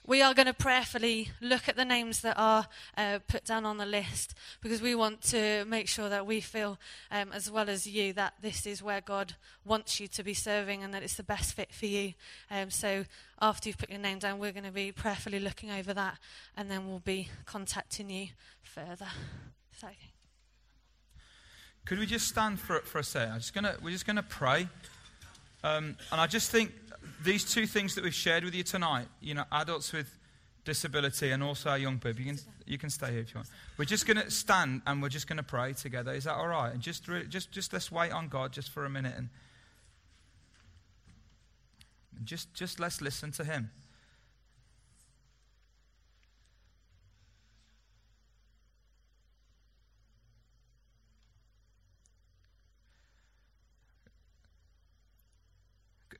we 0.06 0.22
are 0.22 0.34
going 0.34 0.46
to 0.46 0.54
prayerfully 0.54 1.30
look 1.40 1.68
at 1.68 1.76
the 1.76 1.84
names 1.84 2.20
that 2.20 2.38
are 2.38 2.68
uh, 2.96 3.18
put 3.26 3.44
down 3.44 3.66
on 3.66 3.76
the 3.76 3.86
list 3.86 4.34
because 4.60 4.80
we 4.80 4.94
want 4.94 5.20
to 5.20 5.64
make 5.66 5.88
sure 5.88 6.08
that 6.08 6.26
we 6.26 6.40
feel, 6.40 6.78
um, 7.10 7.32
as 7.32 7.50
well 7.50 7.68
as 7.68 7.86
you, 7.86 8.12
that 8.12 8.34
this 8.40 8.66
is 8.66 8.82
where 8.82 9.00
God 9.00 9.34
wants 9.64 9.98
you 9.98 10.06
to 10.08 10.22
be 10.22 10.34
serving 10.34 10.84
and 10.84 10.94
that 10.94 11.02
it's 11.02 11.16
the 11.16 11.22
best 11.22 11.54
fit 11.54 11.72
for 11.72 11.86
you. 11.86 12.14
Um, 12.50 12.70
so 12.70 13.04
after 13.40 13.68
you've 13.68 13.78
put 13.78 13.90
your 13.90 13.98
name 13.98 14.18
down, 14.18 14.38
we're 14.38 14.52
going 14.52 14.64
to 14.64 14.70
be 14.70 14.92
prayerfully 14.92 15.40
looking 15.40 15.70
over 15.70 15.92
that 15.94 16.18
and 16.56 16.70
then 16.70 16.86
we'll 16.86 17.00
be 17.00 17.28
contacting 17.44 18.08
you 18.08 18.28
further. 18.62 19.08
So. 19.80 19.88
Could 21.86 22.00
we 22.00 22.06
just 22.06 22.26
stand 22.26 22.58
for, 22.60 22.80
for 22.80 22.98
a 22.98 23.04
second? 23.04 23.32
I'm 23.32 23.38
just 23.38 23.54
gonna, 23.54 23.76
we're 23.82 23.92
just 23.92 24.06
going 24.06 24.16
to 24.16 24.22
pray. 24.22 24.68
Um, 25.62 25.96
and 26.12 26.20
I 26.20 26.26
just 26.26 26.50
think 26.50 26.72
these 27.24 27.44
two 27.44 27.66
things 27.66 27.94
that 27.94 28.04
we've 28.04 28.12
shared 28.12 28.44
with 28.44 28.54
you 28.54 28.64
tonight, 28.64 29.06
you 29.20 29.34
know, 29.34 29.44
adults 29.52 29.92
with 29.92 30.18
disability 30.64 31.30
and 31.30 31.44
also 31.44 31.70
our 31.70 31.78
young 31.78 31.98
people, 31.98 32.20
you 32.20 32.34
can, 32.34 32.38
You 32.66 32.76
can 32.76 32.90
stay 32.90 33.12
here 33.12 33.20
if 33.20 33.32
you 33.32 33.38
want. 33.38 33.48
We're 33.78 33.84
just 33.84 34.04
going 34.04 34.16
to 34.16 34.28
stand 34.32 34.82
and 34.84 35.00
we're 35.00 35.08
just 35.08 35.28
going 35.28 35.36
to 35.36 35.44
pray 35.44 35.74
together. 35.74 36.12
Is 36.12 36.24
that 36.24 36.34
all 36.34 36.48
right? 36.48 36.72
And 36.72 36.82
just, 36.82 37.04
just, 37.28 37.52
just 37.52 37.72
let's 37.72 37.92
wait 37.92 38.10
on 38.10 38.28
God 38.28 38.52
just 38.52 38.70
for 38.70 38.84
a 38.84 38.90
minute 38.90 39.14
and 39.16 39.28
just, 42.24 42.52
just 42.52 42.80
let's 42.80 43.00
listen 43.00 43.30
to 43.32 43.44
Him. 43.44 43.70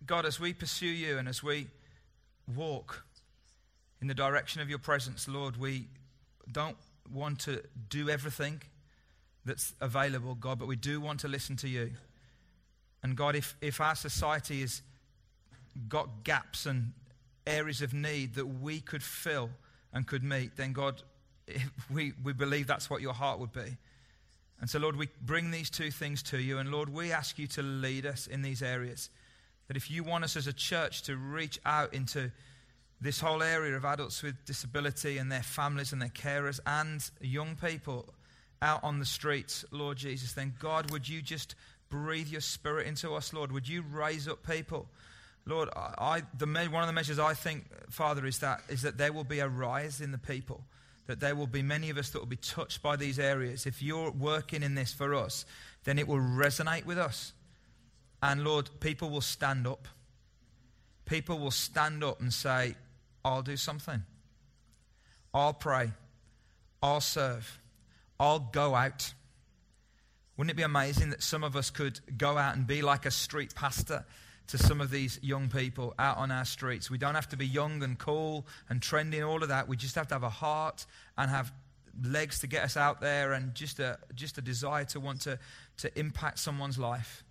God, 0.06 0.24
as 0.24 0.38
we 0.38 0.52
pursue 0.52 0.86
you 0.86 1.18
and 1.18 1.28
as 1.28 1.42
we 1.42 1.66
walk 2.54 3.04
in 4.00 4.06
the 4.06 4.14
direction 4.14 4.60
of 4.60 4.68
your 4.68 4.78
presence, 4.78 5.26
Lord, 5.26 5.56
we 5.56 5.86
don't 6.50 6.76
want 7.12 7.40
to 7.40 7.62
do 7.88 8.08
everything 8.08 8.62
that's 9.44 9.72
available, 9.80 10.34
God, 10.34 10.58
but 10.58 10.68
we 10.68 10.76
do 10.76 11.00
want 11.00 11.20
to 11.20 11.28
listen 11.28 11.56
to 11.56 11.68
you. 11.68 11.92
And 13.02 13.16
God, 13.16 13.36
if, 13.36 13.56
if 13.60 13.80
our 13.80 13.94
society 13.94 14.60
has 14.60 14.82
got 15.88 16.24
gaps 16.24 16.66
and 16.66 16.92
areas 17.46 17.82
of 17.82 17.94
need 17.94 18.34
that 18.34 18.46
we 18.46 18.80
could 18.80 19.02
fill 19.02 19.50
and 19.92 20.06
could 20.06 20.24
meet, 20.24 20.56
then 20.56 20.72
God, 20.72 21.02
we, 21.92 22.12
we 22.22 22.32
believe 22.32 22.66
that's 22.66 22.90
what 22.90 23.00
your 23.00 23.12
heart 23.12 23.38
would 23.38 23.52
be. 23.52 23.76
And 24.60 24.70
so, 24.70 24.78
Lord, 24.78 24.96
we 24.96 25.08
bring 25.20 25.50
these 25.50 25.68
two 25.68 25.90
things 25.90 26.22
to 26.24 26.38
you. 26.38 26.58
And 26.58 26.70
Lord, 26.70 26.88
we 26.88 27.12
ask 27.12 27.38
you 27.38 27.46
to 27.48 27.62
lead 27.62 28.06
us 28.06 28.26
in 28.26 28.42
these 28.42 28.62
areas. 28.62 29.10
That 29.68 29.76
if 29.76 29.90
you 29.90 30.04
want 30.04 30.24
us 30.24 30.36
as 30.36 30.46
a 30.46 30.52
church 30.52 31.02
to 31.02 31.16
reach 31.16 31.58
out 31.64 31.92
into 31.92 32.30
this 33.00 33.20
whole 33.20 33.42
area 33.42 33.76
of 33.76 33.84
adults 33.84 34.22
with 34.22 34.44
disability 34.44 35.18
and 35.18 35.30
their 35.30 35.42
families 35.42 35.92
and 35.92 36.00
their 36.00 36.08
carers 36.08 36.60
and 36.66 37.08
young 37.20 37.56
people 37.56 38.06
out 38.62 38.82
on 38.82 38.98
the 38.98 39.04
streets, 39.04 39.64
Lord 39.70 39.98
Jesus, 39.98 40.32
then 40.32 40.54
God, 40.58 40.90
would 40.90 41.08
you 41.08 41.20
just 41.20 41.54
breathe 41.90 42.28
your 42.28 42.40
spirit 42.40 42.86
into 42.86 43.14
us, 43.14 43.32
Lord? 43.32 43.52
Would 43.52 43.68
you 43.68 43.82
raise 43.82 44.28
up 44.28 44.46
people? 44.46 44.86
Lord, 45.44 45.68
I, 45.76 46.22
the, 46.36 46.46
one 46.46 46.82
of 46.82 46.88
the 46.88 46.92
measures 46.92 47.18
I 47.18 47.34
think, 47.34 47.66
Father, 47.90 48.26
is 48.26 48.38
that, 48.38 48.62
is 48.68 48.82
that 48.82 48.98
there 48.98 49.12
will 49.12 49.24
be 49.24 49.38
a 49.38 49.48
rise 49.48 50.00
in 50.00 50.10
the 50.10 50.18
people, 50.18 50.64
that 51.06 51.20
there 51.20 51.36
will 51.36 51.46
be 51.46 51.62
many 51.62 51.90
of 51.90 51.98
us 51.98 52.10
that 52.10 52.18
will 52.18 52.26
be 52.26 52.36
touched 52.36 52.82
by 52.82 52.96
these 52.96 53.18
areas. 53.18 53.66
If 53.66 53.80
you're 53.80 54.10
working 54.10 54.64
in 54.64 54.74
this 54.74 54.92
for 54.92 55.14
us, 55.14 55.44
then 55.84 55.98
it 55.98 56.08
will 56.08 56.16
resonate 56.16 56.84
with 56.84 56.98
us. 56.98 57.32
And 58.22 58.44
Lord, 58.44 58.70
people 58.80 59.10
will 59.10 59.20
stand 59.20 59.66
up. 59.66 59.88
People 61.04 61.38
will 61.38 61.50
stand 61.50 62.02
up 62.02 62.20
and 62.20 62.32
say, 62.32 62.74
I'll 63.24 63.42
do 63.42 63.56
something. 63.56 64.02
I'll 65.32 65.52
pray. 65.52 65.92
I'll 66.82 67.00
serve. 67.00 67.60
I'll 68.18 68.38
go 68.38 68.74
out. 68.74 69.12
Wouldn't 70.36 70.50
it 70.50 70.56
be 70.56 70.62
amazing 70.62 71.10
that 71.10 71.22
some 71.22 71.44
of 71.44 71.56
us 71.56 71.70
could 71.70 72.00
go 72.16 72.36
out 72.38 72.56
and 72.56 72.66
be 72.66 72.82
like 72.82 73.06
a 73.06 73.10
street 73.10 73.54
pastor 73.54 74.04
to 74.48 74.58
some 74.58 74.80
of 74.80 74.90
these 74.90 75.18
young 75.22 75.48
people 75.48 75.94
out 75.98 76.18
on 76.18 76.30
our 76.30 76.44
streets? 76.44 76.90
We 76.90 76.98
don't 76.98 77.14
have 77.14 77.28
to 77.30 77.36
be 77.36 77.46
young 77.46 77.82
and 77.82 77.98
cool 77.98 78.46
and 78.68 78.80
trendy 78.80 79.26
all 79.26 79.42
of 79.42 79.48
that. 79.48 79.68
We 79.68 79.76
just 79.76 79.94
have 79.94 80.08
to 80.08 80.14
have 80.14 80.22
a 80.22 80.30
heart 80.30 80.86
and 81.16 81.30
have 81.30 81.52
legs 82.02 82.40
to 82.40 82.46
get 82.46 82.64
us 82.64 82.76
out 82.76 83.00
there 83.00 83.32
and 83.32 83.54
just 83.54 83.80
a, 83.80 83.98
just 84.14 84.38
a 84.38 84.42
desire 84.42 84.84
to 84.84 85.00
want 85.00 85.22
to, 85.22 85.38
to 85.78 85.98
impact 85.98 86.38
someone's 86.38 86.78
life. 86.78 87.24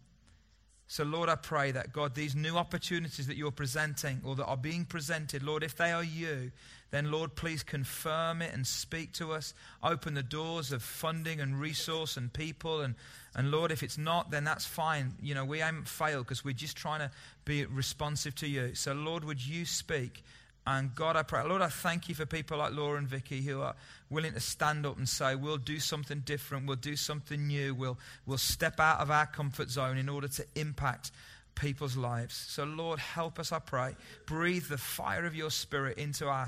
So, 0.87 1.03
Lord, 1.03 1.29
I 1.29 1.35
pray 1.35 1.71
that, 1.71 1.91
God, 1.91 2.13
these 2.13 2.35
new 2.35 2.57
opportunities 2.57 3.25
that 3.25 3.37
you're 3.37 3.51
presenting 3.51 4.21
or 4.23 4.35
that 4.35 4.45
are 4.45 4.57
being 4.57 4.85
presented, 4.85 5.41
Lord, 5.41 5.63
if 5.63 5.75
they 5.75 5.91
are 5.91 6.03
you, 6.03 6.51
then, 6.91 7.11
Lord, 7.11 7.35
please 7.35 7.63
confirm 7.63 8.41
it 8.43 8.53
and 8.53 8.65
speak 8.65 9.11
to 9.13 9.31
us. 9.31 9.55
Open 9.83 10.13
the 10.13 10.23
doors 10.23 10.71
of 10.71 10.83
funding 10.83 11.41
and 11.41 11.59
resource 11.59 12.17
and 12.17 12.31
people. 12.31 12.81
And, 12.81 12.93
and 13.33 13.49
Lord, 13.49 13.71
if 13.71 13.81
it's 13.81 13.97
not, 13.97 14.29
then 14.29 14.43
that's 14.43 14.65
fine. 14.65 15.13
You 15.21 15.33
know, 15.33 15.43
we 15.43 15.59
haven't 15.59 15.87
failed 15.87 16.25
because 16.25 16.45
we're 16.45 16.53
just 16.53 16.77
trying 16.77 16.99
to 16.99 17.11
be 17.45 17.65
responsive 17.65 18.35
to 18.35 18.47
you. 18.47 18.75
So, 18.75 18.93
Lord, 18.93 19.23
would 19.23 19.45
you 19.45 19.65
speak 19.65 20.23
and 20.67 20.95
God, 20.95 21.15
I 21.15 21.21
pray, 21.21 21.43
Lord, 21.43 21.61
I 21.61 21.67
thank 21.67 22.09
you 22.09 22.15
for 22.15 22.25
people 22.25 22.57
like 22.57 22.73
Laura 22.73 22.97
and 22.97 23.07
Vicky 23.07 23.41
who 23.41 23.61
are 23.61 23.75
willing 24.09 24.33
to 24.33 24.39
stand 24.39 24.85
up 24.85 24.97
and 24.97 25.07
say, 25.07 25.35
we'll 25.35 25.57
do 25.57 25.79
something 25.79 26.21
different, 26.25 26.65
we'll 26.65 26.75
do 26.75 26.95
something 26.95 27.45
new, 27.45 27.75
we'll, 27.75 27.99
we'll 28.25 28.39
step 28.39 28.79
out 28.79 28.99
of 28.99 29.11
our 29.11 29.27
comfort 29.27 29.69
zone 29.69 29.97
in 29.97 30.09
order 30.09 30.27
to 30.27 30.45
impact 30.55 31.11
people's 31.53 31.95
lives. 31.95 32.33
So, 32.35 32.63
Lord, 32.63 32.99
help 32.99 33.39
us, 33.39 33.51
I 33.51 33.59
pray. 33.59 33.95
Breathe 34.25 34.65
the 34.65 34.77
fire 34.77 35.25
of 35.25 35.35
your 35.35 35.51
spirit 35.51 35.99
into 35.99 36.27
our, 36.27 36.47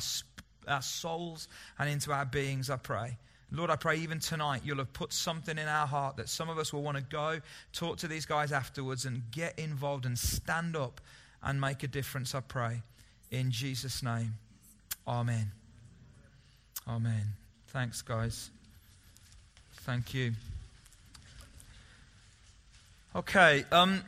our 0.68 0.82
souls 0.82 1.48
and 1.78 1.88
into 1.88 2.12
our 2.12 2.26
beings, 2.26 2.72
I 2.72 2.78
pray. 2.78 3.18
Lord, 3.52 3.70
I 3.70 3.76
pray 3.76 3.98
even 3.98 4.20
tonight 4.20 4.64
you'll 4.66 4.80
have 4.80 4.92
put 4.92 5.14
something 5.14 5.58
in 5.58 5.68
our 5.68 5.88
heart 5.88 6.18
that 6.18 6.28
some 6.28 6.50
of 6.50 6.58
us 6.58 6.74
will 6.74 6.84
want 6.84 6.98
to 6.98 7.04
go 7.04 7.40
talk 7.72 7.98
to 7.98 8.08
these 8.08 8.26
guys 8.26 8.52
afterwards 8.52 9.06
and 9.06 9.24
get 9.32 9.58
involved 9.58 10.06
and 10.06 10.18
stand 10.18 10.76
up 10.76 11.00
and 11.42 11.62
make 11.62 11.84
a 11.84 11.88
difference, 11.88 12.36
I 12.36 12.42
pray. 12.42 12.82
In 13.32 13.52
Jesus' 13.52 14.02
name. 14.04 14.34
Amen. 15.08 15.52
Amen. 16.88 17.24
Thanks, 17.68 18.02
guys. 18.02 18.50
Thank 19.82 20.14
you. 20.14 20.34
Okay. 23.16 23.66
Um, 23.72 24.04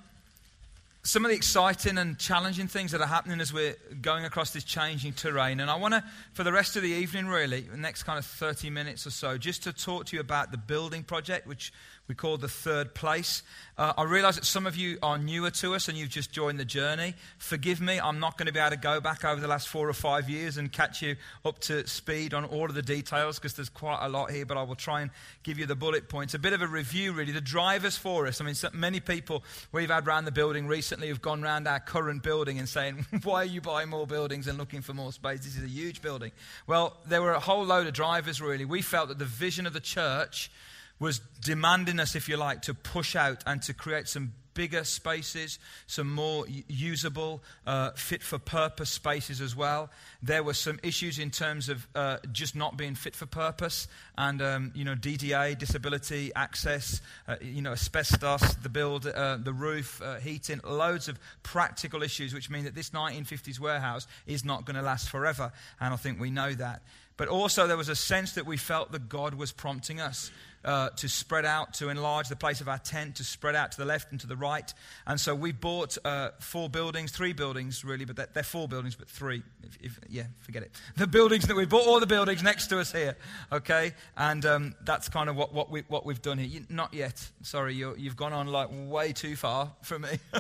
some 1.03 1.25
of 1.25 1.31
the 1.31 1.35
exciting 1.35 1.97
and 1.97 2.19
challenging 2.19 2.67
things 2.67 2.91
that 2.91 3.01
are 3.01 3.07
happening 3.07 3.41
as 3.41 3.51
we're 3.51 3.75
going 4.01 4.25
across 4.25 4.51
this 4.51 4.63
changing 4.63 5.13
terrain. 5.13 5.59
And 5.59 5.71
I 5.71 5.75
want 5.75 5.93
to, 5.93 6.03
for 6.33 6.43
the 6.43 6.51
rest 6.51 6.75
of 6.75 6.83
the 6.83 6.89
evening, 6.89 7.27
really, 7.27 7.61
the 7.61 7.77
next 7.77 8.03
kind 8.03 8.19
of 8.19 8.25
30 8.25 8.69
minutes 8.69 9.07
or 9.07 9.11
so, 9.11 9.37
just 9.37 9.63
to 9.63 9.73
talk 9.73 10.05
to 10.07 10.15
you 10.15 10.19
about 10.19 10.51
the 10.51 10.57
building 10.57 11.03
project, 11.03 11.47
which 11.47 11.73
we 12.09 12.15
call 12.15 12.37
the 12.37 12.49
third 12.49 12.95
place. 12.95 13.43
Uh, 13.77 13.93
I 13.95 14.03
realize 14.03 14.35
that 14.35 14.43
some 14.43 14.65
of 14.65 14.75
you 14.75 14.97
are 15.03 15.19
newer 15.19 15.51
to 15.51 15.75
us 15.75 15.87
and 15.87 15.97
you've 15.97 16.09
just 16.09 16.31
joined 16.31 16.59
the 16.59 16.65
journey. 16.65 17.13
Forgive 17.37 17.79
me, 17.79 17.99
I'm 17.99 18.19
not 18.19 18.35
going 18.35 18.47
to 18.47 18.51
be 18.51 18.59
able 18.59 18.71
to 18.71 18.77
go 18.77 18.99
back 18.99 19.23
over 19.23 19.39
the 19.39 19.47
last 19.47 19.69
four 19.69 19.87
or 19.87 19.93
five 19.93 20.27
years 20.27 20.57
and 20.57 20.71
catch 20.71 21.03
you 21.03 21.15
up 21.45 21.59
to 21.59 21.87
speed 21.87 22.33
on 22.33 22.45
all 22.45 22.65
of 22.65 22.73
the 22.73 22.81
details 22.81 23.37
because 23.37 23.53
there's 23.53 23.69
quite 23.69 23.99
a 24.01 24.09
lot 24.09 24.31
here, 24.31 24.43
but 24.43 24.57
I 24.57 24.63
will 24.63 24.75
try 24.75 25.01
and 25.01 25.11
give 25.43 25.59
you 25.59 25.67
the 25.67 25.75
bullet 25.75 26.09
points. 26.09 26.33
A 26.33 26.39
bit 26.39 26.51
of 26.51 26.63
a 26.63 26.67
review, 26.67 27.13
really. 27.13 27.31
The 27.31 27.41
drivers 27.41 27.95
for 27.95 28.25
us. 28.25 28.41
I 28.41 28.43
mean, 28.43 28.55
so 28.55 28.69
many 28.73 28.99
people 28.99 29.43
we've 29.71 29.91
had 29.91 30.07
around 30.07 30.25
the 30.25 30.31
building 30.31 30.65
recently 30.65 31.09
have 31.09 31.21
gone 31.21 31.43
around 31.43 31.67
our 31.67 31.79
current 31.79 32.23
building 32.23 32.57
and 32.57 32.67
saying, 32.67 33.05
Why 33.23 33.43
are 33.43 33.45
you 33.45 33.61
buying 33.61 33.89
more 33.89 34.07
buildings 34.07 34.47
and 34.47 34.57
looking 34.57 34.81
for 34.81 34.95
more 34.95 35.13
space? 35.13 35.41
This 35.45 35.55
is 35.55 35.63
a 35.63 35.67
huge 35.67 36.01
building. 36.01 36.31
Well, 36.65 36.97
there 37.07 37.21
were 37.21 37.33
a 37.33 37.39
whole 37.39 37.65
load 37.65 37.85
of 37.85 37.93
drivers, 37.93 38.41
really. 38.41 38.65
We 38.65 38.81
felt 38.81 39.09
that 39.09 39.19
the 39.19 39.25
vision 39.25 39.67
of 39.67 39.73
the 39.73 39.79
church 39.79 40.49
was 40.99 41.19
demanding 41.41 41.99
us, 41.99 42.15
if 42.15 42.27
you 42.27 42.37
like, 42.37 42.61
to 42.63 42.73
push 42.73 43.15
out 43.15 43.43
and 43.45 43.61
to 43.63 43.73
create 43.73 44.07
some 44.07 44.33
bigger 44.59 44.83
spaces, 44.83 45.57
some 45.87 46.13
more 46.13 46.45
usable, 46.67 47.41
uh, 47.65 47.91
fit 47.91 48.21
for 48.21 48.37
purpose 48.37 48.89
spaces 48.89 49.39
as 49.39 49.55
well. 49.55 49.89
There 50.21 50.43
were 50.43 50.53
some 50.53 50.81
issues 50.83 51.17
in 51.17 51.31
terms 51.31 51.69
of 51.69 51.87
uh, 51.95 52.17
just 52.33 52.57
not 52.57 52.75
being 52.75 52.95
fit 52.95 53.15
for 53.15 53.25
purpose, 53.25 53.87
and 54.17 54.41
um, 54.41 54.71
you 54.75 54.83
know 54.83 54.95
DDA, 54.95 55.57
disability 55.57 56.31
access, 56.35 56.99
uh, 57.27 57.37
you 57.41 57.61
know 57.61 57.71
asbestos, 57.71 58.55
the 58.55 58.67
build, 58.67 59.07
uh, 59.07 59.37
the 59.37 59.53
roof, 59.53 60.01
uh, 60.01 60.17
heating, 60.17 60.59
loads 60.67 61.07
of 61.07 61.17
practical 61.41 62.03
issues, 62.03 62.33
which 62.33 62.49
mean 62.49 62.65
that 62.65 62.75
this 62.75 62.89
1950s 62.89 63.61
warehouse 63.61 64.07
is 64.27 64.43
not 64.43 64.65
going 64.65 64.75
to 64.75 64.81
last 64.81 65.09
forever, 65.09 65.53
and 65.79 65.93
I 65.93 65.97
think 65.97 66.19
we 66.19 66.31
know 66.31 66.53
that. 66.53 66.81
But 67.15 67.27
also, 67.27 67.67
there 67.67 67.75
was 67.75 67.89
a 67.89 67.95
sense 67.95 68.33
that 68.33 68.45
we 68.45 68.55
felt 68.55 68.93
that 68.93 69.09
God 69.09 69.33
was 69.35 69.51
prompting 69.51 69.99
us 69.99 70.31
uh, 70.63 70.89
to 70.89 71.07
spread 71.07 71.45
out, 71.45 71.73
to 71.75 71.89
enlarge 71.89 72.29
the 72.29 72.35
place 72.35 72.61
of 72.61 72.67
our 72.67 72.77
tent, 72.77 73.15
to 73.15 73.23
spread 73.23 73.55
out 73.55 73.71
to 73.71 73.77
the 73.77 73.85
left 73.85 74.11
and 74.11 74.19
to 74.21 74.27
the 74.27 74.35
right. 74.35 74.73
And 75.07 75.19
so 75.19 75.33
we 75.33 75.51
bought 75.51 75.97
uh, 76.03 76.31
four 76.39 76.69
buildings, 76.69 77.11
three 77.11 77.33
buildings 77.33 77.85
really, 77.85 78.05
but 78.05 78.15
they're, 78.15 78.29
they're 78.33 78.43
four 78.43 78.67
buildings, 78.67 78.95
but 78.95 79.09
three. 79.09 79.43
If, 79.63 79.77
if, 79.81 79.99
yeah, 80.09 80.23
forget 80.41 80.63
it. 80.63 80.71
The 80.97 81.07
buildings 81.07 81.45
that 81.47 81.55
we 81.55 81.65
bought, 81.65 81.87
all 81.87 81.99
the 81.99 82.07
buildings 82.07 82.43
next 82.43 82.67
to 82.67 82.79
us 82.79 82.91
here, 82.91 83.15
okay? 83.51 83.93
And 84.17 84.45
um, 84.45 84.75
that's 84.83 85.07
kind 85.07 85.29
of 85.29 85.35
what, 85.35 85.53
what, 85.53 85.71
we, 85.71 85.83
what 85.87 86.05
we've 86.05 86.21
done 86.21 86.37
here. 86.37 86.47
You, 86.47 86.65
not 86.69 86.93
yet. 86.93 87.25
Sorry, 87.41 87.73
you 87.73 87.95
have 88.03 88.17
gone 88.17 88.33
on 88.33 88.47
like 88.47 88.69
way 88.71 89.13
too 89.13 89.35
far 89.35 89.71
for 89.81 89.97
me. 89.97 90.19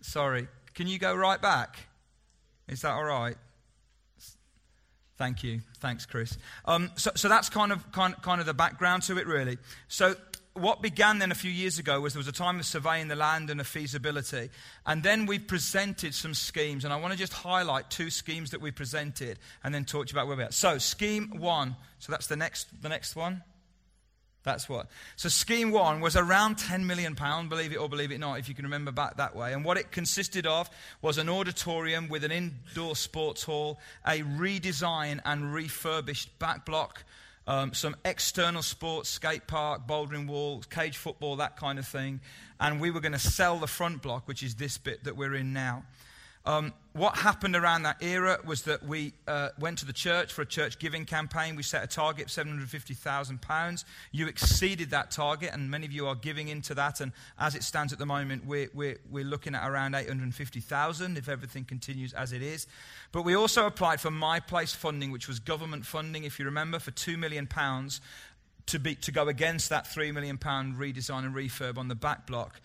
Sorry. 0.00 0.48
Can 0.74 0.86
you 0.86 0.98
go 0.98 1.14
right 1.14 1.40
back? 1.40 1.76
Is 2.68 2.82
that 2.82 2.92
all 2.92 3.04
right? 3.04 3.36
Thank 5.18 5.42
you. 5.42 5.60
Thanks, 5.80 6.06
Chris. 6.06 6.38
Um, 6.64 6.92
so, 6.94 7.10
so 7.16 7.28
that's 7.28 7.50
kind 7.50 7.72
of, 7.72 7.90
kind, 7.90 8.14
kind 8.22 8.40
of 8.40 8.46
the 8.46 8.54
background 8.54 9.02
to 9.04 9.18
it, 9.18 9.26
really. 9.26 9.58
So 9.88 10.14
what 10.54 10.80
began 10.80 11.18
then 11.18 11.32
a 11.32 11.34
few 11.34 11.50
years 11.50 11.78
ago 11.78 12.00
was 12.00 12.12
there 12.12 12.20
was 12.20 12.28
a 12.28 12.32
time 12.32 12.58
of 12.60 12.66
surveying 12.66 13.08
the 13.08 13.16
land 13.16 13.50
and 13.50 13.60
a 13.60 13.64
feasibility. 13.64 14.50
And 14.86 15.02
then 15.02 15.26
we 15.26 15.40
presented 15.40 16.14
some 16.14 16.34
schemes. 16.34 16.84
And 16.84 16.92
I 16.92 16.96
want 16.96 17.12
to 17.12 17.18
just 17.18 17.32
highlight 17.32 17.90
two 17.90 18.10
schemes 18.10 18.52
that 18.52 18.60
we 18.60 18.70
presented 18.70 19.40
and 19.64 19.74
then 19.74 19.84
talk 19.84 20.10
about 20.12 20.28
where 20.28 20.36
we're. 20.36 20.52
So, 20.52 20.78
scheme 20.78 21.32
one. 21.38 21.74
So 21.98 22.12
that's 22.12 22.28
the 22.28 22.36
next, 22.36 22.68
the 22.80 22.88
next 22.88 23.16
one. 23.16 23.42
That's 24.44 24.68
what. 24.68 24.86
So 25.16 25.28
scheme 25.28 25.70
one 25.70 26.00
was 26.00 26.16
around 26.16 26.56
10 26.56 26.86
million 26.86 27.14
pound, 27.14 27.50
believe 27.50 27.72
it 27.72 27.76
or 27.76 27.88
believe 27.88 28.12
it 28.12 28.18
not, 28.18 28.38
if 28.38 28.48
you 28.48 28.54
can 28.54 28.64
remember 28.64 28.92
back 28.92 29.16
that 29.16 29.34
way. 29.34 29.52
And 29.52 29.64
what 29.64 29.76
it 29.76 29.90
consisted 29.90 30.46
of 30.46 30.70
was 31.02 31.18
an 31.18 31.28
auditorium 31.28 32.08
with 32.08 32.24
an 32.24 32.30
indoor 32.30 32.96
sports 32.96 33.42
hall, 33.42 33.78
a 34.06 34.20
redesigned 34.20 35.20
and 35.24 35.52
refurbished 35.52 36.38
back 36.38 36.64
block, 36.64 37.04
um, 37.46 37.74
some 37.74 37.96
external 38.04 38.62
sports, 38.62 39.08
skate 39.08 39.46
park, 39.46 39.86
bouldering 39.86 40.26
wall, 40.26 40.62
cage 40.70 40.96
football, 40.96 41.36
that 41.36 41.56
kind 41.56 41.78
of 41.78 41.86
thing. 41.86 42.20
And 42.60 42.80
we 42.80 42.90
were 42.90 43.00
going 43.00 43.12
to 43.12 43.18
sell 43.18 43.58
the 43.58 43.66
front 43.66 44.02
block, 44.02 44.28
which 44.28 44.42
is 44.42 44.54
this 44.54 44.78
bit 44.78 45.04
that 45.04 45.16
we're 45.16 45.34
in 45.34 45.52
now. 45.52 45.84
Um, 46.48 46.72
what 46.94 47.14
happened 47.14 47.54
around 47.54 47.82
that 47.82 48.02
era 48.02 48.38
was 48.42 48.62
that 48.62 48.82
we 48.82 49.12
uh, 49.26 49.50
went 49.60 49.76
to 49.80 49.84
the 49.84 49.92
church 49.92 50.32
for 50.32 50.40
a 50.40 50.46
church 50.46 50.78
giving 50.78 51.04
campaign. 51.04 51.56
We 51.56 51.62
set 51.62 51.84
a 51.84 51.86
target 51.86 52.34
of 52.34 52.46
£750,000. 52.46 53.84
You 54.12 54.28
exceeded 54.28 54.88
that 54.90 55.10
target, 55.10 55.50
and 55.52 55.70
many 55.70 55.84
of 55.84 55.92
you 55.92 56.06
are 56.06 56.14
giving 56.14 56.48
into 56.48 56.74
that. 56.74 57.02
And 57.02 57.12
as 57.38 57.54
it 57.54 57.64
stands 57.64 57.92
at 57.92 57.98
the 57.98 58.06
moment, 58.06 58.46
we're, 58.46 58.70
we're, 58.72 58.98
we're 59.10 59.26
looking 59.26 59.54
at 59.54 59.68
around 59.68 59.94
850000 59.94 61.18
if 61.18 61.28
everything 61.28 61.66
continues 61.66 62.14
as 62.14 62.32
it 62.32 62.40
is. 62.40 62.66
But 63.12 63.26
we 63.26 63.36
also 63.36 63.66
applied 63.66 64.00
for 64.00 64.10
My 64.10 64.40
Place 64.40 64.72
funding, 64.72 65.12
which 65.12 65.28
was 65.28 65.40
government 65.40 65.84
funding, 65.84 66.24
if 66.24 66.38
you 66.38 66.46
remember, 66.46 66.78
for 66.78 66.92
£2 66.92 67.18
million 67.18 67.46
to, 68.66 68.78
be, 68.78 68.94
to 68.94 69.12
go 69.12 69.28
against 69.28 69.68
that 69.68 69.84
£3 69.84 70.14
million 70.14 70.38
redesign 70.38 71.26
and 71.26 71.34
refurb 71.34 71.76
on 71.76 71.88
the 71.88 71.94
back 71.94 72.26
block. 72.26 72.58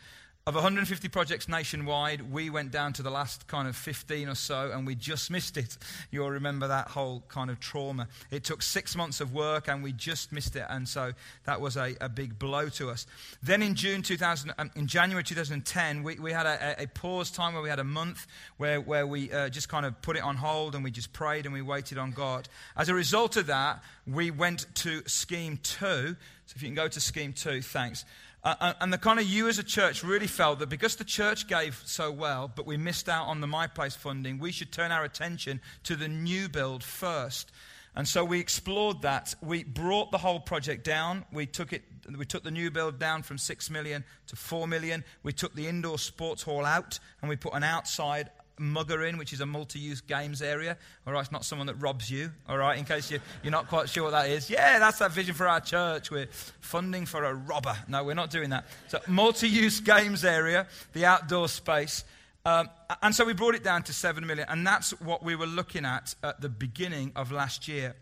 Of 0.45 0.55
150 0.55 1.07
projects 1.07 1.47
nationwide, 1.47 2.29
we 2.29 2.49
went 2.49 2.69
down 2.69 2.91
to 2.93 3.01
the 3.01 3.09
last 3.09 3.47
kind 3.47 3.65
of 3.65 3.77
15 3.77 4.27
or 4.27 4.35
so 4.35 4.71
and 4.73 4.85
we 4.85 4.93
just 4.93 5.31
missed 5.31 5.55
it. 5.55 5.77
You'll 6.11 6.31
remember 6.31 6.67
that 6.67 6.89
whole 6.89 7.23
kind 7.29 7.49
of 7.49 7.61
trauma. 7.61 8.09
It 8.29 8.43
took 8.43 8.61
six 8.61 8.93
months 8.93 9.21
of 9.21 9.33
work 9.33 9.69
and 9.69 9.81
we 9.81 9.93
just 9.93 10.33
missed 10.33 10.57
it. 10.57 10.65
And 10.67 10.85
so 10.85 11.13
that 11.45 11.61
was 11.61 11.77
a, 11.77 11.95
a 12.01 12.09
big 12.09 12.37
blow 12.39 12.67
to 12.71 12.89
us. 12.89 13.07
Then 13.41 13.61
in 13.61 13.73
June 13.73 14.01
2000, 14.01 14.51
um, 14.57 14.69
in 14.75 14.85
January 14.85 15.23
2010, 15.23 16.03
we, 16.03 16.15
we 16.15 16.33
had 16.33 16.45
a, 16.45 16.83
a, 16.83 16.87
pause 16.87 17.31
time 17.31 17.53
where 17.53 17.63
we 17.63 17.69
had 17.69 17.79
a 17.79 17.85
month 17.85 18.27
where, 18.57 18.81
where 18.81 19.07
we 19.07 19.31
uh, 19.31 19.47
just 19.47 19.69
kind 19.69 19.85
of 19.85 20.01
put 20.01 20.17
it 20.17 20.23
on 20.23 20.35
hold 20.35 20.75
and 20.75 20.83
we 20.83 20.91
just 20.91 21.13
prayed 21.13 21.45
and 21.45 21.53
we 21.53 21.61
waited 21.61 21.97
on 21.97 22.11
God. 22.11 22.49
As 22.75 22.89
a 22.89 22.93
result 22.93 23.37
of 23.37 23.47
that, 23.47 23.81
we 24.05 24.29
went 24.29 24.65
to 24.75 25.03
scheme 25.07 25.57
two. 25.63 26.17
So 26.47 26.53
if 26.53 26.61
you 26.61 26.67
can 26.67 26.75
go 26.75 26.89
to 26.89 26.99
scheme 26.99 27.31
two, 27.31 27.61
thanks. 27.61 28.03
Uh, 28.43 28.55
uh, 28.59 28.73
and 28.81 28.91
the 28.91 28.97
kind 28.97 29.19
of 29.19 29.25
you 29.25 29.47
as 29.47 29.57
a 29.57 29.63
church 29.63 30.03
really 30.03 30.27
felt 30.27 30.59
that 30.59 30.67
because 30.67 30.97
the 30.97 31.03
church 31.05 31.47
gave 31.47 31.81
so 31.85 32.11
well, 32.11 32.51
but 32.53 32.65
we 32.65 32.75
missed 32.75 33.07
out 33.07 33.27
on 33.27 33.39
the 33.39 33.47
My 33.47 33.67
Place 33.67 33.95
funding, 33.95 34.37
we 34.37 34.51
should 34.51 34.71
turn 34.71 34.91
our 34.91 35.05
attention 35.05 35.61
to 35.83 35.95
the 35.95 36.09
new 36.09 36.49
build 36.49 36.83
first. 36.83 37.51
And 37.95 38.07
so 38.07 38.25
we 38.25 38.39
explored 38.39 39.03
that. 39.03 39.35
We 39.41 39.63
brought 39.63 40.11
the 40.11 40.17
whole 40.17 40.39
project 40.39 40.83
down. 40.83 41.25
We 41.31 41.45
took 41.45 41.71
it. 41.71 41.83
We 42.17 42.25
took 42.25 42.43
the 42.43 42.51
new 42.51 42.71
build 42.71 42.99
down 42.99 43.21
from 43.21 43.37
six 43.37 43.69
million 43.69 44.03
to 44.27 44.35
four 44.35 44.67
million. 44.67 45.03
We 45.21 45.31
took 45.31 45.53
the 45.53 45.67
indoor 45.67 45.99
sports 45.99 46.41
hall 46.41 46.65
out 46.65 46.99
and 47.21 47.29
we 47.29 47.35
put 47.35 47.53
an 47.53 47.63
outside 47.63 48.31
mugger 48.63 49.03
in, 49.05 49.17
which 49.17 49.33
is 49.33 49.41
a 49.41 49.45
multi 49.45 49.79
use 49.79 50.01
games 50.01 50.41
area. 50.41 50.77
All 51.05 51.13
right, 51.13 51.21
it's 51.21 51.31
not 51.31 51.45
someone 51.45 51.67
that 51.67 51.75
robs 51.75 52.09
you, 52.09 52.31
all 52.47 52.57
right, 52.57 52.77
in 52.77 52.85
case 52.85 53.11
you, 53.11 53.19
you're 53.43 53.51
not 53.51 53.67
quite 53.67 53.89
sure 53.89 54.03
what 54.03 54.11
that 54.11 54.29
is. 54.29 54.49
Yeah, 54.49 54.79
that's 54.79 54.99
that 54.99 55.11
vision 55.11 55.35
for 55.35 55.47
our 55.47 55.59
church. 55.59 56.09
We're 56.09 56.27
funding 56.59 57.05
for 57.05 57.23
a 57.23 57.33
robber. 57.33 57.75
No, 57.87 58.03
we're 58.03 58.15
not 58.15 58.29
doing 58.29 58.49
that. 58.51 58.65
So, 58.87 58.99
multi 59.07 59.47
use 59.47 59.79
games 59.81 60.25
area, 60.25 60.67
the 60.93 61.05
outdoor 61.05 61.47
space. 61.47 62.03
Um, 62.45 62.69
and 63.01 63.15
so 63.15 63.23
we 63.23 63.33
brought 63.33 63.55
it 63.55 63.63
down 63.63 63.83
to 63.83 63.93
7 63.93 64.25
million, 64.25 64.47
and 64.49 64.67
that's 64.67 64.91
what 64.99 65.23
we 65.23 65.35
were 65.35 65.45
looking 65.45 65.85
at 65.85 66.15
at 66.23 66.41
the 66.41 66.49
beginning 66.49 67.13
of 67.15 67.31
last 67.31 67.67
year. 67.67 67.95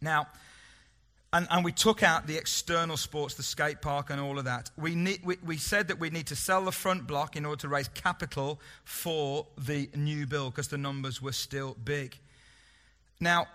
Now, 0.00 0.28
and, 1.32 1.46
and, 1.50 1.64
we 1.64 1.70
took 1.70 2.02
out 2.02 2.26
the 2.26 2.36
external 2.36 2.96
sports, 2.96 3.34
the 3.34 3.44
skate 3.44 3.80
park, 3.80 4.10
and 4.10 4.20
all 4.20 4.38
of 4.38 4.46
that. 4.46 4.70
We, 4.76 4.96
need, 4.96 5.20
we, 5.24 5.36
we 5.44 5.58
said 5.58 5.88
that 5.88 6.00
we 6.00 6.10
need 6.10 6.26
to 6.26 6.36
sell 6.36 6.64
the 6.64 6.72
front 6.72 7.06
block 7.06 7.36
in 7.36 7.46
order 7.46 7.60
to 7.60 7.68
raise 7.68 7.88
capital 7.88 8.60
for 8.84 9.46
the 9.56 9.88
new 9.94 10.26
build 10.26 10.54
because 10.54 10.68
the 10.68 10.78
numbers 10.78 11.22
were 11.22 11.32
still 11.32 11.76
big. 11.84 12.18
Now, 13.20 13.46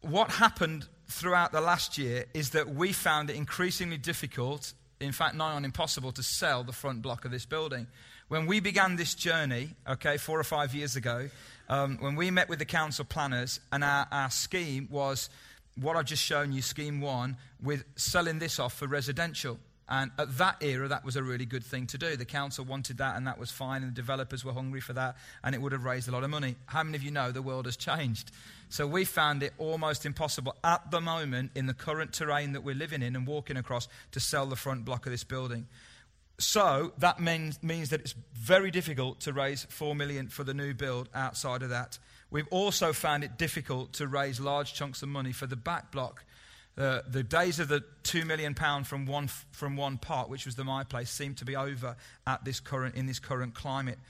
what 0.00 0.30
happened 0.30 0.86
throughout 1.08 1.52
the 1.52 1.60
last 1.60 1.98
year 1.98 2.24
is 2.32 2.50
that 2.50 2.74
we 2.74 2.92
found 2.92 3.28
it 3.28 3.36
increasingly 3.36 3.98
difficult, 3.98 4.72
in 5.00 5.12
fact, 5.12 5.34
nigh 5.34 5.52
on 5.52 5.64
impossible, 5.64 6.12
to 6.12 6.22
sell 6.22 6.64
the 6.64 6.72
front 6.72 7.02
block 7.02 7.24
of 7.24 7.30
this 7.30 7.44
building. 7.44 7.86
When 8.28 8.46
we 8.46 8.60
began 8.60 8.96
this 8.96 9.14
journey, 9.14 9.70
okay, 9.86 10.16
four 10.16 10.40
or 10.40 10.44
five 10.44 10.74
years 10.74 10.96
ago, 10.96 11.28
um, 11.68 11.98
when 12.00 12.14
we 12.14 12.30
met 12.30 12.48
with 12.48 12.58
the 12.58 12.64
council 12.64 13.04
planners, 13.04 13.60
and 13.72 13.84
our, 13.84 14.06
our 14.10 14.30
scheme 14.30 14.88
was 14.90 15.28
what 15.80 15.96
I've 15.96 16.04
just 16.04 16.22
shown 16.22 16.52
you, 16.52 16.62
scheme 16.62 17.00
one, 17.00 17.36
with 17.62 17.84
selling 17.96 18.38
this 18.38 18.58
off 18.58 18.74
for 18.74 18.86
residential. 18.86 19.58
And 19.86 20.10
at 20.18 20.38
that 20.38 20.62
era, 20.62 20.88
that 20.88 21.04
was 21.04 21.16
a 21.16 21.22
really 21.22 21.44
good 21.44 21.62
thing 21.62 21.86
to 21.88 21.98
do. 21.98 22.16
The 22.16 22.24
council 22.24 22.64
wanted 22.64 22.98
that, 22.98 23.16
and 23.16 23.26
that 23.26 23.38
was 23.38 23.50
fine, 23.50 23.82
and 23.82 23.90
the 23.90 23.94
developers 23.94 24.42
were 24.42 24.52
hungry 24.52 24.80
for 24.80 24.94
that, 24.94 25.16
and 25.42 25.54
it 25.54 25.60
would 25.60 25.72
have 25.72 25.84
raised 25.84 26.08
a 26.08 26.10
lot 26.10 26.24
of 26.24 26.30
money. 26.30 26.56
How 26.66 26.82
many 26.82 26.96
of 26.96 27.02
you 27.02 27.10
know 27.10 27.32
the 27.32 27.42
world 27.42 27.66
has 27.66 27.76
changed? 27.76 28.30
So 28.70 28.86
we 28.86 29.04
found 29.04 29.42
it 29.42 29.52
almost 29.58 30.06
impossible 30.06 30.56
at 30.64 30.90
the 30.90 31.02
moment, 31.02 31.50
in 31.54 31.66
the 31.66 31.74
current 31.74 32.14
terrain 32.14 32.52
that 32.52 32.62
we're 32.64 32.74
living 32.74 33.02
in 33.02 33.14
and 33.14 33.26
walking 33.26 33.58
across, 33.58 33.86
to 34.12 34.20
sell 34.20 34.46
the 34.46 34.56
front 34.56 34.86
block 34.86 35.04
of 35.04 35.12
this 35.12 35.24
building. 35.24 35.66
So 36.38 36.94
that 36.98 37.20
means, 37.20 37.62
means 37.62 37.90
that 37.90 38.00
it's 38.00 38.14
very 38.32 38.70
difficult 38.70 39.20
to 39.20 39.32
raise 39.34 39.64
four 39.68 39.94
million 39.94 40.28
for 40.28 40.44
the 40.44 40.54
new 40.54 40.72
build 40.72 41.10
outside 41.14 41.62
of 41.62 41.68
that. 41.68 41.98
We've 42.34 42.48
also 42.50 42.92
found 42.92 43.22
it 43.22 43.38
difficult 43.38 43.92
to 43.92 44.08
raise 44.08 44.40
large 44.40 44.74
chunks 44.74 45.04
of 45.04 45.08
money 45.08 45.30
for 45.30 45.46
the 45.46 45.54
back 45.54 45.92
block. 45.92 46.24
Uh, 46.76 47.02
the 47.08 47.22
days 47.22 47.60
of 47.60 47.68
the 47.68 47.84
two 48.02 48.24
million 48.24 48.54
pound 48.54 48.88
from 48.88 49.06
one 49.06 49.28
from 49.52 49.76
one 49.76 49.98
part, 49.98 50.28
which 50.28 50.44
was 50.44 50.56
the 50.56 50.64
my 50.64 50.82
place, 50.82 51.10
seem 51.10 51.34
to 51.36 51.44
be 51.44 51.54
over 51.54 51.94
at 52.26 52.44
this 52.44 52.58
current 52.58 52.96
in 52.96 53.06
this 53.06 53.20
current 53.20 53.54
climate. 53.54 54.00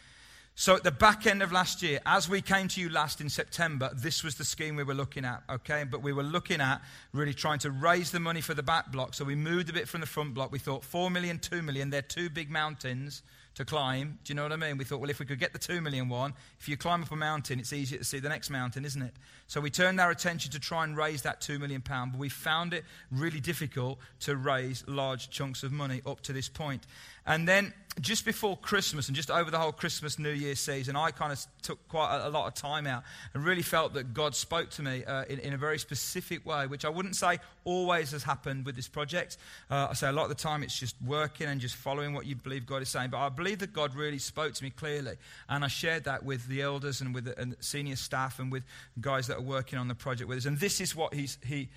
So 0.54 0.74
at 0.74 0.84
the 0.84 0.90
back 0.90 1.26
end 1.26 1.42
of 1.42 1.52
last 1.52 1.82
year, 1.82 2.00
as 2.06 2.26
we 2.26 2.40
came 2.40 2.66
to 2.68 2.80
you 2.80 2.88
last 2.88 3.20
in 3.20 3.28
September, 3.28 3.90
this 3.94 4.24
was 4.24 4.36
the 4.36 4.44
scheme 4.44 4.74
we 4.74 4.84
were 4.84 4.94
looking 4.94 5.26
at, 5.26 5.42
okay? 5.50 5.84
But 5.84 6.00
we 6.00 6.14
were 6.14 6.22
looking 6.22 6.62
at 6.62 6.80
really 7.12 7.34
trying 7.34 7.58
to 7.58 7.70
raise 7.70 8.10
the 8.10 8.20
money 8.20 8.40
for 8.40 8.54
the 8.54 8.62
back 8.62 8.90
block. 8.90 9.12
So 9.12 9.26
we 9.26 9.34
moved 9.34 9.68
a 9.68 9.74
bit 9.74 9.86
from 9.86 10.00
the 10.00 10.06
front 10.06 10.32
block. 10.32 10.50
We 10.50 10.60
thought 10.60 10.82
4 10.82 11.10
million, 11.10 11.40
2 11.40 11.60
million, 11.60 11.90
they're 11.90 12.00
two 12.00 12.30
big 12.30 12.50
mountains 12.50 13.22
to 13.54 13.64
climb. 13.64 14.18
Do 14.24 14.32
you 14.32 14.34
know 14.34 14.42
what 14.42 14.52
I 14.52 14.56
mean? 14.56 14.76
We 14.78 14.84
thought, 14.84 15.00
well, 15.00 15.10
if 15.10 15.20
we 15.20 15.26
could 15.26 15.38
get 15.38 15.52
the 15.52 15.58
two 15.58 15.80
million 15.80 16.08
one, 16.08 16.34
if 16.58 16.68
you 16.68 16.76
climb 16.76 17.02
up 17.02 17.10
a 17.12 17.16
mountain, 17.16 17.58
it's 17.60 17.72
easier 17.72 17.98
to 17.98 18.04
see 18.04 18.18
the 18.18 18.28
next 18.28 18.50
mountain, 18.50 18.84
isn't 18.84 19.02
it? 19.02 19.14
So 19.46 19.60
we 19.60 19.70
turned 19.70 20.00
our 20.00 20.10
attention 20.10 20.50
to 20.52 20.60
try 20.60 20.84
and 20.84 20.96
raise 20.96 21.22
that 21.22 21.40
two 21.40 21.58
million 21.58 21.80
pound, 21.80 22.12
but 22.12 22.18
we 22.18 22.28
found 22.28 22.74
it 22.74 22.84
really 23.10 23.40
difficult 23.40 23.98
to 24.20 24.36
raise 24.36 24.84
large 24.88 25.30
chunks 25.30 25.62
of 25.62 25.72
money 25.72 26.02
up 26.06 26.20
to 26.22 26.32
this 26.32 26.48
point. 26.48 26.86
And 27.26 27.48
then 27.48 27.72
just 28.00 28.24
before 28.24 28.56
Christmas 28.56 29.06
and 29.08 29.16
just 29.16 29.30
over 29.30 29.50
the 29.50 29.58
whole 29.58 29.72
Christmas 29.72 30.18
New 30.18 30.30
Year 30.30 30.54
season, 30.56 30.96
I 30.96 31.10
kind 31.10 31.32
of 31.32 31.44
took 31.62 31.86
quite 31.88 32.16
a, 32.16 32.28
a 32.28 32.30
lot 32.30 32.46
of 32.48 32.54
time 32.54 32.86
out 32.86 33.04
and 33.32 33.44
really 33.44 33.62
felt 33.62 33.94
that 33.94 34.12
God 34.12 34.34
spoke 34.34 34.70
to 34.70 34.82
me 34.82 35.04
uh, 35.04 35.24
in, 35.28 35.38
in, 35.38 35.52
a 35.52 35.56
very 35.56 35.78
specific 35.78 36.44
way, 36.44 36.66
which 36.66 36.84
I 36.84 36.88
wouldn't 36.88 37.16
say 37.16 37.38
always 37.64 38.10
has 38.10 38.24
happened 38.24 38.66
with 38.66 38.74
this 38.76 38.88
project. 38.88 39.38
Uh, 39.70 39.88
I 39.90 39.94
say 39.94 40.08
a 40.08 40.12
lot 40.12 40.24
of 40.24 40.28
the 40.30 40.34
time 40.34 40.62
it's 40.62 40.78
just 40.78 40.96
working 41.06 41.46
and 41.46 41.60
just 41.60 41.76
following 41.76 42.14
what 42.14 42.26
you 42.26 42.34
believe 42.34 42.66
God 42.66 42.82
is 42.82 42.88
saying. 42.88 43.10
But 43.10 43.18
I 43.18 43.28
believe 43.28 43.43
that 43.52 43.74
God 43.74 43.94
really 43.94 44.18
spoke 44.18 44.54
to 44.54 44.64
me 44.64 44.70
clearly. 44.70 45.16
And 45.48 45.62
I 45.64 45.68
shared 45.68 46.04
that 46.04 46.24
with 46.24 46.48
the 46.48 46.62
elders 46.62 47.02
and 47.02 47.14
with 47.14 47.26
the 47.26 47.38
and 47.38 47.54
senior 47.60 47.96
staff 47.96 48.38
and 48.38 48.50
with 48.50 48.64
guys 49.00 49.26
that 49.26 49.36
are 49.36 49.42
working 49.42 49.78
on 49.78 49.88
the 49.88 49.94
project 49.94 50.28
with 50.28 50.38
us. 50.38 50.46
And 50.46 50.58
this 50.58 50.80
is 50.80 50.96
what 50.96 51.12
he's, 51.12 51.36
he. 51.44 51.68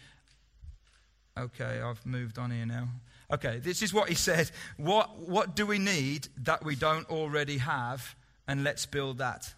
Okay, 1.38 1.82
I've 1.82 2.06
moved 2.06 2.40
on 2.40 2.52
here 2.52 2.66
now. 2.66 2.88
Okay, 3.30 3.60
this 3.60 3.82
is 3.82 3.94
what 3.94 4.08
he 4.08 4.16
said. 4.16 4.50
What, 4.78 5.20
what 5.20 5.56
do 5.56 5.66
we 5.66 5.80
need 5.80 6.30
that 6.44 6.64
we 6.64 6.76
don't 6.76 7.10
already 7.10 7.58
have? 7.58 8.16
And 8.48 8.64
let's 8.64 8.86
build 8.86 9.18
that. 9.18 9.54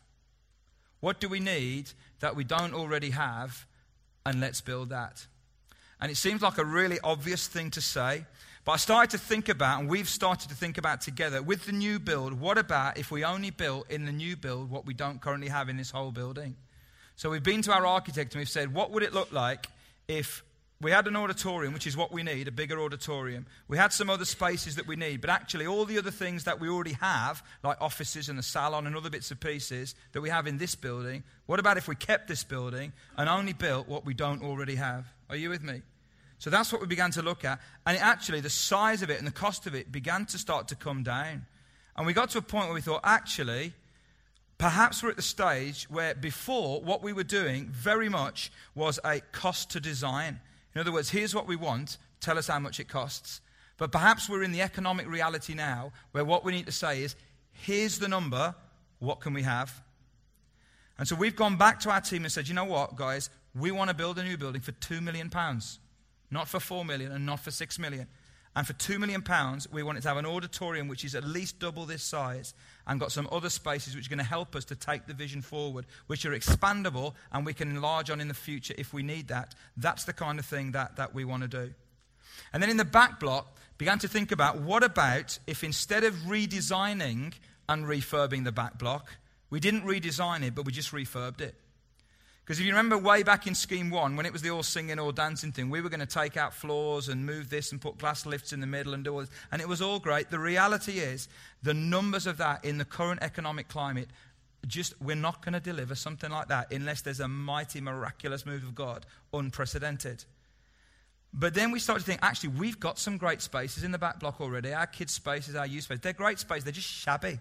What 1.02 1.19
do 1.19 1.30
we 1.30 1.39
need 1.39 1.91
that 2.19 2.36
we 2.36 2.43
don't 2.43 2.74
already 2.74 3.12
have? 3.12 3.67
And 4.26 4.41
let's 4.41 4.62
build 4.62 4.89
that. 4.89 5.28
And 6.02 6.12
it 6.12 6.15
seems 6.15 6.41
like 6.41 6.58
a 6.58 6.65
really 6.65 7.00
obvious 7.04 7.48
thing 7.48 7.72
to 7.72 7.82
say, 7.82 8.26
but 8.65 8.74
I 8.74 8.78
started 8.78 9.12
to 9.12 9.17
think 9.17 9.50
about, 9.50 9.80
and 9.80 9.89
we've 9.89 10.10
started 10.10 10.50
to 10.50 10.56
think 10.56 10.78
about 10.78 11.02
together, 11.02 11.41
with 11.41 11.65
the 11.65 11.72
new 11.72 12.00
build, 12.00 12.34
what 12.34 12.58
about 12.58 12.98
if 12.98 13.12
we 13.12 13.24
only 13.24 13.50
built 13.50 13.89
in 13.89 14.06
the 14.06 14.12
new 14.12 14.36
build 14.36 14.69
what 14.69 14.86
we 14.86 14.93
don't 14.93 15.22
currently 15.22 15.48
have 15.48 15.69
in 15.69 15.78
this 15.78 15.91
whole 15.91 16.12
building? 16.12 16.56
So 17.15 17.30
we've 17.30 17.43
been 17.43 17.62
to 17.63 17.74
our 17.74 17.86
architect 17.86 18.34
and 18.34 18.39
we've 18.39 18.50
said, 18.50 18.74
what 18.74 18.91
would 18.91 19.04
it 19.04 19.13
look 19.13 19.32
like 19.32 19.67
if 20.08 20.43
we 20.82 20.91
had 20.91 21.08
an 21.08 21.15
auditorium, 21.17 21.74
which 21.74 21.88
is 21.88 21.98
what 21.98 22.12
we 22.12 22.24
need, 22.24 22.48
a 22.48 22.52
bigger 22.52 22.80
auditorium. 22.80 23.45
We 23.67 23.78
had 23.78 23.91
some 23.91 24.10
other 24.10 24.24
spaces 24.24 24.78
that 24.78 24.88
we 24.88 24.95
need, 24.95 25.19
but 25.19 25.30
actually, 25.30 25.67
all 25.67 25.84
the 25.84 25.98
other 25.98 26.12
things 26.12 26.45
that 26.45 26.60
we 26.62 26.69
already 26.69 26.93
have, 26.93 27.43
like 27.63 27.82
offices 27.82 28.30
and 28.30 28.39
the 28.39 28.43
salon 28.43 28.88
and 28.88 28.95
other 28.95 29.10
bits 29.10 29.30
and 29.30 29.39
pieces 29.39 29.93
that 30.13 30.22
we 30.22 30.30
have 30.30 30.48
in 30.48 30.58
this 30.58 30.76
building, 30.76 31.24
what 31.48 31.60
about 31.60 31.76
if 31.78 31.89
we 31.89 31.95
kept 31.95 32.30
this 32.30 32.45
building 32.45 32.93
and 33.17 33.28
only 33.28 33.52
built 33.52 33.89
what 33.89 34.06
we 34.06 34.13
don't 34.13 34.41
already 34.41 34.76
have? 34.76 35.06
Are 35.30 35.36
you 35.36 35.50
with 35.50 35.63
me? 35.63 35.82
So 36.39 36.49
that's 36.49 36.71
what 36.71 36.82
we 36.82 36.88
began 36.88 37.12
to 37.12 37.21
look 37.21 37.45
at. 37.45 37.60
And 37.86 37.97
it 37.97 38.02
actually, 38.02 38.39
the 38.41 38.49
size 38.49 39.02
of 39.02 39.10
it 39.10 39.19
and 39.19 39.28
the 39.28 39.32
cost 39.32 39.67
of 39.67 39.75
it 39.75 39.91
began 39.91 40.25
to 40.28 40.38
start 40.38 40.69
to 40.69 40.75
come 40.75 41.04
down. 41.04 41.45
And 41.95 42.08
we 42.08 42.13
got 42.13 42.30
to 42.32 42.38
a 42.38 42.41
point 42.41 42.67
where 42.67 42.73
we 42.73 42.82
thought, 42.82 43.02
actually, 43.04 43.73
perhaps 44.58 45.04
we're 45.04 45.10
at 45.10 45.17
the 45.17 45.21
stage 45.21 45.86
where 45.89 46.15
before 46.15 46.82
what 46.82 47.04
we 47.04 47.12
were 47.12 47.25
doing 47.25 47.67
very 47.67 48.08
much 48.08 48.52
was 48.73 48.99
a 49.04 49.19
cost 49.34 49.71
to 49.71 49.82
design. 49.82 50.39
In 50.73 50.82
other 50.82 50.93
words, 50.93 51.10
here's 51.10 51.36
what 51.36 51.45
we 51.45 51.58
want. 51.58 51.97
tell 52.21 52.38
us 52.38 52.47
how 52.47 52.60
much 52.60 52.80
it 52.80 52.88
costs. 52.88 53.41
But 53.78 53.91
perhaps 53.91 54.30
we're 54.30 54.43
in 54.43 54.52
the 54.52 54.62
economic 54.62 55.10
reality 55.10 55.54
now 55.54 55.91
where 56.12 56.25
what 56.25 56.43
we 56.43 56.52
need 56.52 56.65
to 56.65 56.71
say 56.71 57.02
is 57.02 57.15
here's 57.52 57.99
the 57.99 58.08
number, 58.08 58.56
what 58.99 59.21
can 59.21 59.34
we 59.34 59.43
have? 59.43 59.82
And 60.97 61.08
so 61.08 61.15
we've 61.15 61.36
gone 61.36 61.56
back 61.56 61.80
to 61.82 61.89
our 61.89 62.02
team 62.02 62.23
and 62.23 62.32
said, 62.32 62.47
you 62.47 62.54
know 62.54 62.65
what, 62.65 62.97
guys, 62.97 63.30
we 63.56 63.71
want 63.71 63.89
to 63.89 63.95
build 63.95 64.19
a 64.19 64.23
new 64.23 64.38
building 64.38 64.62
for 64.62 64.73
£2 64.73 65.02
million, 65.02 65.30
not 66.32 66.48
for 66.48 66.60
£4 66.60 66.86
million 66.86 67.12
and 67.12 67.26
not 67.26 67.39
for 67.39 67.50
£6 67.50 67.80
million. 67.80 68.08
And 68.56 68.65
for 68.65 68.74
£2 68.74 69.00
million, 69.00 69.24
we 69.72 69.84
want 69.84 69.98
it 69.98 70.02
to 70.02 70.08
have 70.08 70.18
an 70.18 70.26
auditorium 70.26 70.88
which 70.88 71.06
is 71.06 71.15
at 71.15 71.24
least 71.24 71.60
double 71.60 71.86
this 71.86 72.04
size 72.04 72.54
and 72.88 73.00
got 73.00 73.12
some 73.12 73.30
other 73.32 73.50
spaces 73.50 73.96
which 73.96 74.08
are 74.08 74.10
going 74.10 74.18
to 74.18 74.26
help 74.26 74.56
us 74.56 74.65
to 74.65 74.76
take 74.76 75.06
the 75.06 75.13
vision 75.13 75.42
forward, 75.42 75.86
which 76.08 76.26
are 76.26 76.32
expandable 76.32 77.13
and 77.32 77.46
we 77.46 77.54
can 77.54 77.70
enlarge 77.70 78.10
on 78.10 78.20
in 78.20 78.28
the 78.28 78.34
future 78.34 78.74
if 78.78 78.92
we 78.92 79.04
need 79.04 79.28
that. 79.28 79.54
That's 79.78 80.04
the 80.06 80.13
kind 80.13 80.39
of 80.39 80.46
thing 80.46 80.72
that, 80.72 80.96
that 80.96 81.13
we 81.13 81.26
want 81.26 81.44
to 81.44 81.48
do. 81.48 81.74
And 82.52 82.62
then 82.62 82.70
in 82.70 82.78
the 82.78 82.86
back 82.86 83.20
block, 83.20 83.56
began 83.78 84.00
to 84.00 84.08
think 84.08 84.32
about 84.32 84.60
what 84.60 84.84
about 84.84 85.39
if 85.48 85.63
instead 85.63 86.04
of 86.04 86.13
redesigning 86.28 87.34
and 87.68 87.86
refurbing 87.86 88.44
the 88.44 88.52
back 88.52 88.78
block, 88.78 89.10
we 89.50 89.60
didn't 89.60 89.84
redesign 89.84 90.44
it, 90.44 90.54
but 90.54 90.65
we 90.65 90.72
just 90.72 90.92
refurbed 90.92 91.42
it. 91.42 91.56
Because 92.49 92.62
if 92.62 92.65
you 92.65 92.71
remember 92.71 92.97
way 92.97 93.21
back 93.21 93.45
in 93.45 93.53
Scheme 93.53 93.91
1, 93.91 94.15
when 94.15 94.25
it 94.25 94.33
was 94.33 94.41
the 94.41 94.49
all 94.49 94.63
singing, 94.63 94.97
all 94.97 95.12
dancing 95.12 95.51
thing, 95.51 95.69
we 95.69 95.81
were 95.81 95.89
going 95.89 95.99
to 95.99 96.07
take 96.07 96.35
out 96.35 96.51
floors 96.51 97.07
and 97.07 97.23
move 97.23 97.47
this 97.51 97.71
and 97.71 97.79
put 97.79 97.99
glass 97.99 98.25
lifts 98.25 98.53
in 98.53 98.59
the 98.59 98.65
middle 98.65 98.95
and 98.95 99.03
do 99.03 99.13
all 99.13 99.19
this. 99.19 99.29
And 99.51 99.62
it 99.62 99.67
was 99.67 99.83
all 99.83 99.99
great. 99.99 100.31
The 100.31 100.39
reality 100.39 100.93
is, 100.93 101.27
the 101.62 101.75
numbers 101.75 102.25
of 102.25 102.38
that 102.38 102.65
in 102.65 102.79
the 102.79 102.85
current 102.85 103.21
economic 103.21 103.67
climate, 103.67 104.07
just 104.65 104.99
we're 104.99 105.15
not 105.15 105.45
going 105.45 105.53
to 105.53 105.59
deliver 105.59 105.93
something 105.93 106.31
like 106.31 106.47
that 106.47 106.73
unless 106.73 107.01
there's 107.01 107.19
a 107.19 107.27
mighty, 107.27 107.81
miraculous 107.81 108.47
move 108.47 108.63
of 108.63 108.73
God, 108.73 109.05
unprecedented. 109.31 110.25
But 111.31 111.53
then 111.53 111.69
we 111.69 111.77
start 111.77 111.99
to 111.99 112.05
think, 112.05 112.21
actually, 112.23 112.49
we've 112.49 112.79
got 112.79 112.97
some 112.97 113.17
great 113.17 113.43
spaces 113.43 113.83
in 113.83 113.91
the 113.91 113.99
back 113.99 114.19
block 114.19 114.41
already. 114.41 114.73
Our 114.73 114.88
kids' 114.88 115.13
spaces, 115.13 115.53
our 115.53 115.67
youth 115.67 115.83
spaces, 115.83 116.01
they're 116.01 116.13
great 116.13 116.39
spaces. 116.39 116.63
They're 116.63 116.73
just 116.73 116.88
shabby. 116.88 117.38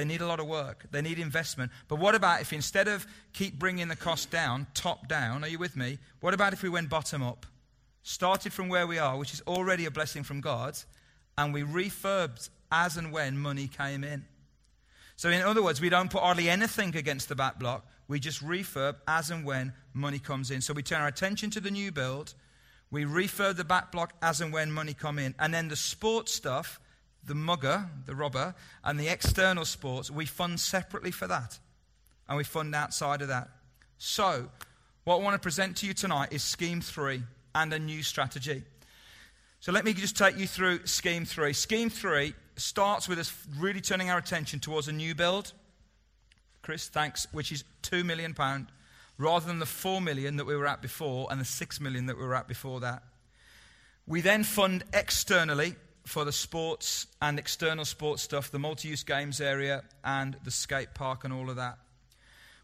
They 0.00 0.06
need 0.06 0.22
a 0.22 0.26
lot 0.26 0.40
of 0.40 0.46
work. 0.46 0.86
They 0.92 1.02
need 1.02 1.18
investment. 1.18 1.70
But 1.86 1.96
what 1.96 2.14
about 2.14 2.40
if 2.40 2.54
instead 2.54 2.88
of 2.88 3.06
keep 3.34 3.58
bringing 3.58 3.88
the 3.88 3.96
cost 3.96 4.30
down, 4.30 4.66
top 4.72 5.08
down, 5.08 5.44
are 5.44 5.48
you 5.48 5.58
with 5.58 5.76
me? 5.76 5.98
What 6.20 6.32
about 6.32 6.54
if 6.54 6.62
we 6.62 6.70
went 6.70 6.88
bottom 6.88 7.22
up? 7.22 7.44
Started 8.02 8.54
from 8.54 8.70
where 8.70 8.86
we 8.86 8.98
are, 8.98 9.18
which 9.18 9.34
is 9.34 9.42
already 9.46 9.84
a 9.84 9.90
blessing 9.90 10.22
from 10.22 10.40
God, 10.40 10.78
and 11.36 11.52
we 11.52 11.64
refurbed 11.64 12.48
as 12.72 12.96
and 12.96 13.12
when 13.12 13.36
money 13.36 13.68
came 13.68 14.02
in. 14.02 14.24
So, 15.16 15.28
in 15.28 15.42
other 15.42 15.62
words, 15.62 15.82
we 15.82 15.90
don't 15.90 16.10
put 16.10 16.22
hardly 16.22 16.48
anything 16.48 16.96
against 16.96 17.28
the 17.28 17.36
back 17.36 17.58
block. 17.58 17.86
We 18.08 18.20
just 18.20 18.42
refurb 18.42 18.96
as 19.06 19.30
and 19.30 19.44
when 19.44 19.74
money 19.92 20.18
comes 20.18 20.50
in. 20.50 20.62
So, 20.62 20.72
we 20.72 20.82
turn 20.82 21.02
our 21.02 21.08
attention 21.08 21.50
to 21.50 21.60
the 21.60 21.70
new 21.70 21.92
build. 21.92 22.32
We 22.90 23.04
refurb 23.04 23.56
the 23.56 23.64
back 23.64 23.92
block 23.92 24.14
as 24.22 24.40
and 24.40 24.50
when 24.50 24.72
money 24.72 24.94
come 24.94 25.18
in. 25.18 25.34
And 25.38 25.52
then 25.52 25.68
the 25.68 25.76
sports 25.76 26.32
stuff 26.32 26.80
the 27.24 27.34
mugger, 27.34 27.88
the 28.06 28.14
robber, 28.14 28.54
and 28.84 28.98
the 28.98 29.08
external 29.08 29.64
sports, 29.64 30.10
we 30.10 30.26
fund 30.26 30.58
separately 30.58 31.10
for 31.10 31.26
that. 31.26 31.58
And 32.28 32.36
we 32.36 32.44
fund 32.44 32.74
outside 32.74 33.22
of 33.22 33.28
that. 33.28 33.48
So, 33.98 34.48
what 35.04 35.16
I 35.16 35.22
want 35.22 35.34
to 35.34 35.40
present 35.40 35.76
to 35.78 35.86
you 35.86 35.94
tonight 35.94 36.32
is 36.32 36.42
Scheme 36.42 36.80
3 36.80 37.22
and 37.54 37.72
a 37.72 37.78
new 37.78 38.02
strategy. 38.02 38.62
So, 39.58 39.72
let 39.72 39.84
me 39.84 39.92
just 39.92 40.16
take 40.16 40.38
you 40.38 40.46
through 40.46 40.86
Scheme 40.86 41.24
3. 41.24 41.52
Scheme 41.52 41.90
3 41.90 42.34
starts 42.56 43.08
with 43.08 43.18
us 43.18 43.34
really 43.58 43.80
turning 43.80 44.10
our 44.10 44.18
attention 44.18 44.60
towards 44.60 44.88
a 44.88 44.92
new 44.92 45.14
build. 45.14 45.52
Chris, 46.62 46.88
thanks, 46.88 47.26
which 47.32 47.52
is 47.52 47.64
£2 47.82 48.04
million, 48.04 48.34
rather 49.18 49.46
than 49.46 49.58
the 49.58 49.66
£4 49.66 50.02
million 50.02 50.36
that 50.36 50.46
we 50.46 50.56
were 50.56 50.66
at 50.66 50.80
before 50.82 51.26
and 51.30 51.40
the 51.40 51.44
£6 51.44 51.80
million 51.80 52.06
that 52.06 52.16
we 52.16 52.24
were 52.24 52.34
at 52.34 52.48
before 52.48 52.80
that. 52.80 53.02
We 54.06 54.20
then 54.20 54.44
fund 54.44 54.84
externally 54.92 55.76
for 56.04 56.24
the 56.24 56.32
sports 56.32 57.06
and 57.20 57.38
external 57.38 57.84
sports 57.84 58.22
stuff, 58.22 58.50
the 58.50 58.58
multi 58.58 58.88
use 58.88 59.02
games 59.02 59.40
area, 59.40 59.82
and 60.04 60.36
the 60.44 60.50
skate 60.50 60.94
park, 60.94 61.24
and 61.24 61.32
all 61.32 61.50
of 61.50 61.56
that. 61.56 61.78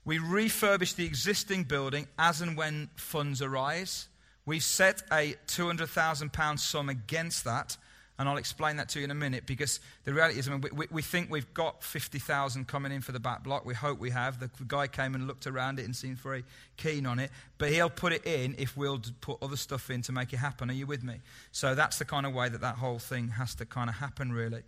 We 0.04 0.18
refurbish 0.18 0.94
the 0.94 1.04
existing 1.04 1.64
building 1.64 2.06
as 2.18 2.40
and 2.40 2.56
when 2.56 2.90
funds 2.94 3.42
arise. 3.42 4.08
We 4.44 4.60
set 4.60 5.02
a 5.10 5.34
£200,000 5.48 6.58
sum 6.60 6.88
against 6.88 7.44
that 7.44 7.76
and 8.18 8.28
I'll 8.28 8.38
explain 8.38 8.76
that 8.76 8.88
to 8.90 8.98
you 8.98 9.04
in 9.04 9.10
a 9.10 9.14
minute 9.14 9.44
because 9.46 9.78
the 10.04 10.14
reality 10.14 10.38
is, 10.38 10.48
I 10.48 10.52
mean, 10.52 10.64
we, 10.72 10.86
we 10.90 11.02
think 11.02 11.30
we've 11.30 11.52
got 11.52 11.84
50,000 11.84 12.66
coming 12.66 12.90
in 12.90 13.02
for 13.02 13.12
the 13.12 13.20
back 13.20 13.42
block. 13.42 13.66
We 13.66 13.74
hope 13.74 13.98
we 13.98 14.10
have. 14.10 14.40
The 14.40 14.50
guy 14.66 14.86
came 14.86 15.14
and 15.14 15.26
looked 15.26 15.46
around 15.46 15.78
it 15.78 15.84
and 15.84 15.94
seemed 15.94 16.18
very 16.18 16.44
keen 16.78 17.04
on 17.04 17.18
it. 17.18 17.30
But 17.58 17.72
he'll 17.72 17.90
put 17.90 18.14
it 18.14 18.26
in 18.26 18.54
if 18.58 18.76
we'll 18.76 19.02
put 19.20 19.38
other 19.42 19.56
stuff 19.56 19.90
in 19.90 20.00
to 20.02 20.12
make 20.12 20.32
it 20.32 20.38
happen. 20.38 20.70
Are 20.70 20.74
you 20.74 20.86
with 20.86 21.04
me? 21.04 21.16
So 21.52 21.74
that's 21.74 21.98
the 21.98 22.06
kind 22.06 22.24
of 22.24 22.32
way 22.32 22.48
that 22.48 22.62
that 22.62 22.76
whole 22.76 22.98
thing 22.98 23.28
has 23.28 23.54
to 23.56 23.66
kind 23.66 23.90
of 23.90 23.96
happen, 23.96 24.32
really. 24.32 24.62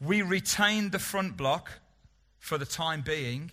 We 0.00 0.22
retained 0.22 0.92
the 0.92 1.00
front 1.00 1.36
block 1.36 1.72
for 2.38 2.56
the 2.56 2.66
time 2.66 3.02
being 3.02 3.50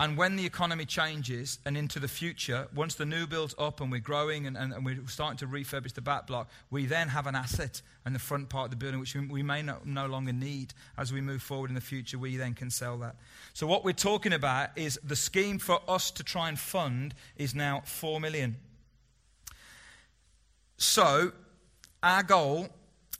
and 0.00 0.16
when 0.16 0.36
the 0.36 0.46
economy 0.46 0.86
changes 0.86 1.58
and 1.66 1.76
into 1.76 1.98
the 2.00 2.08
future, 2.08 2.66
once 2.74 2.94
the 2.94 3.04
new 3.04 3.26
build's 3.26 3.54
up 3.58 3.82
and 3.82 3.92
we're 3.92 4.00
growing 4.00 4.46
and, 4.46 4.56
and, 4.56 4.72
and, 4.72 4.82
we're 4.82 4.96
starting 5.06 5.36
to 5.36 5.46
refurbish 5.46 5.92
the 5.92 6.00
back 6.00 6.26
block, 6.26 6.48
we 6.70 6.86
then 6.86 7.08
have 7.08 7.26
an 7.26 7.34
asset 7.34 7.82
in 8.06 8.14
the 8.14 8.18
front 8.18 8.48
part 8.48 8.64
of 8.64 8.70
the 8.70 8.78
building 8.78 8.98
which 8.98 9.14
we 9.14 9.42
may 9.42 9.60
no, 9.60 9.76
no 9.84 10.06
longer 10.06 10.32
need 10.32 10.72
as 10.96 11.12
we 11.12 11.20
move 11.20 11.42
forward 11.42 11.68
in 11.68 11.74
the 11.74 11.82
future. 11.82 12.18
We 12.18 12.38
then 12.38 12.54
can 12.54 12.70
sell 12.70 12.96
that. 12.98 13.16
So, 13.52 13.66
what 13.66 13.84
we're 13.84 13.92
talking 13.92 14.32
about 14.32 14.70
is 14.74 14.98
the 15.04 15.14
scheme 15.14 15.58
for 15.58 15.78
us 15.86 16.10
to 16.12 16.24
try 16.24 16.48
and 16.48 16.58
fund 16.58 17.14
is 17.36 17.54
now 17.54 17.82
4 17.84 18.20
million. 18.20 18.56
So, 20.78 21.32
our 22.02 22.22
goal 22.22 22.70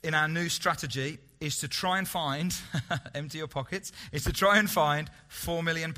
in 0.03 0.15
our 0.15 0.27
new 0.27 0.49
strategy 0.49 1.19
is 1.41 1.57
to 1.57 1.67
try 1.67 1.97
and 1.97 2.07
find, 2.07 2.55
empty 3.15 3.39
your 3.39 3.47
pockets, 3.47 3.91
is 4.13 4.23
to 4.23 4.31
try 4.31 4.59
and 4.59 4.69
find 4.69 5.09
£4 5.29 5.63
million, 5.63 5.93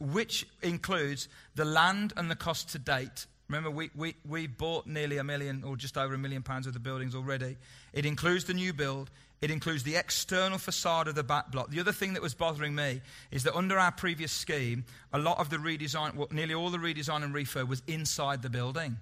which 0.00 0.46
includes 0.60 1.28
the 1.54 1.64
land 1.64 2.12
and 2.16 2.30
the 2.30 2.36
cost 2.36 2.70
to 2.70 2.78
date. 2.78 3.26
Remember, 3.48 3.70
we, 3.70 3.90
we, 3.94 4.16
we 4.28 4.46
bought 4.46 4.86
nearly 4.86 5.16
a 5.16 5.24
million 5.24 5.64
or 5.64 5.76
just 5.76 5.96
over 5.96 6.12
a 6.12 6.18
million 6.18 6.42
pounds 6.42 6.66
of 6.66 6.74
the 6.74 6.80
buildings 6.80 7.14
already. 7.14 7.56
It 7.94 8.04
includes 8.04 8.44
the 8.44 8.52
new 8.52 8.74
build, 8.74 9.10
it 9.40 9.52
includes 9.52 9.84
the 9.84 9.94
external 9.94 10.58
facade 10.58 11.06
of 11.06 11.14
the 11.14 11.22
back 11.22 11.52
block. 11.52 11.70
The 11.70 11.80
other 11.80 11.92
thing 11.92 12.14
that 12.14 12.22
was 12.22 12.34
bothering 12.34 12.74
me 12.74 13.00
is 13.30 13.44
that 13.44 13.54
under 13.54 13.78
our 13.78 13.92
previous 13.92 14.32
scheme, 14.32 14.84
a 15.12 15.18
lot 15.18 15.38
of 15.38 15.48
the 15.48 15.56
redesign, 15.56 16.16
well, 16.16 16.28
nearly 16.32 16.54
all 16.54 16.70
the 16.70 16.78
redesign 16.78 17.22
and 17.22 17.32
refurb 17.32 17.68
was 17.68 17.82
inside 17.86 18.42
the 18.42 18.50
building. 18.50 18.96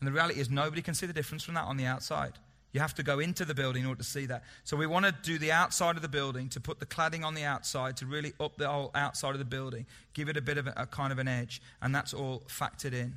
And 0.00 0.06
the 0.06 0.12
reality 0.12 0.40
is, 0.40 0.50
nobody 0.50 0.82
can 0.82 0.94
see 0.94 1.06
the 1.06 1.12
difference 1.12 1.44
from 1.44 1.54
that 1.54 1.64
on 1.64 1.76
the 1.76 1.86
outside. 1.86 2.32
You 2.78 2.82
have 2.82 2.94
to 2.94 3.02
go 3.02 3.18
into 3.18 3.44
the 3.44 3.56
building 3.56 3.82
in 3.82 3.88
order 3.88 4.04
to 4.04 4.08
see 4.08 4.26
that. 4.26 4.44
So 4.62 4.76
we 4.76 4.86
want 4.86 5.04
to 5.04 5.10
do 5.10 5.36
the 5.36 5.50
outside 5.50 5.96
of 5.96 6.02
the 6.02 6.08
building 6.08 6.48
to 6.50 6.60
put 6.60 6.78
the 6.78 6.86
cladding 6.86 7.24
on 7.24 7.34
the 7.34 7.42
outside 7.42 7.96
to 7.96 8.06
really 8.06 8.34
up 8.38 8.56
the 8.56 8.68
whole 8.68 8.92
outside 8.94 9.32
of 9.32 9.40
the 9.40 9.44
building, 9.44 9.84
give 10.14 10.28
it 10.28 10.36
a 10.36 10.40
bit 10.40 10.58
of 10.58 10.68
a, 10.68 10.74
a 10.76 10.86
kind 10.86 11.12
of 11.12 11.18
an 11.18 11.26
edge, 11.26 11.60
and 11.82 11.92
that's 11.92 12.14
all 12.14 12.44
factored 12.46 12.92
in. 12.92 13.16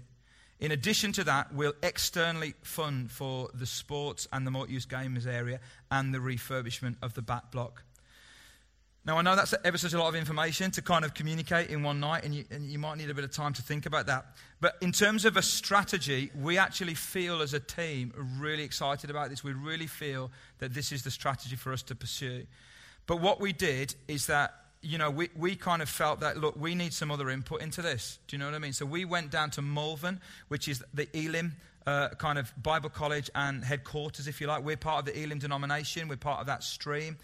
In 0.59 0.71
addition 0.71 1.11
to 1.11 1.23
that, 1.25 1.53
we'll 1.53 1.75
externally 1.83 2.55
fund 2.63 3.11
for 3.11 3.49
the 3.53 3.67
sports 3.67 4.27
and 4.33 4.47
the 4.47 4.51
multi-use 4.51 4.87
gamers 4.87 5.27
area 5.27 5.59
and 5.91 6.11
the 6.11 6.17
refurbishment 6.17 6.95
of 7.03 7.13
the 7.13 7.21
back 7.21 7.51
block. 7.51 7.83
Now, 9.03 9.17
I 9.17 9.23
know 9.23 9.35
that's 9.35 9.55
ever 9.65 9.79
such 9.79 9.93
a 9.93 9.99
lot 9.99 10.09
of 10.09 10.15
information 10.15 10.69
to 10.71 10.81
kind 10.81 11.03
of 11.03 11.15
communicate 11.15 11.71
in 11.71 11.81
one 11.81 11.99
night, 11.99 12.23
and 12.23 12.35
you, 12.35 12.45
and 12.51 12.69
you, 12.69 12.77
might 12.77 12.99
need 12.99 13.09
a 13.09 13.15
bit 13.15 13.23
of 13.23 13.31
time 13.31 13.51
to 13.53 13.61
think 13.63 13.87
about 13.87 14.05
that. 14.05 14.25
But 14.59 14.75
in 14.79 14.91
terms 14.91 15.25
of 15.25 15.37
a 15.37 15.41
strategy, 15.41 16.29
we 16.39 16.59
actually 16.59 16.93
feel 16.93 17.41
as 17.41 17.55
a 17.55 17.59
team 17.59 18.13
really 18.39 18.61
excited 18.61 19.09
about 19.09 19.31
this. 19.31 19.43
We 19.43 19.53
really 19.53 19.87
feel 19.87 20.29
that 20.59 20.75
this 20.75 20.91
is 20.91 21.01
the 21.01 21.09
strategy 21.09 21.55
for 21.55 21.73
us 21.73 21.81
to 21.83 21.95
pursue. 21.95 22.45
But 23.07 23.21
what 23.21 23.41
we 23.41 23.53
did 23.53 23.95
is 24.07 24.27
that, 24.27 24.53
you 24.83 24.99
know, 24.99 25.09
we, 25.09 25.29
we 25.35 25.55
kind 25.55 25.81
of 25.81 25.89
felt 25.89 26.19
that, 26.19 26.37
look, 26.37 26.55
we 26.55 26.75
need 26.75 26.93
some 26.93 27.09
other 27.09 27.31
input 27.31 27.63
into 27.63 27.81
this. 27.81 28.19
Do 28.27 28.35
you 28.35 28.39
know 28.39 28.45
what 28.45 28.55
I 28.55 28.59
mean? 28.59 28.73
So 28.73 28.85
we 28.85 29.03
went 29.05 29.31
down 29.31 29.49
to 29.51 29.63
Malvern, 29.63 30.21
which 30.49 30.67
is 30.67 30.83
the 30.93 31.07
Elim 31.17 31.55
uh, 31.87 32.09
kind 32.09 32.37
of 32.37 32.53
Bible 32.61 32.89
college 32.89 33.31
and 33.33 33.63
headquarters, 33.63 34.27
if 34.27 34.39
you 34.39 34.45
like. 34.45 34.63
We're 34.63 34.77
part 34.77 34.99
of 34.99 35.05
the 35.13 35.23
Elim 35.23 35.39
denomination, 35.39 36.07
we're 36.07 36.17
part 36.17 36.39
of 36.39 36.45
that 36.45 36.63
stream. 36.63 37.17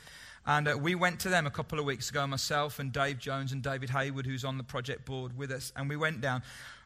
And 0.47 0.69
uh, 0.69 0.77
we 0.79 0.95
went 0.95 1.19
to 1.19 1.29
them 1.29 1.45
a 1.45 1.51
couple 1.51 1.77
of 1.77 1.83
weeks 1.83 2.09
ago, 2.09 2.25
myself 2.25 2.79
and 2.79 2.93
Dave 2.93 3.19
Jones 3.19 3.51
and 3.51 3.61
David 3.61 3.89
Hayward, 3.89 4.25
who's 4.25 4.45
on 4.45 4.57
the 4.57 4.63
project 4.63 5.05
board 5.05 5.37
with 5.37 5.51
us. 5.51 5.73
And 5.75 5.89
we 5.89 5.97
went 5.97 6.21
down. 6.21 6.41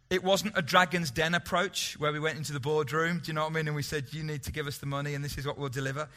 It 0.10 0.24
wasn't 0.24 0.58
a 0.58 0.64
dragon's 0.64 1.12
den 1.12 1.36
approach 1.36 1.96
where 2.00 2.12
we 2.12 2.20
went 2.20 2.38
into 2.38 2.54
the 2.54 2.60
boardroom, 2.60 3.22
do 3.24 3.28
you 3.28 3.34
know 3.34 3.44
what 3.44 3.52
I 3.52 3.54
mean? 3.54 3.68
And 3.68 3.76
we 3.76 3.84
said, 3.84 4.12
You 4.12 4.24
need 4.24 4.44
to 4.44 4.52
give 4.52 4.66
us 4.66 4.80
the 4.80 4.88
money, 4.88 5.14
and 5.14 5.24
this 5.24 5.38
is 5.38 5.46
what 5.46 5.60
we'll 5.60 5.70
deliver. 5.70 6.10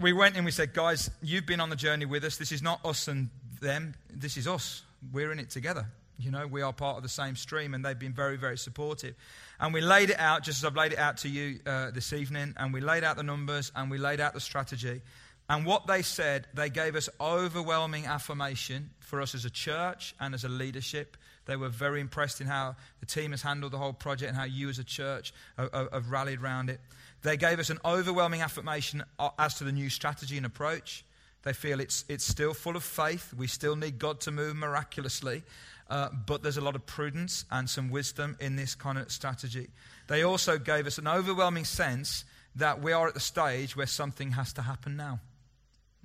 We 0.00 0.12
went 0.12 0.34
and 0.36 0.44
we 0.44 0.50
said, 0.50 0.74
Guys, 0.74 1.10
you've 1.22 1.46
been 1.46 1.60
on 1.60 1.70
the 1.70 1.76
journey 1.76 2.06
with 2.06 2.24
us. 2.24 2.36
This 2.36 2.50
is 2.50 2.60
not 2.60 2.84
us 2.84 3.06
and 3.06 3.30
them, 3.62 3.94
this 4.12 4.36
is 4.36 4.48
us. 4.48 4.82
We're 5.12 5.30
in 5.32 5.38
it 5.38 5.50
together. 5.50 5.86
You 6.18 6.32
know, 6.32 6.46
we 6.46 6.62
are 6.62 6.72
part 6.72 6.96
of 6.96 7.02
the 7.02 7.08
same 7.08 7.36
stream, 7.36 7.72
and 7.72 7.84
they've 7.84 7.98
been 7.98 8.12
very, 8.12 8.36
very 8.36 8.58
supportive. 8.58 9.14
And 9.60 9.72
we 9.72 9.80
laid 9.80 10.10
it 10.10 10.18
out 10.18 10.42
just 10.42 10.58
as 10.58 10.64
I've 10.64 10.76
laid 10.76 10.92
it 10.92 10.98
out 10.98 11.18
to 11.18 11.28
you 11.28 11.60
uh, 11.66 11.92
this 11.92 12.12
evening, 12.12 12.54
and 12.56 12.74
we 12.74 12.80
laid 12.80 13.04
out 13.04 13.16
the 13.16 13.22
numbers 13.22 13.72
and 13.74 13.90
we 13.90 13.98
laid 13.98 14.20
out 14.20 14.34
the 14.34 14.40
strategy. 14.40 15.00
And 15.48 15.66
what 15.66 15.86
they 15.86 16.02
said, 16.02 16.46
they 16.54 16.70
gave 16.70 16.96
us 16.96 17.08
overwhelming 17.20 18.06
affirmation 18.06 18.90
for 19.00 19.20
us 19.20 19.34
as 19.34 19.44
a 19.44 19.50
church 19.50 20.14
and 20.18 20.34
as 20.34 20.44
a 20.44 20.48
leadership 20.48 21.16
They 21.46 21.56
were 21.56 21.68
very 21.68 22.00
impressed 22.00 22.40
in 22.40 22.46
how 22.46 22.76
the 23.00 23.06
team 23.06 23.32
has 23.32 23.42
handled 23.42 23.72
the 23.72 23.78
whole 23.78 23.92
project 23.92 24.30
and 24.30 24.36
how 24.36 24.44
you 24.44 24.68
as 24.68 24.78
a 24.78 24.84
church 24.84 25.32
have, 25.58 26.10
rallied 26.10 26.42
around 26.42 26.70
it. 26.70 26.80
They 27.22 27.36
gave 27.36 27.58
us 27.58 27.70
an 27.70 27.78
overwhelming 27.84 28.42
affirmation 28.42 29.02
uh, 29.18 29.30
as 29.38 29.54
to 29.54 29.64
the 29.64 29.72
new 29.72 29.90
strategy 29.90 30.36
and 30.36 30.46
approach. 30.46 31.04
They 31.42 31.52
feel 31.52 31.80
it's, 31.80 32.04
it's 32.08 32.24
still 32.24 32.54
full 32.54 32.76
of 32.76 32.84
faith. 32.84 33.34
We 33.34 33.46
still 33.46 33.76
need 33.76 33.98
God 33.98 34.20
to 34.22 34.30
move 34.30 34.56
miraculously. 34.56 35.42
Uh, 35.88 36.08
but 36.26 36.42
there's 36.42 36.56
a 36.56 36.62
lot 36.62 36.74
of 36.74 36.86
prudence 36.86 37.44
and 37.50 37.68
some 37.68 37.90
wisdom 37.90 38.36
in 38.40 38.56
this 38.56 38.74
kind 38.74 38.96
of 38.96 39.10
strategy. 39.10 39.68
They 40.06 40.22
also 40.22 40.58
gave 40.58 40.86
us 40.86 40.96
an 40.96 41.06
overwhelming 41.06 41.64
sense 41.64 42.24
that 42.56 42.80
we 42.80 42.92
are 42.92 43.06
at 43.08 43.14
the 43.14 43.20
stage 43.20 43.76
where 43.76 43.86
something 43.86 44.32
has 44.32 44.54
to 44.54 44.62
happen 44.62 44.96
now. 44.96 45.20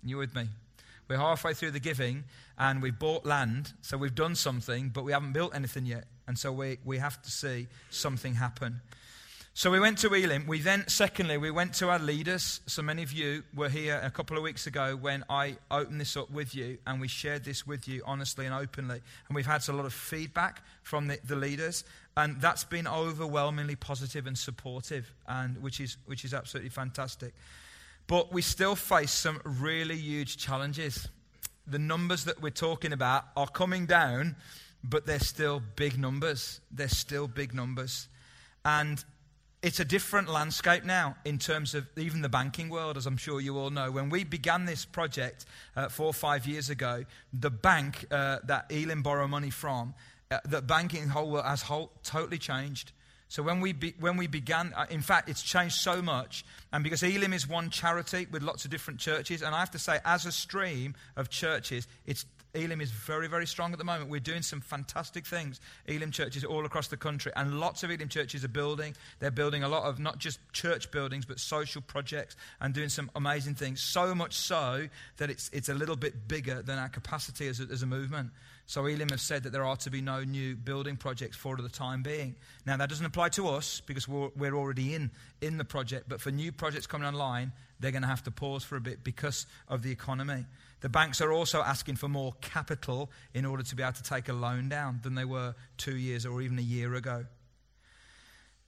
You 0.04 0.18
with 0.18 0.36
me? 0.36 0.48
We're 1.08 1.18
halfway 1.18 1.54
through 1.54 1.72
the 1.72 1.80
giving 1.80 2.26
and 2.58 2.82
we've 2.82 2.98
bought 2.98 3.26
land, 3.26 3.74
so 3.82 3.98
we've 3.98 4.14
done 4.14 4.36
something, 4.36 4.90
but 4.90 5.04
we 5.04 5.12
haven't 5.12 5.34
built 5.34 5.56
anything 5.56 5.86
yet. 5.86 6.06
And 6.28 6.38
so 6.38 6.52
we, 6.52 6.78
we 6.86 7.00
have 7.00 7.22
to 7.24 7.32
see 7.32 7.68
something 7.90 8.36
happen. 8.36 8.82
So 9.56 9.72
we 9.72 9.80
went 9.80 9.98
to 10.00 10.14
Elim. 10.14 10.46
We 10.48 10.62
then, 10.62 10.88
secondly, 10.88 11.38
we 11.38 11.52
went 11.52 11.74
to 11.76 11.90
our 11.90 12.00
leaders. 12.00 12.62
So 12.68 12.82
many 12.82 13.04
of 13.04 13.12
you 13.12 13.44
were 13.54 13.68
here 13.68 14.00
a 14.04 14.12
couple 14.12 14.38
of 14.38 14.44
weeks 14.44 14.68
ago 14.68 14.96
when 14.96 15.26
I 15.30 15.58
opened 15.72 16.00
this 16.00 16.16
up 16.16 16.32
with 16.32 16.56
you 16.56 16.78
and 16.86 17.02
we 17.02 17.08
shared 17.08 17.44
this 17.44 17.68
with 17.68 17.88
you 17.88 18.02
honestly 18.06 18.46
and 18.46 18.54
openly. 18.54 19.02
And 19.28 19.36
we've 19.36 19.46
had 19.46 19.68
a 19.68 19.74
lot 19.74 19.86
of 19.86 19.94
feedback 19.94 20.64
from 20.84 21.08
the, 21.08 21.20
the 21.26 21.36
leaders. 21.36 21.84
And 22.16 22.40
that's 22.40 22.64
been 22.64 22.88
overwhelmingly 22.88 23.76
positive 23.76 24.28
and 24.28 24.38
supportive, 24.38 25.12
and 25.28 25.58
which 25.62 25.82
is, 25.82 25.98
which 26.06 26.24
is 26.24 26.34
absolutely 26.34 26.70
fantastic. 26.70 27.34
But 28.10 28.34
we 28.34 28.42
still 28.42 28.76
face 28.76 29.12
some 29.12 29.40
really 29.44 29.96
huge 29.96 30.38
challenges. 30.38 31.08
The 31.68 31.78
numbers 31.78 32.24
that 32.24 32.42
we're 32.42 32.50
talking 32.50 32.92
about 32.92 33.26
are 33.38 33.48
coming 33.48 33.86
down, 33.86 34.36
but 34.84 35.06
they're 35.06 35.20
still 35.20 35.62
big 35.76 36.00
numbers. 36.00 36.60
They're 36.72 36.88
still 36.88 37.28
big 37.28 37.54
numbers. 37.54 38.08
And 38.66 39.06
it's 39.62 39.80
a 39.80 39.86
different 39.86 40.28
landscape 40.28 40.86
now 40.86 41.18
in 41.24 41.38
terms 41.38 41.76
of 41.76 41.86
even 41.98 42.24
the 42.24 42.30
banking 42.30 42.70
world, 42.70 42.98
as 42.98 43.06
I'm 43.06 43.16
sure 43.16 43.42
you 43.42 43.60
all 43.60 43.70
know. 43.70 43.92
When 43.92 44.10
we 44.10 44.24
began 44.24 44.66
this 44.66 44.86
project 44.86 45.46
uh, 45.76 45.90
four 45.90 46.08
or 46.08 46.14
five 46.14 46.48
years 46.48 46.72
ago, 46.72 47.06
the 47.32 47.52
bank 47.52 48.08
uh, 48.10 48.40
that 48.46 48.72
Elim 48.72 49.04
borrow 49.04 49.28
money 49.28 49.52
from, 49.52 49.94
uh, 50.32 50.40
the 50.46 50.64
banking 50.64 51.10
whole 51.10 51.30
world 51.30 51.46
has 51.46 51.62
whole, 51.62 51.92
totally 52.04 52.40
changed. 52.40 52.92
So 53.30 53.44
when 53.44 53.62
we, 53.62 53.74
be, 53.74 53.94
when 54.00 54.18
we 54.18 54.26
began, 54.26 54.74
uh, 54.76 54.88
in 54.90 55.02
fact, 55.02 55.30
it's 55.30 55.44
changed 55.44 55.76
so 55.76 56.02
much. 56.02 56.44
And 56.74 56.84
because 56.84 57.04
Elim 57.04 57.32
is 57.32 57.48
one 57.48 57.70
charity 57.70 58.28
with 58.32 58.42
lots 58.42 58.66
of 58.66 58.72
different 58.72 59.00
churches, 59.00 59.44
and 59.44 59.54
I 59.54 59.60
have 59.60 59.72
to 59.72 59.80
say, 59.80 60.00
as 60.04 60.26
a 60.26 60.32
stream 60.32 60.96
of 61.16 61.30
churches, 61.30 61.88
it's 62.08 62.26
Elim 62.56 62.82
is 62.82 62.90
very, 62.90 63.28
very 63.28 63.46
strong 63.46 63.72
at 63.72 63.78
the 63.78 63.84
moment. 63.84 64.10
We're 64.10 64.20
doing 64.20 64.42
some 64.42 64.62
fantastic 64.62 65.28
things. 65.28 65.62
Elim 65.88 66.10
churches 66.10 66.44
all 66.44 66.66
across 66.66 66.88
the 66.88 66.98
country, 66.98 67.32
and 67.36 67.60
lots 67.60 67.84
of 67.84 67.92
Elim 67.92 68.10
churches 68.10 68.44
are 68.44 68.50
building. 68.50 68.96
They're 69.20 69.30
building 69.30 69.62
a 69.62 69.70
lot 69.70 69.84
of 69.84 70.00
not 70.00 70.18
just 70.18 70.40
church 70.52 70.90
buildings, 70.90 71.26
but 71.26 71.40
social 71.40 71.82
projects 71.84 72.36
and 72.60 72.74
doing 72.74 72.90
some 72.90 73.12
amazing 73.16 73.54
things. 73.54 73.82
So 73.82 74.16
much 74.16 74.34
so 74.34 74.88
that 75.18 75.30
it's, 75.30 75.50
it's 75.54 75.70
a 75.70 75.76
little 75.76 75.96
bit 75.96 76.28
bigger 76.28 76.64
than 76.64 76.80
our 76.80 76.90
capacity 76.90 77.48
as 77.48 77.60
a, 77.60 77.68
as 77.72 77.84
a 77.84 77.86
movement. 77.86 78.32
So 78.70 78.86
Elim 78.86 79.10
have 79.10 79.20
said 79.20 79.42
that 79.44 79.50
there 79.50 79.66
are 79.66 79.78
to 79.78 79.90
be 79.90 80.00
no 80.00 80.24
new 80.24 80.56
building 80.56 80.96
projects 80.96 81.36
for 81.36 81.58
the 81.58 81.70
time 81.70 82.04
being. 82.04 82.36
Now, 82.68 82.78
that 82.78 82.88
doesn't 82.88 83.04
apply 83.04 83.30
to 83.30 83.48
us 83.48 83.82
because 83.84 84.08
we're, 84.08 84.30
we're 84.36 84.54
already 84.54 84.94
in, 84.94 85.10
in 85.42 85.58
the 85.58 85.66
project, 85.66 86.08
but 86.08 86.22
for 86.22 86.30
new 86.30 86.52
projects 86.52 86.86
coming 86.86 87.08
online, 87.08 87.52
they're 87.80 87.90
going 87.90 88.04
to 88.04 88.08
have 88.08 88.22
to 88.26 88.32
pause 88.32 88.64
for 88.64 88.76
a 88.76 88.80
bit 88.80 89.04
because 89.04 89.48
of 89.70 89.82
the 89.82 89.90
economy. 89.90 90.46
The 90.82 90.90
banks 90.90 91.20
are 91.20 91.32
also 91.32 91.64
asking 91.64 91.96
for 91.96 92.08
more 92.10 92.36
capital 92.42 93.10
in 93.34 93.44
order 93.44 93.64
to 93.64 93.76
be 93.76 93.82
able 93.82 93.94
to 93.94 94.04
take 94.04 94.30
a 94.30 94.34
loan 94.34 94.70
down 94.70 95.00
than 95.02 95.16
they 95.16 95.26
were 95.26 95.56
two 95.78 95.98
years 95.98 96.28
or 96.28 96.40
even 96.40 96.60
a 96.60 96.62
year 96.62 96.94
ago. 96.94 97.26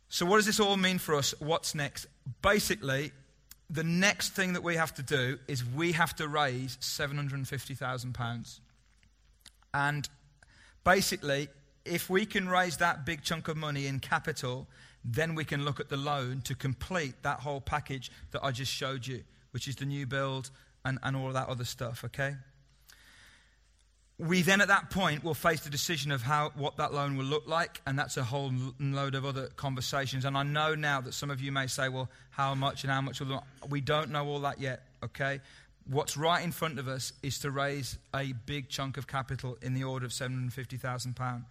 So, 0.09 0.25
what 0.25 0.37
does 0.37 0.47
this 0.47 0.59
all 0.59 0.77
mean 0.77 0.97
for 0.97 1.13
us? 1.13 1.35
What's 1.37 1.75
next? 1.75 2.07
Basically, 2.41 3.11
the 3.69 3.83
next 3.83 4.29
thing 4.29 4.53
that 4.53 4.63
we 4.63 4.77
have 4.77 4.95
to 4.95 5.03
do 5.03 5.37
is 5.47 5.63
we 5.63 5.91
have 5.91 6.15
to 6.15 6.27
raise 6.27 6.77
£750,000. 6.77 8.59
And 9.73 10.07
basically, 10.83 11.49
if 11.85 12.09
we 12.09 12.25
can 12.25 12.47
raise 12.49 12.77
that 12.77 13.05
big 13.05 13.23
chunk 13.23 13.47
of 13.47 13.57
money 13.57 13.87
in 13.87 13.99
capital, 13.99 14.67
then 15.03 15.35
we 15.35 15.45
can 15.45 15.65
look 15.65 15.79
at 15.79 15.89
the 15.89 15.97
loan 15.97 16.41
to 16.41 16.55
complete 16.55 17.15
that 17.23 17.39
whole 17.39 17.61
package 17.61 18.11
that 18.31 18.43
I 18.43 18.51
just 18.51 18.71
showed 18.71 19.07
you, 19.07 19.23
which 19.51 19.67
is 19.67 19.75
the 19.75 19.85
new 19.85 20.05
build, 20.05 20.51
and, 20.85 20.99
and 21.03 21.15
all 21.15 21.27
of 21.27 21.33
that 21.33 21.47
other 21.47 21.63
stuff, 21.63 22.03
okay? 22.05 22.35
We 24.17 24.43
then 24.43 24.61
at 24.61 24.67
that 24.67 24.91
point 24.91 25.23
will 25.23 25.33
face 25.33 25.61
the 25.61 25.71
decision 25.71 26.11
of 26.11 26.21
how, 26.21 26.51
what 26.55 26.77
that 26.77 26.93
loan 26.93 27.17
will 27.17 27.25
look 27.25 27.47
like, 27.47 27.81
and 27.87 27.97
that's 27.97 28.17
a 28.17 28.23
whole 28.23 28.51
load 28.79 29.15
of 29.15 29.25
other 29.25 29.47
conversations. 29.55 30.25
And 30.25 30.37
I 30.37 30.43
know 30.43 30.75
now 30.75 31.01
that 31.01 31.15
some 31.15 31.31
of 31.31 31.41
you 31.41 31.51
may 31.51 31.65
say, 31.65 31.89
well, 31.89 32.09
how 32.29 32.53
much 32.53 32.83
and 32.83 32.93
how 32.93 33.01
much 33.01 33.19
will 33.19 33.43
we 33.69 33.81
don't 33.81 34.11
know 34.11 34.27
all 34.27 34.41
that 34.41 34.59
yet, 34.59 34.83
okay? 35.03 35.39
What's 35.89 36.15
right 36.15 36.43
in 36.43 36.51
front 36.51 36.79
of 36.79 36.87
us 36.87 37.13
is 37.23 37.39
to 37.39 37.51
raise 37.51 37.97
a 38.15 38.33
big 38.45 38.69
chunk 38.69 38.97
of 38.97 39.07
capital 39.07 39.57
in 39.61 39.73
the 39.73 39.83
order 39.83 40.05
of 40.05 40.11
£750,000. 40.11 41.43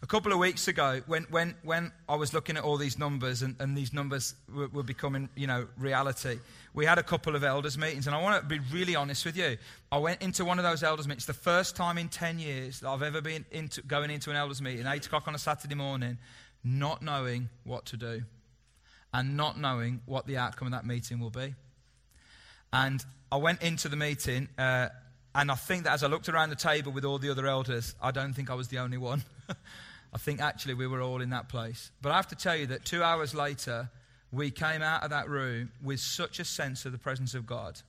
A 0.00 0.06
couple 0.06 0.32
of 0.32 0.38
weeks 0.38 0.68
ago, 0.68 1.00
when, 1.06 1.24
when, 1.30 1.54
when 1.62 1.90
I 2.08 2.14
was 2.14 2.32
looking 2.32 2.56
at 2.56 2.62
all 2.62 2.76
these 2.76 2.98
numbers 2.98 3.42
and, 3.42 3.56
and 3.58 3.76
these 3.76 3.92
numbers 3.92 4.34
were, 4.52 4.68
were, 4.68 4.82
becoming, 4.84 5.28
you 5.34 5.48
know, 5.48 5.66
reality, 5.76 6.38
we 6.72 6.86
had 6.86 6.98
a 6.98 7.02
couple 7.02 7.34
of 7.34 7.42
elders 7.42 7.76
meetings. 7.76 8.06
And 8.06 8.14
I 8.14 8.22
want 8.22 8.40
to 8.40 8.46
be 8.46 8.60
really 8.72 8.94
honest 8.94 9.24
with 9.24 9.36
you. 9.36 9.56
I 9.90 9.98
went 9.98 10.22
into 10.22 10.44
one 10.44 10.58
of 10.58 10.64
those 10.64 10.84
elders 10.84 11.08
meetings, 11.08 11.26
the 11.26 11.32
first 11.32 11.74
time 11.74 11.98
in 11.98 12.08
10 12.08 12.38
years 12.38 12.80
that 12.80 12.88
I've 12.88 13.02
ever 13.02 13.20
been 13.20 13.44
into, 13.50 13.82
going 13.82 14.10
into 14.10 14.30
an 14.30 14.36
elders 14.36 14.62
meeting, 14.62 14.86
8 14.86 15.06
o'clock 15.06 15.26
on 15.26 15.34
a 15.34 15.38
Saturday 15.38 15.74
morning, 15.74 16.18
not 16.62 17.02
knowing 17.02 17.48
what 17.64 17.86
to 17.86 17.96
do 17.96 18.22
and 19.12 19.36
not 19.36 19.58
knowing 19.58 20.00
what 20.06 20.26
the 20.26 20.36
outcome 20.36 20.66
of 20.68 20.72
that 20.72 20.86
meeting 20.86 21.18
will 21.18 21.30
be. 21.30 21.54
And 22.72 23.04
I 23.30 23.36
went 23.36 23.62
into 23.62 23.88
the 23.88 23.96
meeting, 23.96 24.48
uh, 24.58 24.88
and 25.34 25.50
I 25.50 25.54
think 25.54 25.84
that 25.84 25.92
as 25.92 26.02
I 26.02 26.08
looked 26.08 26.28
around 26.28 26.50
the 26.50 26.56
table 26.56 26.92
with 26.92 27.04
all 27.04 27.18
the 27.18 27.30
other 27.30 27.46
elders, 27.46 27.94
I 28.02 28.10
don't 28.10 28.34
think 28.34 28.50
I 28.50 28.54
was 28.54 28.68
the 28.68 28.78
only 28.78 28.98
one. 28.98 29.22
I 30.12 30.18
think 30.18 30.40
actually 30.40 30.74
we 30.74 30.86
were 30.86 31.02
all 31.02 31.20
in 31.20 31.30
that 31.30 31.48
place. 31.48 31.90
But 32.00 32.12
I 32.12 32.16
have 32.16 32.28
to 32.28 32.36
tell 32.36 32.56
you 32.56 32.66
that 32.66 32.84
two 32.84 33.02
hours 33.02 33.34
later, 33.34 33.90
we 34.32 34.50
came 34.50 34.82
out 34.82 35.02
of 35.02 35.10
that 35.10 35.28
room 35.28 35.70
with 35.82 36.00
such 36.00 36.38
a 36.38 36.44
sense 36.44 36.84
of 36.84 36.92
the 36.92 36.98
presence 36.98 37.34
of 37.34 37.46
God, 37.46 37.80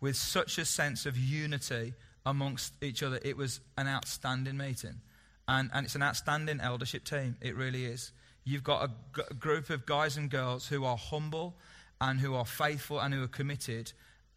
with 0.00 0.16
such 0.16 0.58
a 0.58 0.64
sense 0.64 1.06
of 1.06 1.16
unity 1.16 1.94
amongst 2.26 2.72
each 2.82 3.02
other. 3.02 3.18
It 3.22 3.36
was 3.36 3.60
an 3.76 3.86
outstanding 3.86 4.56
meeting. 4.56 5.00
And, 5.46 5.70
and 5.74 5.84
it's 5.84 5.94
an 5.94 6.02
outstanding 6.02 6.60
eldership 6.60 7.04
team. 7.04 7.36
It 7.40 7.54
really 7.56 7.84
is. 7.84 8.12
You've 8.44 8.64
got 8.64 8.90
a, 8.90 9.34
group 9.34 9.70
of 9.70 9.86
guys 9.86 10.16
and 10.16 10.30
girls 10.30 10.66
who 10.66 10.84
are 10.84 10.96
humble 10.96 11.54
and 12.00 12.20
who 12.20 12.34
are 12.34 12.44
faithful 12.44 13.00
and 13.00 13.14
who 13.14 13.22
are 13.22 13.28
committed, 13.28 13.92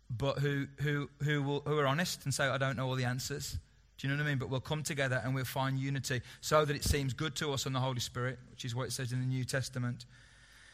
but 0.10 0.40
who, 0.40 0.68
who, 0.78 1.10
who, 1.24 1.44
will, 1.44 1.62
who 1.62 1.78
are 1.78 1.88
honest 1.88 2.24
and 2.24 2.34
say, 2.34 2.46
I 2.46 2.58
don't 2.58 2.78
know 2.78 2.88
all 2.88 2.96
the 2.96 3.06
answers. 3.06 3.58
Do 3.98 4.08
you 4.08 4.14
know 4.14 4.22
what 4.22 4.28
I 4.28 4.30
mean? 4.30 4.38
But 4.38 4.50
we'll 4.50 4.60
come 4.60 4.84
together 4.84 5.22
and 5.24 5.34
we'll 5.34 5.44
find 5.44 5.80
unity 5.80 6.22
so 6.40 6.66
that 6.66 6.76
it 6.76 6.84
seems 6.84 7.14
good 7.14 7.36
to 7.38 7.52
us 7.52 7.66
and 7.66 7.76
the 7.76 7.80
Holy 7.80 8.00
Spirit, 8.00 8.38
which 8.52 8.64
is 8.64 8.76
what 8.76 8.88
it 8.88 8.92
says 8.92 9.12
in 9.12 9.20
the 9.20 9.26
New 9.26 9.44
Testament. 9.44 10.06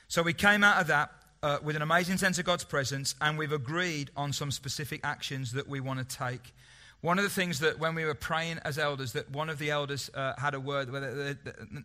So 0.07 0.21
we 0.21 0.33
came 0.33 0.63
out 0.63 0.81
of 0.81 0.87
that 0.87 1.11
uh, 1.41 1.57
with 1.63 1.75
an 1.75 1.81
amazing 1.81 2.17
sense 2.17 2.37
of 2.37 2.45
God's 2.45 2.63
presence, 2.63 3.15
and 3.21 3.37
we've 3.37 3.51
agreed 3.51 4.11
on 4.15 4.33
some 4.33 4.51
specific 4.51 5.01
actions 5.03 5.53
that 5.53 5.67
we 5.67 5.79
want 5.79 5.99
to 5.99 6.17
take. 6.17 6.53
One 7.03 7.17
of 7.17 7.25
the 7.25 7.29
things 7.29 7.59
that 7.59 7.79
when 7.79 7.95
we 7.95 8.05
were 8.05 8.13
praying 8.13 8.59
as 8.63 8.79
elders, 8.79 9.11
that 9.11 9.29
one 9.29 9.49
of 9.49 9.59
the 9.59 9.71
elders 9.71 10.09
uh, 10.13 10.35
had 10.37 10.53
a 10.53 10.59
word, 10.59 10.87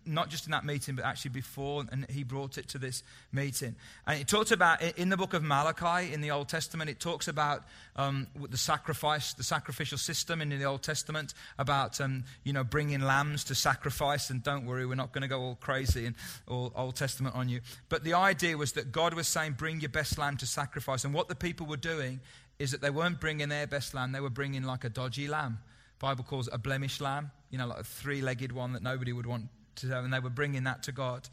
not 0.07 0.29
just 0.29 0.47
in 0.47 0.53
that 0.53 0.65
meeting, 0.65 0.95
but 0.95 1.05
actually 1.05 1.33
before, 1.33 1.83
and 1.91 2.09
he 2.09 2.23
brought 2.23 2.57
it 2.57 2.69
to 2.69 2.79
this 2.79 3.03
meeting. 3.33 3.75
And 4.07 4.21
it 4.21 4.29
talks 4.29 4.53
about, 4.53 4.81
in 4.97 5.09
the 5.09 5.17
book 5.17 5.35
of 5.35 5.43
Malachi 5.43 6.13
in 6.13 6.21
the 6.21 6.31
Old 6.31 6.49
Testament, 6.49 6.89
it 6.89 7.01
talks 7.01 7.27
about 7.27 7.65
um, 7.97 8.29
the 8.49 8.57
sacrifice, 8.57 9.35
the 9.35 9.43
sacrificial 9.43 9.99
system 9.99 10.41
in 10.41 10.51
the 10.51 10.65
Old 10.65 10.85
Testament, 10.85 11.35
about, 11.59 12.01
um, 12.01 12.23
you 12.45 12.53
know, 12.53 12.63
bringing 12.63 13.01
lambs 13.01 13.43
to 13.43 13.57
sacrifice. 13.57 14.31
And 14.31 14.41
don't 14.41 14.67
worry, 14.67 14.87
we're 14.87 14.95
not 14.95 15.11
going 15.11 15.23
to 15.23 15.29
go 15.29 15.41
all 15.41 15.57
crazy 15.57 16.07
and 16.07 16.15
all 16.47 16.73
Old 16.77 16.95
Testament 16.95 17.35
on 17.35 17.49
you. 17.49 17.61
But 17.89 18.05
the 18.05 18.15
idea 18.15 18.57
was 18.57 18.71
that 18.75 18.93
God 18.93 19.15
was 19.15 19.27
saying, 19.27 19.55
bring 19.55 19.81
your 19.81 19.91
best 19.91 20.17
lamb 20.17 20.37
to 20.37 20.47
sacrifice. 20.47 21.05
And 21.05 21.13
what 21.13 21.27
the 21.27 21.35
people 21.35 21.67
were 21.67 21.77
doing 21.77 22.21
is 22.59 22.73
that 22.73 22.81
they 22.81 22.91
weren't 22.91 23.21
bringing 23.21 23.49
their 23.49 23.67
best 23.67 23.95
lamb, 23.95 24.13
they 24.13 24.21
were 24.21 24.31
bringing 24.31 24.65
like 24.65 24.85
a 24.85 24.89
dodgy 24.89 25.29
lamb. 25.29 25.59
Bible 25.99 26.25
calls 26.25 26.49
it 26.49 26.55
a 26.55 26.59
blemished 26.59 27.01
lamb, 27.01 27.31
you 27.51 27.59
know, 27.59 27.67
like 27.67 27.81
a 27.81 27.85
three 27.85 28.21
legged 28.21 28.53
one 28.53 28.73
that 28.73 28.83
nobody 28.83 29.13
would 29.13 29.27
want 29.27 29.49
to 29.77 29.89
have, 29.89 30.05
and 30.05 30.13
they 30.13 30.21
were 30.21 30.31
bringing 30.31 30.65
that 30.65 30.83
to 30.85 30.93
God. 30.93 31.29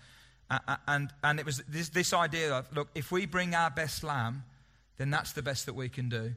And, 0.87 1.11
and 1.23 1.39
it 1.39 1.45
was 1.45 1.63
this, 1.67 1.89
this 1.89 2.13
idea 2.13 2.53
of, 2.53 2.71
look, 2.75 2.89
if 2.95 3.11
we 3.11 3.25
bring 3.25 3.55
our 3.55 3.69
best 3.69 4.03
lamb, 4.03 4.43
then 4.97 5.09
that's 5.09 5.33
the 5.33 5.41
best 5.41 5.65
that 5.65 5.73
we 5.73 5.89
can 5.89 6.09
do. 6.09 6.33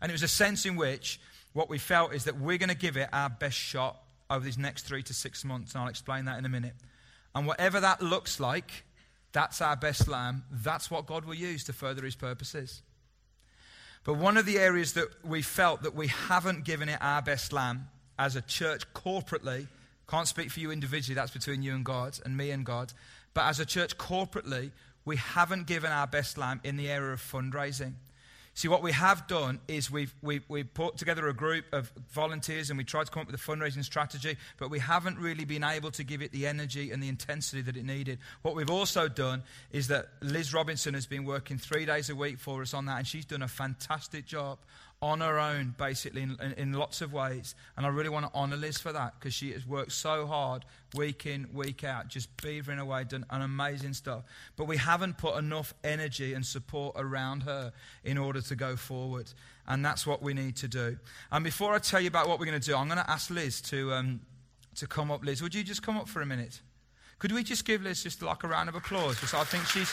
And 0.00 0.10
it 0.10 0.12
was 0.12 0.22
a 0.22 0.28
sense 0.28 0.64
in 0.64 0.76
which 0.76 1.20
what 1.52 1.68
we 1.68 1.78
felt 1.78 2.14
is 2.14 2.24
that 2.24 2.38
we're 2.38 2.58
going 2.58 2.68
to 2.68 2.76
give 2.76 2.96
it 2.96 3.08
our 3.12 3.28
best 3.28 3.56
shot 3.56 4.00
over 4.30 4.44
these 4.44 4.58
next 4.58 4.82
three 4.82 5.02
to 5.02 5.14
six 5.14 5.44
months, 5.44 5.72
and 5.72 5.82
I'll 5.82 5.88
explain 5.88 6.26
that 6.26 6.38
in 6.38 6.44
a 6.44 6.48
minute. 6.48 6.74
And 7.34 7.46
whatever 7.46 7.80
that 7.80 8.02
looks 8.02 8.38
like, 8.38 8.84
that's 9.32 9.60
our 9.60 9.76
best 9.76 10.08
lamb. 10.08 10.44
That's 10.50 10.90
what 10.90 11.06
God 11.06 11.24
will 11.24 11.34
use 11.34 11.64
to 11.64 11.72
further 11.72 12.04
his 12.04 12.14
purposes. 12.14 12.82
But 14.08 14.16
one 14.16 14.38
of 14.38 14.46
the 14.46 14.58
areas 14.58 14.94
that 14.94 15.08
we 15.22 15.42
felt 15.42 15.82
that 15.82 15.94
we 15.94 16.06
haven't 16.06 16.64
given 16.64 16.88
it 16.88 16.96
our 17.02 17.20
best 17.20 17.52
lamb 17.52 17.90
as 18.18 18.36
a 18.36 18.40
church 18.40 18.90
corporately 18.94 19.66
Can't 20.08 20.26
speak 20.26 20.50
for 20.50 20.60
you 20.60 20.70
individually, 20.70 21.14
that's 21.14 21.32
between 21.32 21.62
you 21.62 21.74
and 21.74 21.84
God 21.84 22.18
and 22.24 22.34
me 22.34 22.50
and 22.50 22.64
God. 22.64 22.94
But 23.34 23.44
as 23.44 23.60
a 23.60 23.66
church 23.66 23.98
corporately, 23.98 24.70
we 25.04 25.16
haven't 25.16 25.66
given 25.66 25.92
our 25.92 26.06
best 26.06 26.38
lamb 26.38 26.62
in 26.64 26.78
the 26.78 26.88
area 26.88 27.12
of 27.12 27.20
fundraising. 27.20 27.92
See, 28.58 28.66
what 28.66 28.82
we 28.82 28.90
have 28.90 29.28
done 29.28 29.60
is 29.68 29.88
we've, 29.88 30.12
we, 30.20 30.40
we 30.48 30.64
put 30.64 30.96
together 30.96 31.28
a 31.28 31.32
group 31.32 31.66
of 31.72 31.92
volunteers 32.10 32.70
and 32.70 32.76
we 32.76 32.82
tried 32.82 33.06
to 33.06 33.12
come 33.12 33.20
up 33.20 33.30
with 33.30 33.36
a 33.36 33.38
fundraising 33.38 33.84
strategy, 33.84 34.36
but 34.56 34.68
we 34.68 34.80
haven't 34.80 35.16
really 35.16 35.44
been 35.44 35.62
able 35.62 35.92
to 35.92 36.02
give 36.02 36.22
it 36.22 36.32
the 36.32 36.44
energy 36.48 36.90
and 36.90 37.00
the 37.00 37.08
intensity 37.08 37.62
that 37.62 37.76
it 37.76 37.84
needed. 37.84 38.18
What 38.42 38.56
we've 38.56 38.68
also 38.68 39.06
done 39.06 39.44
is 39.70 39.86
that 39.86 40.08
Liz 40.22 40.52
Robinson 40.52 40.94
has 40.94 41.06
been 41.06 41.24
working 41.24 41.56
three 41.56 41.86
days 41.86 42.10
a 42.10 42.16
week 42.16 42.40
for 42.40 42.60
us 42.60 42.74
on 42.74 42.86
that, 42.86 42.98
and 42.98 43.06
she's 43.06 43.24
done 43.24 43.42
a 43.42 43.48
fantastic 43.48 44.26
job 44.26 44.58
on 45.00 45.20
her 45.20 45.38
own, 45.38 45.74
basically, 45.78 46.22
in, 46.22 46.36
in, 46.56 46.72
lots 46.72 47.00
of 47.02 47.12
ways. 47.12 47.54
And 47.76 47.86
I 47.86 47.88
really 47.88 48.08
want 48.08 48.26
to 48.26 48.36
honour 48.36 48.56
Liz 48.56 48.78
for 48.78 48.92
that 48.92 49.14
because 49.18 49.32
she 49.32 49.52
has 49.52 49.64
worked 49.64 49.92
so 49.92 50.26
hard, 50.26 50.64
week 50.96 51.24
in, 51.24 51.46
week 51.52 51.84
out, 51.84 52.08
just 52.08 52.36
beavering 52.38 52.80
away, 52.80 53.04
done 53.04 53.24
an 53.30 53.42
amazing 53.42 53.94
stuff. 53.94 54.24
But 54.56 54.66
we 54.66 54.76
haven't 54.76 55.16
put 55.16 55.36
enough 55.36 55.72
energy 55.84 56.34
and 56.34 56.44
support 56.44 56.96
around 56.98 57.44
her 57.44 57.72
in 58.02 58.18
order 58.18 58.40
to 58.40 58.56
go 58.56 58.74
forward. 58.74 59.32
And 59.68 59.84
that's 59.84 60.04
what 60.04 60.20
we 60.20 60.34
need 60.34 60.56
to 60.56 60.68
do. 60.68 60.98
And 61.30 61.44
before 61.44 61.74
I 61.74 61.78
tell 61.78 62.00
you 62.00 62.08
about 62.08 62.26
what 62.26 62.40
we're 62.40 62.46
going 62.46 62.60
to 62.60 62.66
do, 62.66 62.76
I'm 62.76 62.88
going 62.88 62.98
to 62.98 63.08
ask 63.08 63.30
Liz 63.30 63.60
to, 63.62 63.92
um, 63.92 64.20
to 64.76 64.88
come 64.88 65.12
up. 65.12 65.24
Liz, 65.24 65.42
would 65.42 65.54
you 65.54 65.62
just 65.62 65.82
come 65.82 65.96
up 65.96 66.08
for 66.08 66.22
a 66.22 66.26
minute? 66.26 66.60
Could 67.20 67.30
we 67.30 67.44
just 67.44 67.64
give 67.64 67.82
Liz 67.82 68.02
just 68.02 68.20
like 68.20 68.42
a 68.42 68.48
round 68.48 68.68
of 68.68 68.74
applause? 68.74 69.14
Because 69.14 69.34
I 69.34 69.44
think 69.44 69.64
she's. 69.66 69.92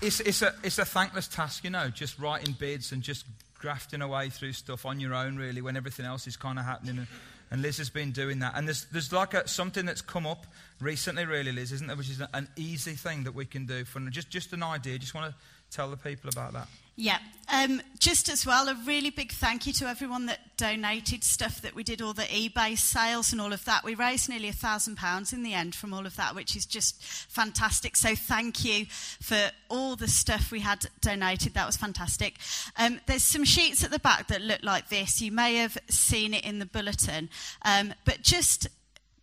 It's, 0.00 0.20
it's, 0.20 0.42
a, 0.42 0.54
it's 0.62 0.78
a 0.78 0.84
thankless 0.84 1.28
task, 1.28 1.64
you 1.64 1.70
know, 1.70 1.88
just 1.88 2.18
writing 2.18 2.54
bids 2.58 2.92
and 2.92 3.02
just 3.02 3.26
grafting 3.58 4.02
away 4.02 4.30
through 4.30 4.52
stuff 4.52 4.86
on 4.86 5.00
your 5.00 5.14
own, 5.14 5.36
really, 5.36 5.60
when 5.60 5.76
everything 5.76 6.06
else 6.06 6.26
is 6.26 6.36
kind 6.36 6.58
of 6.58 6.64
happening. 6.64 6.98
And, 6.98 7.06
and, 7.50 7.62
Liz 7.62 7.78
has 7.78 7.90
been 7.90 8.10
doing 8.10 8.38
that. 8.38 8.54
And 8.56 8.66
there's, 8.66 8.86
there's 8.86 9.12
like 9.12 9.34
a, 9.34 9.46
something 9.46 9.84
that's 9.84 10.00
come 10.00 10.26
up 10.26 10.46
recently, 10.80 11.26
really, 11.26 11.52
Liz, 11.52 11.72
isn't 11.72 11.86
there? 11.86 11.96
Which 11.96 12.10
is 12.10 12.22
an 12.32 12.48
easy 12.56 12.92
thing 12.92 13.24
that 13.24 13.34
we 13.34 13.44
can 13.44 13.66
do. 13.66 13.84
For, 13.84 14.00
just, 14.08 14.30
just 14.30 14.52
an 14.52 14.62
idea. 14.62 14.98
Just 14.98 15.14
want 15.14 15.32
to 15.32 15.38
tell 15.70 15.90
the 15.90 15.96
people 15.96 16.28
about 16.30 16.52
that. 16.52 16.68
Yeah. 17.00 17.18
Um, 17.52 17.80
just 17.98 18.28
as 18.28 18.44
well, 18.44 18.68
a 18.68 18.74
really 18.86 19.08
big 19.08 19.32
thank 19.32 19.66
you 19.66 19.72
to 19.72 19.88
everyone 19.88 20.26
that 20.26 20.56
donated 20.58 21.24
stuff 21.24 21.62
that 21.62 21.74
we 21.74 21.82
did, 21.82 22.02
all 22.02 22.12
the 22.12 22.24
eBay 22.24 22.76
sales 22.76 23.32
and 23.32 23.40
all 23.40 23.54
of 23.54 23.64
that. 23.64 23.84
We 23.84 23.94
raised 23.94 24.28
nearly 24.28 24.48
a 24.48 24.52
thousand 24.52 24.96
pounds 24.96 25.32
in 25.32 25.42
the 25.42 25.54
end 25.54 25.74
from 25.74 25.94
all 25.94 26.04
of 26.04 26.14
that, 26.16 26.34
which 26.34 26.54
is 26.54 26.66
just 26.66 27.02
fantastic. 27.02 27.96
So 27.96 28.14
thank 28.14 28.66
you 28.66 28.84
for 28.86 29.50
all 29.70 29.96
the 29.96 30.08
stuff 30.08 30.52
we 30.52 30.60
had 30.60 30.86
donated. 31.00 31.54
That 31.54 31.66
was 31.66 31.78
fantastic. 31.78 32.34
Um, 32.76 33.00
there's 33.06 33.24
some 33.24 33.44
sheets 33.44 33.82
at 33.82 33.90
the 33.90 33.98
back 33.98 34.28
that 34.28 34.42
look 34.42 34.62
like 34.62 34.90
this. 34.90 35.22
You 35.22 35.32
may 35.32 35.56
have 35.56 35.78
seen 35.88 36.34
it 36.34 36.44
in 36.44 36.58
the 36.58 36.66
bulletin. 36.66 37.30
Um, 37.62 37.94
but 38.04 38.20
just 38.20 38.68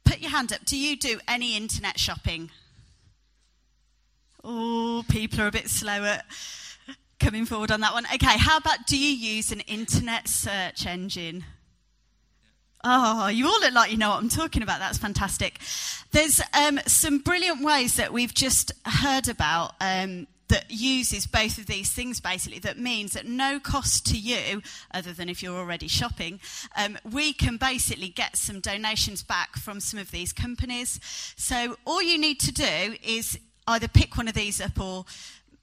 put 0.04 0.20
your 0.20 0.32
hand 0.32 0.52
up. 0.52 0.66
Do 0.66 0.78
you 0.78 0.98
do 0.98 1.20
any 1.28 1.56
internet 1.56 2.00
shopping? 2.00 2.50
Oh, 4.50 5.04
people 5.10 5.42
are 5.42 5.48
a 5.48 5.52
bit 5.52 5.68
slower 5.70 6.22
coming 7.20 7.46
forward 7.46 7.70
on 7.70 7.82
that 7.82 7.92
one. 7.92 8.06
Okay, 8.14 8.38
how 8.38 8.56
about 8.56 8.88
do 8.88 8.98
you 8.98 9.10
use 9.10 9.52
an 9.52 9.60
internet 9.60 10.30
search 10.30 10.86
engine? 10.86 11.44
Oh, 12.82 13.28
you 13.28 13.46
all 13.46 13.60
look 13.60 13.74
like 13.74 13.92
you 13.92 13.98
know 13.98 14.08
what 14.08 14.20
I'm 14.20 14.30
talking 14.30 14.64
about. 14.64 14.80
That's 14.80 14.98
fantastic. 14.98 15.60
There's 16.14 16.40
um, 16.54 16.80
some 16.88 17.20
brilliant 17.20 17.62
ways 17.62 17.98
that 17.98 18.14
we've 18.14 18.34
just 18.34 18.72
heard 18.86 19.28
about 19.28 19.74
um, 19.82 20.28
that 20.48 20.72
uses 20.72 21.28
both 21.28 21.58
of 21.58 21.66
these 21.66 21.92
things 21.92 22.22
basically 22.22 22.60
that 22.60 22.80
means 22.80 23.18
at 23.18 23.26
no 23.26 23.60
cost 23.60 24.06
to 24.08 24.18
you 24.18 24.62
other 24.94 25.12
than 25.12 25.28
if 25.28 25.44
you're 25.44 25.58
already 25.58 25.90
shopping 25.90 26.40
um, 26.78 26.98
we 27.12 27.34
can 27.34 27.58
basically 27.58 28.08
get 28.08 28.38
some 28.38 28.62
donations 28.62 29.24
back 29.24 29.58
from 29.58 29.82
some 29.82 30.00
of 30.00 30.10
these 30.12 30.32
companies 30.32 31.02
so 31.36 31.76
all 31.86 32.02
you 32.02 32.18
need 32.18 32.40
to 32.40 32.54
do 32.54 32.96
is 33.04 33.38
either 33.68 33.88
pick 33.88 34.18
one 34.18 34.28
of 34.28 34.34
these 34.34 34.62
up 34.62 34.80
or 34.80 35.06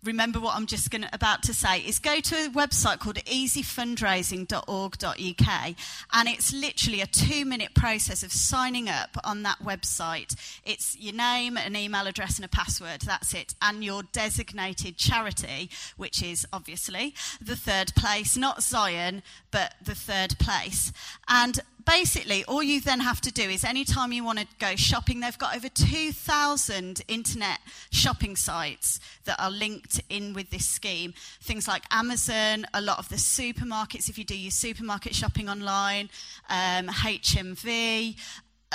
remember 0.05 0.39
what 0.39 0.55
I'm 0.55 0.67
just 0.67 0.91
gonna, 0.91 1.09
about 1.13 1.43
to 1.45 1.55
say, 1.55 1.79
is 1.81 1.99
go 1.99 2.21
to 2.21 2.35
a 2.37 2.51
website 2.51 2.99
called 2.99 3.17
easyfundraising.org.uk, 3.17 5.75
and 6.13 6.29
it's 6.29 6.53
literally 6.53 7.01
a 7.01 7.07
two 7.07 7.45
minute 7.45 7.75
process 7.75 8.23
of 8.23 8.33
signing 8.33 8.89
up 8.89 9.19
on 9.25 9.43
that 9.43 9.59
website. 9.61 10.37
It's 10.65 10.97
your 10.99 11.15
name, 11.15 11.57
an 11.57 11.75
email 11.77 12.07
address, 12.07 12.37
and 12.37 12.45
a 12.45 12.49
password. 12.49 13.01
That's 13.03 13.35
it. 13.35 13.55
And 13.63 13.83
your 13.83 14.05
designated 14.05 14.97
charity, 14.97 15.71
which 15.97 16.23
is 16.23 16.47
obviously 16.53 17.15
the 17.41 17.57
third 17.57 17.95
place, 17.95 18.37
not 18.37 18.63
Zion, 18.63 19.23
but 19.51 19.75
the 19.83 19.95
third 19.95 20.39
place. 20.39 20.93
And 21.29 21.61
basically, 21.87 22.45
all 22.45 22.63
you 22.63 22.81
then 22.81 23.01
have 23.01 23.21
to 23.23 23.33
do 23.33 23.43
is 23.43 23.65
anytime 23.65 24.13
you 24.13 24.25
want 24.25 24.39
to 24.39 24.47
go 24.59 24.77
shopping, 24.77 25.21
they've 25.21 25.39
got 25.39 25.57
over 25.57 25.69
2,000 25.69 27.03
internet 27.09 27.59
shopping 27.91 28.37
sites 28.37 29.01
that 29.25 29.41
are 29.41 29.51
linked 29.51 30.01
in 30.09 30.35
with 30.35 30.51
this 30.51 30.67
scheme. 30.67 31.15
Things 31.43 31.67
like 31.69 31.83
Amazon, 31.91 32.67
a 32.75 32.81
lot 32.81 32.99
of 32.99 33.09
the 33.09 33.17
supermarkets, 33.17 34.09
if 34.09 34.19
you 34.19 34.25
do 34.25 34.37
your 34.37 34.51
supermarket 34.51 35.15
shopping 35.15 35.49
online, 35.49 36.11
um, 36.49 36.89
HMV. 36.89 38.17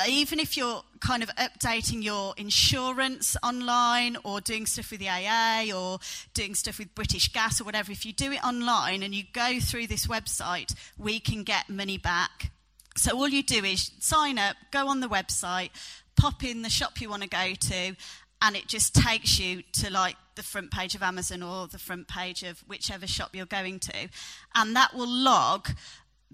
Even 0.08 0.40
if 0.40 0.56
you're 0.56 0.82
kind 1.02 1.22
of 1.22 1.30
updating 1.36 2.02
your 2.02 2.34
insurance 2.38 3.36
online 3.44 4.16
or 4.24 4.40
doing 4.40 4.66
stuff 4.66 4.92
with 4.92 5.02
the 5.02 5.10
AA 5.10 5.76
or 5.76 6.00
doing 6.34 6.56
stuff 6.56 6.80
with 6.80 6.96
British 6.96 7.34
Gas 7.34 7.60
or 7.60 7.66
whatever, 7.66 7.92
if 7.92 8.06
you 8.06 8.14
do 8.14 8.32
it 8.32 8.42
online 8.44 9.04
and 9.04 9.14
you 9.14 9.24
go 9.34 9.60
through 9.60 9.88
this 9.88 10.08
website, 10.08 10.74
we 10.98 11.20
can 11.20 11.44
get 11.44 11.70
money 11.70 11.98
back 11.98 12.52
so 13.00 13.18
all 13.18 13.30
you 13.30 13.44
do 13.44 13.64
is 13.64 13.92
sign 14.00 14.38
up, 14.38 14.58
go 14.72 14.88
on 14.90 15.00
the 15.00 15.08
website, 15.08 15.70
pop 16.18 16.44
in 16.44 16.62
the 16.64 16.70
shop 16.70 17.00
you 17.00 17.10
want 17.10 17.24
to 17.24 17.30
go 17.30 17.54
to, 17.54 17.96
and 18.42 18.56
it 18.56 18.68
just 18.68 18.94
takes 18.94 19.40
you 19.40 19.64
to 19.74 19.90
like 19.92 20.16
the 20.36 20.44
front 20.44 20.72
page 20.72 20.96
of 20.96 21.04
Amazon 21.04 21.42
or 21.42 21.68
the 21.68 21.80
front 21.80 22.08
page 22.08 22.44
of 22.44 22.60
whichever 22.68 23.08
shop 23.08 23.30
you're 23.34 23.46
going 23.46 23.80
to. 23.80 24.10
And 24.54 24.76
that 24.76 24.94
will 24.94 25.10
log 25.10 25.70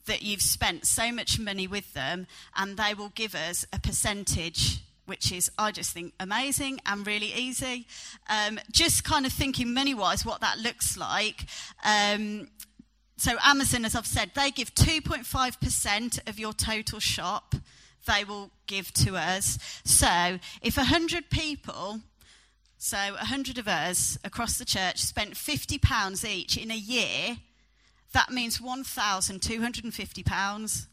that 0.08 0.22
you've 0.22 0.42
spent 0.42 0.86
so 0.86 1.12
much 1.12 1.40
money 1.40 1.68
with 1.68 1.94
them, 1.94 2.28
and 2.56 2.78
they 2.78 2.94
will 2.94 3.10
give 3.10 3.36
us 3.36 3.66
a 3.72 3.80
percentage. 3.80 4.82
Which 5.08 5.32
is, 5.32 5.52
I 5.56 5.70
just 5.70 5.94
think, 5.94 6.14
amazing 6.20 6.80
and 6.84 7.06
really 7.06 7.32
easy. 7.32 7.86
Um, 8.28 8.60
just 8.72 9.04
kind 9.04 9.28
of 9.28 9.32
thinking 9.32 9.72
money 9.72 9.94
wise 9.94 10.26
what 10.26 10.42
that 10.42 10.58
looks 10.58 10.98
like. 10.98 11.46
Um, 11.84 12.48
so 13.18 13.38
Amazon, 13.44 13.86
as 13.86 13.96
I've 13.96 14.06
said, 14.06 14.32
they 14.36 14.52
give 14.52 14.76
2.5% 14.76 16.30
of 16.30 16.38
your 16.38 16.54
total 16.54 17.00
shop. 17.00 17.56
They 18.06 18.24
will 18.24 18.52
give 18.68 18.94
to 18.94 19.16
us. 19.16 19.58
So 19.84 20.38
if 20.62 20.78
100 20.78 21.30
people, 21.30 22.02
so 22.78 22.98
100 22.98 23.58
of 23.58 23.68
us 23.68 24.18
across 24.24 24.58
the 24.58 24.66
church, 24.66 25.00
spent 25.00 25.34
£50 25.34 26.30
each 26.30 26.58
in 26.58 26.72
a 26.72 26.76
year, 26.76 27.38
that 28.14 28.32
means 28.32 28.60
£1,250 28.60 30.88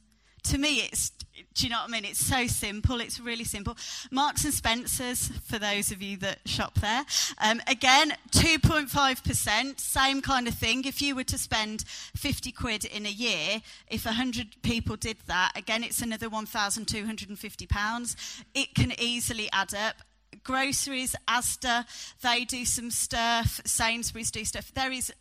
to 0.44 0.58
me, 0.58 0.80
it's, 0.80 1.10
do 1.54 1.64
you 1.64 1.70
know 1.70 1.80
what 1.80 1.88
I 1.88 1.92
mean? 1.92 2.04
It's 2.04 2.24
so 2.24 2.46
simple. 2.46 3.00
It's 3.00 3.18
really 3.20 3.44
simple. 3.44 3.76
Marks 4.10 4.44
and 4.44 4.52
Spencer's, 4.52 5.28
for 5.44 5.58
those 5.58 5.90
of 5.90 6.02
you 6.02 6.18
that 6.18 6.40
shop 6.46 6.74
there. 6.80 7.04
Um, 7.38 7.62
again, 7.66 8.14
2.5%, 8.30 9.80
same 9.80 10.22
kind 10.22 10.48
of 10.48 10.54
thing. 10.54 10.84
If 10.84 11.02
you 11.02 11.14
were 11.14 11.24
to 11.24 11.38
spend 11.38 11.82
50 11.82 12.52
quid 12.52 12.84
in 12.84 13.06
a 13.06 13.10
year, 13.10 13.62
if 13.88 14.04
100 14.04 14.56
people 14.62 14.96
did 14.96 15.16
that, 15.26 15.52
again, 15.56 15.84
it's 15.84 16.02
another 16.02 16.28
£1,250. 16.28 18.42
It 18.54 18.74
can 18.74 18.92
easily 18.98 19.48
add 19.52 19.74
up 19.74 19.96
groceries, 20.44 21.14
Asda, 21.28 21.84
they 22.22 22.44
do 22.44 22.64
some 22.64 22.90
stuff, 22.90 23.60
Sainsbury's 23.64 24.30
do 24.30 24.44
stuff. 24.44 24.72
There 24.74 24.90
is, 24.90 25.12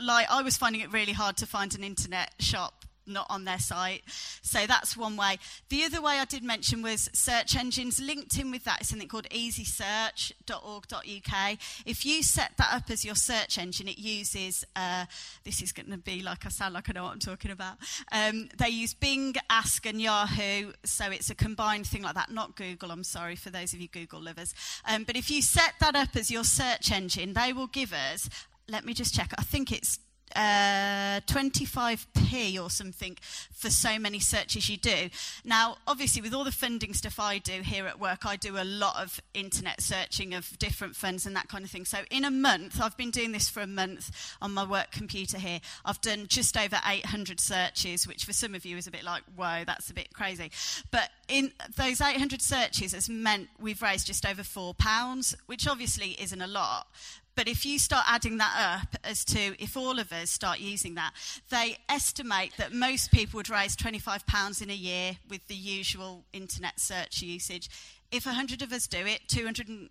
like, 0.00 0.30
I 0.30 0.42
was 0.42 0.56
finding 0.56 0.80
it 0.80 0.92
really 0.92 1.12
hard 1.12 1.36
to 1.38 1.46
find 1.46 1.74
an 1.74 1.84
internet 1.84 2.32
shop 2.38 2.81
not 3.06 3.26
on 3.30 3.44
their 3.44 3.58
site. 3.58 4.02
So 4.42 4.66
that's 4.66 4.96
one 4.96 5.16
way. 5.16 5.38
The 5.68 5.84
other 5.84 6.00
way 6.00 6.18
I 6.18 6.24
did 6.24 6.42
mention 6.42 6.82
was 6.82 7.10
search 7.12 7.56
engines. 7.56 8.00
Linked 8.00 8.38
in 8.38 8.50
with 8.50 8.64
that 8.64 8.82
is 8.82 8.88
something 8.88 9.08
called 9.08 9.28
easysearch.org.uk. 9.30 11.58
If 11.86 12.06
you 12.06 12.22
set 12.22 12.52
that 12.58 12.72
up 12.72 12.90
as 12.90 13.04
your 13.04 13.14
search 13.14 13.58
engine, 13.58 13.88
it 13.88 13.98
uses, 13.98 14.64
uh, 14.76 15.06
this 15.44 15.62
is 15.62 15.72
going 15.72 15.90
to 15.90 15.98
be 15.98 16.22
like 16.22 16.46
I 16.46 16.48
sound 16.48 16.74
like 16.74 16.88
I 16.88 16.92
know 16.92 17.04
what 17.04 17.12
I'm 17.12 17.18
talking 17.18 17.50
about. 17.50 17.76
Um, 18.10 18.48
they 18.56 18.68
use 18.68 18.94
Bing, 18.94 19.34
Ask, 19.50 19.86
and 19.86 20.00
Yahoo. 20.00 20.72
So 20.84 21.06
it's 21.06 21.30
a 21.30 21.34
combined 21.34 21.86
thing 21.86 22.02
like 22.02 22.14
that, 22.14 22.30
not 22.30 22.56
Google. 22.56 22.90
I'm 22.90 23.04
sorry 23.04 23.36
for 23.36 23.50
those 23.50 23.72
of 23.72 23.80
you 23.80 23.88
Google 23.88 24.22
lovers. 24.22 24.54
Um, 24.88 25.04
but 25.04 25.16
if 25.16 25.30
you 25.30 25.42
set 25.42 25.74
that 25.80 25.96
up 25.96 26.16
as 26.16 26.30
your 26.30 26.44
search 26.44 26.92
engine, 26.92 27.32
they 27.32 27.52
will 27.52 27.66
give 27.66 27.92
us, 27.92 28.28
let 28.68 28.84
me 28.84 28.94
just 28.94 29.14
check, 29.14 29.32
I 29.38 29.42
think 29.42 29.72
it's 29.72 29.98
uh, 30.34 31.20
25p 31.26 32.62
or 32.62 32.70
something 32.70 33.16
for 33.52 33.70
so 33.70 33.98
many 33.98 34.18
searches 34.18 34.68
you 34.68 34.76
do. 34.76 35.10
Now, 35.44 35.76
obviously, 35.86 36.22
with 36.22 36.34
all 36.34 36.44
the 36.44 36.52
funding 36.52 36.94
stuff 36.94 37.20
I 37.20 37.38
do 37.38 37.62
here 37.62 37.86
at 37.86 38.00
work, 38.00 38.26
I 38.26 38.36
do 38.36 38.56
a 38.58 38.64
lot 38.64 39.02
of 39.02 39.20
internet 39.34 39.80
searching 39.80 40.34
of 40.34 40.58
different 40.58 40.96
funds 40.96 41.26
and 41.26 41.36
that 41.36 41.48
kind 41.48 41.64
of 41.64 41.70
thing. 41.70 41.84
So, 41.84 41.98
in 42.10 42.24
a 42.24 42.30
month, 42.30 42.80
I've 42.80 42.96
been 42.96 43.10
doing 43.10 43.32
this 43.32 43.48
for 43.48 43.60
a 43.60 43.66
month 43.66 44.36
on 44.40 44.52
my 44.52 44.64
work 44.64 44.90
computer 44.90 45.38
here. 45.38 45.60
I've 45.84 46.00
done 46.00 46.26
just 46.28 46.56
over 46.56 46.78
800 46.86 47.40
searches, 47.40 48.06
which 48.06 48.24
for 48.24 48.32
some 48.32 48.54
of 48.54 48.64
you 48.64 48.76
is 48.76 48.86
a 48.86 48.90
bit 48.90 49.04
like, 49.04 49.22
whoa, 49.36 49.64
that's 49.66 49.90
a 49.90 49.94
bit 49.94 50.12
crazy. 50.12 50.50
But 50.90 51.10
in 51.28 51.52
those 51.76 52.00
800 52.00 52.42
searches 52.42 52.92
has 52.92 53.08
meant 53.08 53.48
we've 53.60 53.82
raised 53.82 54.06
just 54.06 54.26
over 54.26 54.42
£4, 54.42 55.34
which 55.46 55.66
obviously 55.66 56.16
isn't 56.20 56.42
a 56.42 56.46
lot. 56.46 56.86
But 57.34 57.48
if 57.48 57.64
you 57.64 57.78
start 57.78 58.04
adding 58.06 58.38
that 58.38 58.82
up 58.82 59.00
as 59.04 59.24
to 59.26 59.62
if 59.62 59.76
all 59.76 59.98
of 59.98 60.12
us 60.12 60.30
start 60.30 60.60
using 60.60 60.94
that, 60.96 61.12
they 61.50 61.78
estimate 61.88 62.52
that 62.58 62.72
most 62.72 63.10
people 63.10 63.38
would 63.38 63.48
raise 63.48 63.74
£25 63.76 64.62
in 64.62 64.70
a 64.70 64.74
year 64.74 65.16
with 65.30 65.46
the 65.48 65.54
usual 65.54 66.24
internet 66.32 66.78
search 66.78 67.22
usage. 67.22 67.70
If 68.10 68.26
100 68.26 68.60
of 68.62 68.72
us 68.72 68.86
do 68.86 69.06
it, 69.06 69.22
200 69.28 69.88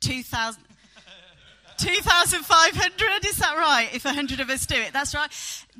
2,000. 0.00 0.62
2,500, 1.78 3.24
is 3.26 3.36
that 3.36 3.56
right? 3.56 3.88
If 3.94 4.04
100 4.04 4.40
of 4.40 4.50
us 4.50 4.66
do 4.66 4.74
it, 4.74 4.92
that's 4.92 5.14
right. 5.14 5.30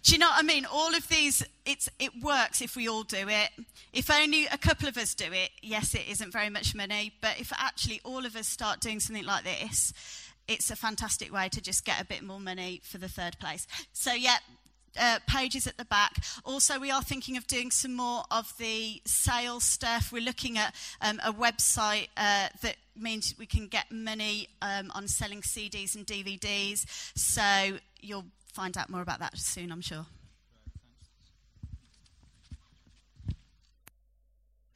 Do 0.03 0.13
you 0.13 0.19
know 0.19 0.29
what 0.29 0.39
I 0.39 0.43
mean? 0.43 0.65
All 0.65 0.95
of 0.95 1.07
these, 1.09 1.43
it's, 1.67 1.91
it 1.99 2.11
works 2.23 2.63
if 2.63 2.75
we 2.75 2.89
all 2.89 3.03
do 3.03 3.29
it. 3.29 3.51
If 3.93 4.11
only 4.11 4.47
a 4.47 4.57
couple 4.57 4.89
of 4.89 4.97
us 4.97 5.15
do 5.15 5.27
it, 5.31 5.51
yes, 5.61 5.95
it 5.95 6.05
isn't 6.09 6.33
very 6.33 6.49
much 6.49 6.75
money, 6.75 7.13
but 7.21 7.39
if 7.39 7.53
actually 7.53 8.01
all 8.03 8.25
of 8.25 8.35
us 8.35 8.47
start 8.47 8.81
doing 8.81 8.99
something 8.99 9.27
like 9.27 9.45
this, 9.45 9.93
it's 10.51 10.71
a 10.71 10.77
fantastic 10.77 11.33
way 11.33 11.49
to 11.49 11.61
just 11.61 11.85
get 11.85 12.01
a 12.01 12.05
bit 12.05 12.25
more 12.25 12.41
money 12.41 12.81
for 12.83 12.99
the 12.99 13.09
third 13.09 13.39
place. 13.39 13.69
So, 13.93 14.13
yeah, 14.13 14.39
uh, 14.99 15.21
pages 15.29 15.69
at 15.69 15.77
the 15.77 15.85
back. 15.85 16.25
Also, 16.45 16.81
we 16.81 16.91
are 16.91 17.03
thinking 17.03 17.37
of 17.37 17.47
doing 17.47 17.71
some 17.71 17.95
more 17.95 18.25
of 18.33 18.53
the 18.59 19.01
sales 19.07 19.63
stuff. 19.63 20.11
We're 20.13 20.25
looking 20.25 20.59
at 20.59 20.75
um, 21.01 21.21
a 21.25 21.33
website 21.33 22.09
uh, 22.17 22.49
that 22.63 22.77
means 22.97 23.37
we 23.39 23.47
can 23.47 23.69
get 23.69 23.93
money 23.93 24.49
um, 24.61 24.91
on 24.93 25.07
selling 25.07 25.43
CDs 25.43 25.95
and 25.95 26.05
DVDs. 26.05 26.85
So, 27.15 27.79
you'll 28.01 28.27
find 28.53 28.77
out 28.77 28.91
more 28.91 29.03
about 29.03 29.21
that 29.21 29.39
soon, 29.39 29.71
I'm 29.71 29.81
sure. 29.81 30.07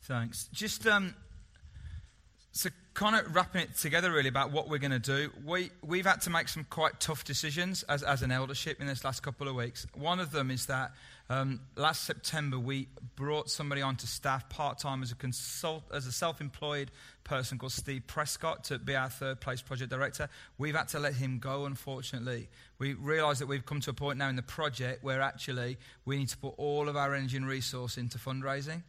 Thanks. 0.02 0.48
Just 0.52 0.86
um, 0.86 1.14
so 2.52 2.70
kind 2.94 3.16
of 3.16 3.34
wrapping 3.34 3.60
it 3.60 3.76
together 3.76 4.12
really 4.12 4.28
about 4.28 4.52
what 4.52 4.68
we're 4.68 4.78
going 4.78 4.92
to 4.92 5.00
do. 5.00 5.30
We, 5.44 5.70
we've 5.82 6.06
had 6.06 6.20
to 6.22 6.30
make 6.30 6.48
some 6.48 6.64
quite 6.70 7.00
tough 7.00 7.24
decisions 7.24 7.82
as, 7.84 8.04
as 8.04 8.22
an 8.22 8.30
eldership 8.30 8.80
in 8.80 8.86
this 8.86 9.04
last 9.04 9.20
couple 9.20 9.48
of 9.48 9.56
weeks. 9.56 9.84
One 9.94 10.20
of 10.20 10.30
them 10.30 10.50
is 10.52 10.66
that 10.66 10.92
um, 11.28 11.60
last 11.74 12.04
September 12.04 12.56
we 12.56 12.86
brought 13.16 13.50
somebody 13.50 13.82
onto 13.82 14.06
staff 14.06 14.48
part-time 14.48 15.02
as 15.02 15.10
a, 15.10 15.16
consult, 15.16 15.82
as 15.92 16.06
a 16.06 16.12
self-employed 16.12 16.92
person 17.24 17.58
called 17.58 17.72
Steve 17.72 18.06
Prescott 18.06 18.62
to 18.64 18.78
be 18.78 18.94
our 18.94 19.08
third 19.08 19.40
place 19.40 19.60
project 19.60 19.90
director. 19.90 20.28
We've 20.56 20.76
had 20.76 20.88
to 20.88 21.00
let 21.00 21.14
him 21.14 21.40
go, 21.40 21.64
unfortunately. 21.64 22.48
We 22.78 22.92
realise 22.92 23.40
that 23.40 23.46
we've 23.46 23.66
come 23.66 23.80
to 23.80 23.90
a 23.90 23.94
point 23.94 24.18
now 24.18 24.28
in 24.28 24.36
the 24.36 24.42
project 24.42 25.02
where 25.02 25.20
actually 25.20 25.78
we 26.04 26.16
need 26.16 26.28
to 26.28 26.36
put 26.36 26.54
all 26.58 26.88
of 26.88 26.96
our 26.96 27.12
energy 27.12 27.38
and 27.38 27.48
resource 27.48 27.98
into 27.98 28.18
fundraising 28.18 28.82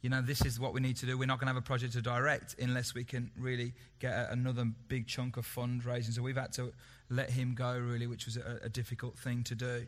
you 0.00 0.10
know, 0.10 0.22
this 0.22 0.44
is 0.44 0.60
what 0.60 0.72
we 0.72 0.80
need 0.80 0.96
to 0.98 1.06
do. 1.06 1.18
We're 1.18 1.26
not 1.26 1.40
going 1.40 1.48
to 1.48 1.54
have 1.54 1.62
a 1.62 1.66
project 1.66 1.94
to 1.94 2.02
direct 2.02 2.54
unless 2.60 2.94
we 2.94 3.04
can 3.04 3.30
really 3.36 3.72
get 3.98 4.12
a, 4.12 4.32
another 4.32 4.64
big 4.88 5.06
chunk 5.08 5.36
of 5.36 5.46
fundraising. 5.46 6.12
So 6.12 6.22
we've 6.22 6.36
had 6.36 6.52
to 6.54 6.72
let 7.10 7.30
him 7.30 7.54
go, 7.54 7.76
really, 7.76 8.06
which 8.06 8.26
was 8.26 8.36
a, 8.36 8.60
a 8.64 8.68
difficult 8.68 9.18
thing 9.18 9.42
to 9.44 9.54
do. 9.54 9.86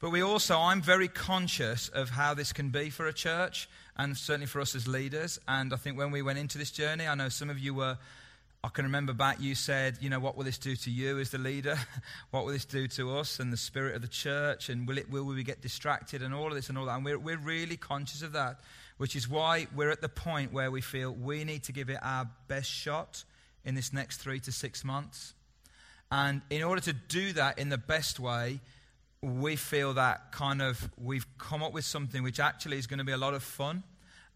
But 0.00 0.10
we 0.10 0.22
also, 0.22 0.58
I'm 0.58 0.82
very 0.82 1.06
conscious 1.06 1.88
of 1.88 2.10
how 2.10 2.34
this 2.34 2.52
can 2.52 2.70
be 2.70 2.90
for 2.90 3.06
a 3.06 3.12
church 3.12 3.68
and 3.96 4.16
certainly 4.16 4.46
for 4.46 4.60
us 4.60 4.74
as 4.74 4.88
leaders. 4.88 5.38
And 5.46 5.72
I 5.72 5.76
think 5.76 5.96
when 5.96 6.10
we 6.10 6.22
went 6.22 6.38
into 6.38 6.58
this 6.58 6.70
journey, 6.70 7.06
I 7.06 7.14
know 7.14 7.28
some 7.28 7.50
of 7.50 7.58
you 7.58 7.74
were, 7.74 7.98
I 8.64 8.68
can 8.68 8.84
remember 8.86 9.12
back, 9.12 9.40
you 9.40 9.54
said, 9.54 9.98
you 10.00 10.08
know, 10.08 10.18
what 10.18 10.36
will 10.36 10.44
this 10.44 10.58
do 10.58 10.74
to 10.74 10.90
you 10.90 11.20
as 11.20 11.30
the 11.30 11.38
leader? 11.38 11.78
what 12.30 12.44
will 12.44 12.52
this 12.52 12.64
do 12.64 12.88
to 12.88 13.16
us 13.16 13.38
and 13.38 13.52
the 13.52 13.56
spirit 13.56 13.94
of 13.94 14.02
the 14.02 14.08
church? 14.08 14.70
And 14.70 14.88
will, 14.88 14.98
it, 14.98 15.10
will 15.10 15.24
we 15.24 15.44
get 15.44 15.60
distracted 15.60 16.22
and 16.22 16.34
all 16.34 16.48
of 16.48 16.54
this 16.54 16.68
and 16.68 16.78
all 16.78 16.86
that? 16.86 16.96
And 16.96 17.04
we're, 17.04 17.18
we're 17.18 17.38
really 17.38 17.76
conscious 17.76 18.22
of 18.22 18.32
that 18.32 18.58
which 19.02 19.16
is 19.16 19.28
why 19.28 19.66
we're 19.74 19.90
at 19.90 20.00
the 20.00 20.08
point 20.08 20.52
where 20.52 20.70
we 20.70 20.80
feel 20.80 21.10
we 21.10 21.42
need 21.42 21.64
to 21.64 21.72
give 21.72 21.90
it 21.90 21.98
our 22.02 22.24
best 22.46 22.70
shot 22.70 23.24
in 23.64 23.74
this 23.74 23.92
next 23.92 24.18
three 24.18 24.38
to 24.38 24.52
six 24.52 24.84
months. 24.84 25.34
And 26.12 26.40
in 26.50 26.62
order 26.62 26.80
to 26.82 26.92
do 26.92 27.32
that 27.32 27.58
in 27.58 27.68
the 27.68 27.78
best 27.78 28.20
way, 28.20 28.60
we 29.20 29.56
feel 29.56 29.94
that 29.94 30.30
kind 30.30 30.62
of 30.62 30.88
we've 30.96 31.26
come 31.36 31.64
up 31.64 31.72
with 31.72 31.84
something 31.84 32.22
which 32.22 32.38
actually 32.38 32.78
is 32.78 32.86
going 32.86 32.98
to 32.98 33.04
be 33.04 33.10
a 33.10 33.16
lot 33.16 33.34
of 33.34 33.42
fun 33.42 33.82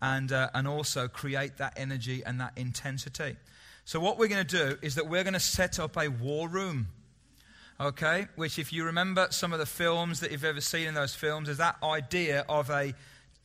and, 0.02 0.32
uh, 0.32 0.50
and 0.52 0.66
also 0.66 1.06
create 1.06 1.58
that 1.58 1.74
energy 1.76 2.24
and 2.26 2.40
that 2.40 2.54
intensity. 2.56 3.36
So, 3.84 4.00
what 4.00 4.18
we're 4.18 4.26
going 4.26 4.44
to 4.44 4.56
do 4.56 4.78
is 4.82 4.96
that 4.96 5.06
we're 5.08 5.22
going 5.22 5.34
to 5.34 5.38
set 5.38 5.78
up 5.78 5.96
a 5.96 6.08
war 6.08 6.48
room. 6.48 6.88
Okay? 7.78 8.26
Which, 8.34 8.58
if 8.58 8.72
you 8.72 8.86
remember 8.86 9.28
some 9.30 9.52
of 9.52 9.60
the 9.60 9.66
films 9.66 10.18
that 10.18 10.32
you've 10.32 10.44
ever 10.44 10.60
seen 10.60 10.88
in 10.88 10.94
those 10.94 11.14
films, 11.14 11.48
is 11.48 11.58
that 11.58 11.76
idea 11.84 12.44
of 12.48 12.68
a 12.68 12.94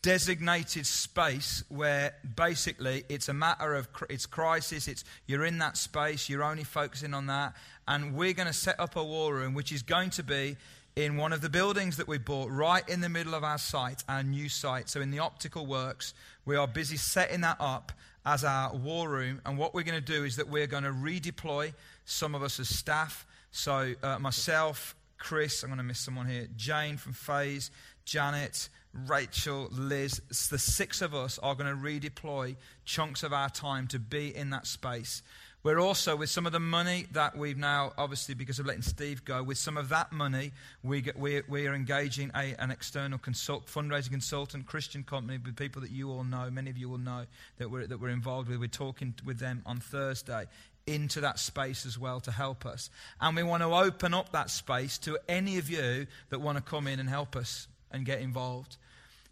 designated 0.01 0.85
space 0.85 1.63
where 1.69 2.15
basically 2.35 3.03
it's 3.07 3.29
a 3.29 3.33
matter 3.33 3.75
of 3.75 3.87
it's 4.09 4.25
crisis 4.25 4.87
it's 4.87 5.03
you're 5.27 5.45
in 5.45 5.59
that 5.59 5.77
space 5.77 6.27
you're 6.27 6.43
only 6.43 6.63
focusing 6.63 7.13
on 7.13 7.27
that 7.27 7.53
and 7.87 8.15
we're 8.15 8.33
going 8.33 8.47
to 8.47 8.53
set 8.53 8.79
up 8.79 8.95
a 8.95 9.03
war 9.03 9.35
room 9.35 9.53
which 9.53 9.71
is 9.71 9.83
going 9.83 10.09
to 10.09 10.23
be 10.23 10.57
in 10.95 11.17
one 11.17 11.31
of 11.31 11.41
the 11.41 11.49
buildings 11.49 11.97
that 11.97 12.07
we 12.07 12.17
bought 12.17 12.49
right 12.49 12.87
in 12.89 12.99
the 13.01 13.09
middle 13.09 13.35
of 13.35 13.43
our 13.43 13.59
site 13.59 14.03
our 14.09 14.23
new 14.23 14.49
site. 14.49 14.89
So 14.89 15.01
in 15.01 15.11
the 15.11 15.19
optical 15.19 15.67
works 15.67 16.15
we 16.45 16.55
are 16.55 16.67
busy 16.67 16.97
setting 16.97 17.41
that 17.41 17.57
up 17.59 17.91
as 18.25 18.43
our 18.43 18.73
war 18.75 19.07
room 19.07 19.39
and 19.45 19.55
what 19.55 19.75
we're 19.75 19.83
going 19.83 20.03
to 20.03 20.13
do 20.13 20.23
is 20.23 20.35
that 20.37 20.47
we're 20.47 20.67
going 20.67 20.83
to 20.83 20.91
redeploy 20.91 21.73
some 22.05 22.33
of 22.33 22.41
us 22.41 22.59
as 22.59 22.69
staff. 22.69 23.27
So 23.51 23.93
uh, 24.01 24.17
myself 24.17 24.95
chris 25.19 25.61
i'm 25.61 25.69
going 25.69 25.77
to 25.77 25.83
miss 25.83 25.99
someone 25.99 26.25
here 26.25 26.47
jane 26.55 26.97
from 26.97 27.13
phase 27.13 27.69
janet 28.05 28.69
Rachel, 28.93 29.69
Liz, 29.71 30.21
the 30.49 30.59
six 30.59 31.01
of 31.01 31.15
us 31.15 31.39
are 31.39 31.55
going 31.55 31.69
to 31.69 31.81
redeploy 31.81 32.55
chunks 32.83 33.23
of 33.23 33.31
our 33.31 33.49
time 33.49 33.87
to 33.87 33.99
be 33.99 34.35
in 34.35 34.49
that 34.49 34.67
space. 34.67 35.23
We're 35.63 35.79
also, 35.79 36.15
with 36.15 36.31
some 36.31 36.47
of 36.47 36.53
the 36.53 36.59
money 36.59 37.05
that 37.11 37.37
we've 37.37 37.57
now, 37.57 37.93
obviously, 37.95 38.33
because 38.33 38.57
of 38.57 38.65
letting 38.65 38.81
Steve 38.81 39.23
go, 39.23 39.43
with 39.43 39.59
some 39.59 39.77
of 39.77 39.89
that 39.89 40.11
money, 40.11 40.53
we, 40.81 41.01
get, 41.01 41.19
we, 41.19 41.41
we 41.47 41.67
are 41.67 41.75
engaging 41.75 42.31
a, 42.35 42.55
an 42.57 42.71
external 42.71 43.19
consult, 43.19 43.67
fundraising 43.67 44.09
consultant, 44.09 44.65
Christian 44.65 45.03
company, 45.03 45.37
with 45.37 45.55
people 45.55 45.83
that 45.83 45.91
you 45.91 46.09
all 46.09 46.23
know, 46.23 46.49
many 46.49 46.71
of 46.71 46.77
you 46.77 46.89
will 46.89 46.97
know 46.97 47.27
that 47.59 47.69
we're, 47.69 47.85
that 47.85 48.01
we're 48.01 48.09
involved 48.09 48.49
with. 48.49 48.59
We're 48.59 48.67
talking 48.67 49.13
with 49.23 49.37
them 49.37 49.61
on 49.67 49.79
Thursday 49.79 50.47
into 50.87 51.21
that 51.21 51.37
space 51.37 51.85
as 51.85 51.97
well 51.97 52.19
to 52.21 52.31
help 52.31 52.65
us. 52.65 52.89
And 53.19 53.35
we 53.35 53.43
want 53.43 53.61
to 53.61 53.71
open 53.71 54.15
up 54.15 54.31
that 54.31 54.49
space 54.49 54.97
to 54.99 55.19
any 55.29 55.59
of 55.59 55.69
you 55.69 56.07
that 56.29 56.41
want 56.41 56.57
to 56.57 56.63
come 56.63 56.87
in 56.87 56.99
and 56.99 57.07
help 57.07 57.35
us 57.35 57.67
and 57.91 58.05
get 58.05 58.21
involved. 58.21 58.77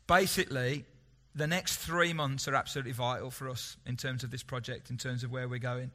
Basically, 0.08 0.86
the 1.36 1.48
next 1.48 1.78
three 1.78 2.14
months 2.14 2.48
are 2.48 2.56
absolutely 2.56 2.92
vital 2.92 3.32
for 3.32 3.50
us 3.50 3.78
in 3.86 3.96
terms 3.96 4.24
of 4.24 4.32
this 4.32 4.44
project, 4.44 4.90
in 4.90 4.98
terms 4.98 5.24
of 5.24 5.32
where 5.32 5.48
we're 5.48 5.60
going. 5.60 5.92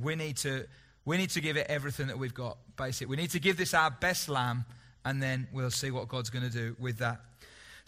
We 0.00 0.14
need 0.14 0.36
to, 0.38 0.66
we 1.04 1.16
need 1.16 1.30
to 1.30 1.40
give 1.40 1.56
it 1.56 1.66
everything 1.68 2.06
that 2.08 2.18
we've 2.18 2.34
got, 2.34 2.58
basically. 2.76 3.10
We 3.10 3.16
need 3.16 3.30
to 3.30 3.40
give 3.40 3.56
this 3.56 3.74
our 3.74 3.90
best 3.90 4.28
lamb, 4.28 4.64
and 5.04 5.22
then 5.22 5.48
we'll 5.52 5.70
see 5.70 5.90
what 5.90 6.08
God's 6.08 6.30
going 6.30 6.44
to 6.44 6.50
do 6.50 6.76
with 6.78 6.98
that. 6.98 7.20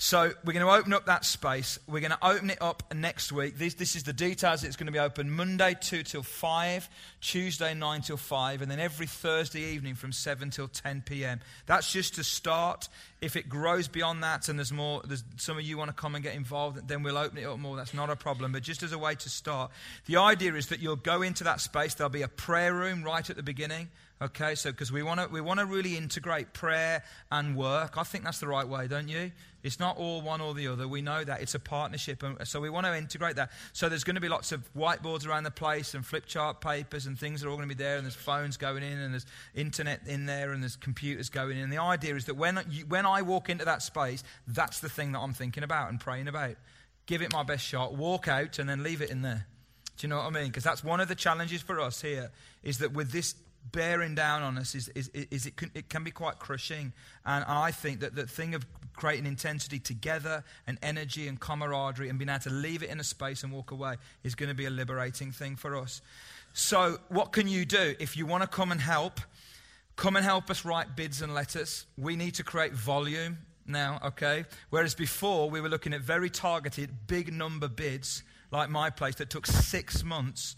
So 0.00 0.30
we're 0.44 0.52
going 0.52 0.64
to 0.64 0.72
open 0.72 0.92
up 0.92 1.06
that 1.06 1.24
space. 1.24 1.76
We're 1.88 1.98
going 1.98 2.12
to 2.12 2.24
open 2.24 2.50
it 2.50 2.62
up 2.62 2.94
next 2.94 3.32
week. 3.32 3.58
This, 3.58 3.74
this 3.74 3.96
is 3.96 4.04
the 4.04 4.12
details. 4.12 4.62
It's 4.62 4.76
going 4.76 4.86
to 4.86 4.92
be 4.92 5.00
open 5.00 5.28
Monday 5.28 5.76
2 5.80 6.04
till 6.04 6.22
5, 6.22 6.88
Tuesday 7.20 7.74
9 7.74 8.02
till 8.02 8.16
5, 8.16 8.62
and 8.62 8.70
then 8.70 8.78
every 8.78 9.08
Thursday 9.08 9.60
evening 9.60 9.96
from 9.96 10.12
7 10.12 10.50
till 10.50 10.68
10 10.68 11.02
p.m. 11.04 11.40
That's 11.66 11.92
just 11.92 12.14
to 12.14 12.22
start. 12.22 12.88
If 13.20 13.34
it 13.34 13.48
grows 13.48 13.88
beyond 13.88 14.22
that 14.22 14.48
and 14.48 14.56
there's 14.56 14.70
more, 14.70 15.02
there's, 15.04 15.24
some 15.36 15.58
of 15.58 15.64
you 15.64 15.76
want 15.76 15.88
to 15.88 16.00
come 16.00 16.14
and 16.14 16.22
get 16.22 16.36
involved, 16.36 16.86
then 16.86 17.02
we'll 17.02 17.18
open 17.18 17.36
it 17.36 17.44
up 17.44 17.58
more. 17.58 17.74
That's 17.74 17.92
not 17.92 18.08
a 18.08 18.14
problem. 18.14 18.52
But 18.52 18.62
just 18.62 18.84
as 18.84 18.92
a 18.92 18.98
way 18.98 19.16
to 19.16 19.28
start, 19.28 19.72
the 20.06 20.18
idea 20.18 20.54
is 20.54 20.68
that 20.68 20.78
you'll 20.78 20.94
go 20.94 21.22
into 21.22 21.42
that 21.42 21.60
space. 21.60 21.94
There'll 21.94 22.08
be 22.08 22.22
a 22.22 22.28
prayer 22.28 22.72
room 22.72 23.02
right 23.02 23.28
at 23.28 23.34
the 23.34 23.42
beginning. 23.42 23.88
Okay, 24.20 24.56
so 24.56 24.72
because 24.72 24.90
we 24.90 25.04
want 25.04 25.20
to 25.20 25.28
we 25.28 25.40
want 25.40 25.60
to 25.60 25.66
really 25.66 25.96
integrate 25.96 26.52
prayer 26.52 27.04
and 27.30 27.56
work. 27.56 27.96
I 27.96 28.02
think 28.02 28.24
that's 28.24 28.40
the 28.40 28.48
right 28.48 28.66
way, 28.66 28.88
don't 28.88 29.06
you? 29.06 29.30
It's 29.62 29.78
not 29.78 29.96
all 29.96 30.22
one 30.22 30.40
or 30.40 30.54
the 30.54 30.66
other. 30.66 30.88
We 30.88 31.02
know 31.02 31.22
that 31.22 31.40
it's 31.40 31.54
a 31.54 31.60
partnership, 31.60 32.24
and 32.24 32.36
so 32.46 32.60
we 32.60 32.68
want 32.68 32.86
to 32.86 32.96
integrate 32.96 33.36
that. 33.36 33.52
So 33.72 33.88
there's 33.88 34.02
going 34.02 34.16
to 34.16 34.20
be 34.20 34.28
lots 34.28 34.50
of 34.50 34.68
whiteboards 34.74 35.24
around 35.24 35.44
the 35.44 35.52
place, 35.52 35.94
and 35.94 36.04
flip 36.04 36.26
chart 36.26 36.60
papers, 36.60 37.06
and 37.06 37.16
things 37.16 37.44
are 37.44 37.48
all 37.48 37.56
going 37.56 37.68
to 37.68 37.74
be 37.74 37.80
there. 37.80 37.96
And 37.96 38.04
there's 38.04 38.16
phones 38.16 38.56
going 38.56 38.82
in, 38.82 38.98
and 38.98 39.14
there's 39.14 39.26
internet 39.54 40.00
in 40.08 40.26
there, 40.26 40.50
and 40.50 40.64
there's 40.64 40.74
computers 40.74 41.28
going 41.28 41.56
in. 41.56 41.62
And 41.62 41.72
the 41.72 41.80
idea 41.80 42.16
is 42.16 42.24
that 42.24 42.34
when 42.34 42.60
you, 42.68 42.86
when 42.86 43.06
I 43.06 43.22
walk 43.22 43.48
into 43.48 43.64
that 43.66 43.82
space, 43.82 44.24
that's 44.48 44.80
the 44.80 44.88
thing 44.88 45.12
that 45.12 45.20
I'm 45.20 45.32
thinking 45.32 45.62
about 45.62 45.90
and 45.90 46.00
praying 46.00 46.26
about. 46.26 46.56
Give 47.06 47.22
it 47.22 47.32
my 47.32 47.44
best 47.44 47.64
shot, 47.64 47.94
walk 47.94 48.26
out, 48.26 48.58
and 48.58 48.68
then 48.68 48.82
leave 48.82 49.00
it 49.00 49.10
in 49.10 49.22
there. 49.22 49.46
Do 49.96 50.06
you 50.06 50.08
know 50.08 50.18
what 50.18 50.26
I 50.26 50.30
mean? 50.30 50.46
Because 50.46 50.64
that's 50.64 50.82
one 50.82 51.00
of 51.00 51.08
the 51.08 51.14
challenges 51.14 51.62
for 51.62 51.80
us 51.80 52.00
here 52.00 52.30
is 52.62 52.78
that 52.78 52.92
with 52.92 53.10
this 53.10 53.34
bearing 53.72 54.14
down 54.14 54.42
on 54.42 54.58
us 54.58 54.74
is, 54.74 54.88
is, 54.88 55.08
is 55.08 55.46
it, 55.46 55.56
can, 55.56 55.70
it 55.74 55.88
can 55.88 56.04
be 56.04 56.10
quite 56.10 56.38
crushing. 56.38 56.92
And 57.26 57.44
I 57.46 57.70
think 57.70 58.00
that 58.00 58.14
the 58.14 58.26
thing 58.26 58.54
of 58.54 58.66
creating 58.94 59.26
intensity 59.26 59.78
together 59.78 60.42
and 60.66 60.78
energy 60.82 61.28
and 61.28 61.38
camaraderie 61.38 62.08
and 62.08 62.18
being 62.18 62.28
able 62.28 62.40
to 62.40 62.50
leave 62.50 62.82
it 62.82 62.90
in 62.90 63.00
a 63.00 63.04
space 63.04 63.42
and 63.42 63.52
walk 63.52 63.70
away 63.70 63.96
is 64.24 64.34
going 64.34 64.48
to 64.48 64.54
be 64.54 64.66
a 64.66 64.70
liberating 64.70 65.30
thing 65.30 65.56
for 65.56 65.76
us. 65.76 66.02
So, 66.52 66.98
what 67.08 67.32
can 67.32 67.46
you 67.46 67.64
do 67.64 67.94
if 68.00 68.16
you 68.16 68.26
want 68.26 68.42
to 68.42 68.48
come 68.48 68.72
and 68.72 68.80
help? 68.80 69.20
Come 69.96 70.16
and 70.16 70.24
help 70.24 70.50
us 70.50 70.64
write 70.64 70.96
bids 70.96 71.22
and 71.22 71.34
letters. 71.34 71.86
We 71.96 72.16
need 72.16 72.34
to 72.34 72.44
create 72.44 72.72
volume 72.72 73.38
now, 73.66 74.00
okay? 74.04 74.44
Whereas 74.70 74.94
before 74.94 75.50
we 75.50 75.60
were 75.60 75.68
looking 75.68 75.92
at 75.92 76.00
very 76.00 76.30
targeted, 76.30 76.90
big 77.06 77.32
number 77.32 77.68
bids, 77.68 78.22
like 78.50 78.70
my 78.70 78.90
place, 78.90 79.16
that 79.16 79.30
took 79.30 79.46
six 79.46 80.02
months 80.02 80.56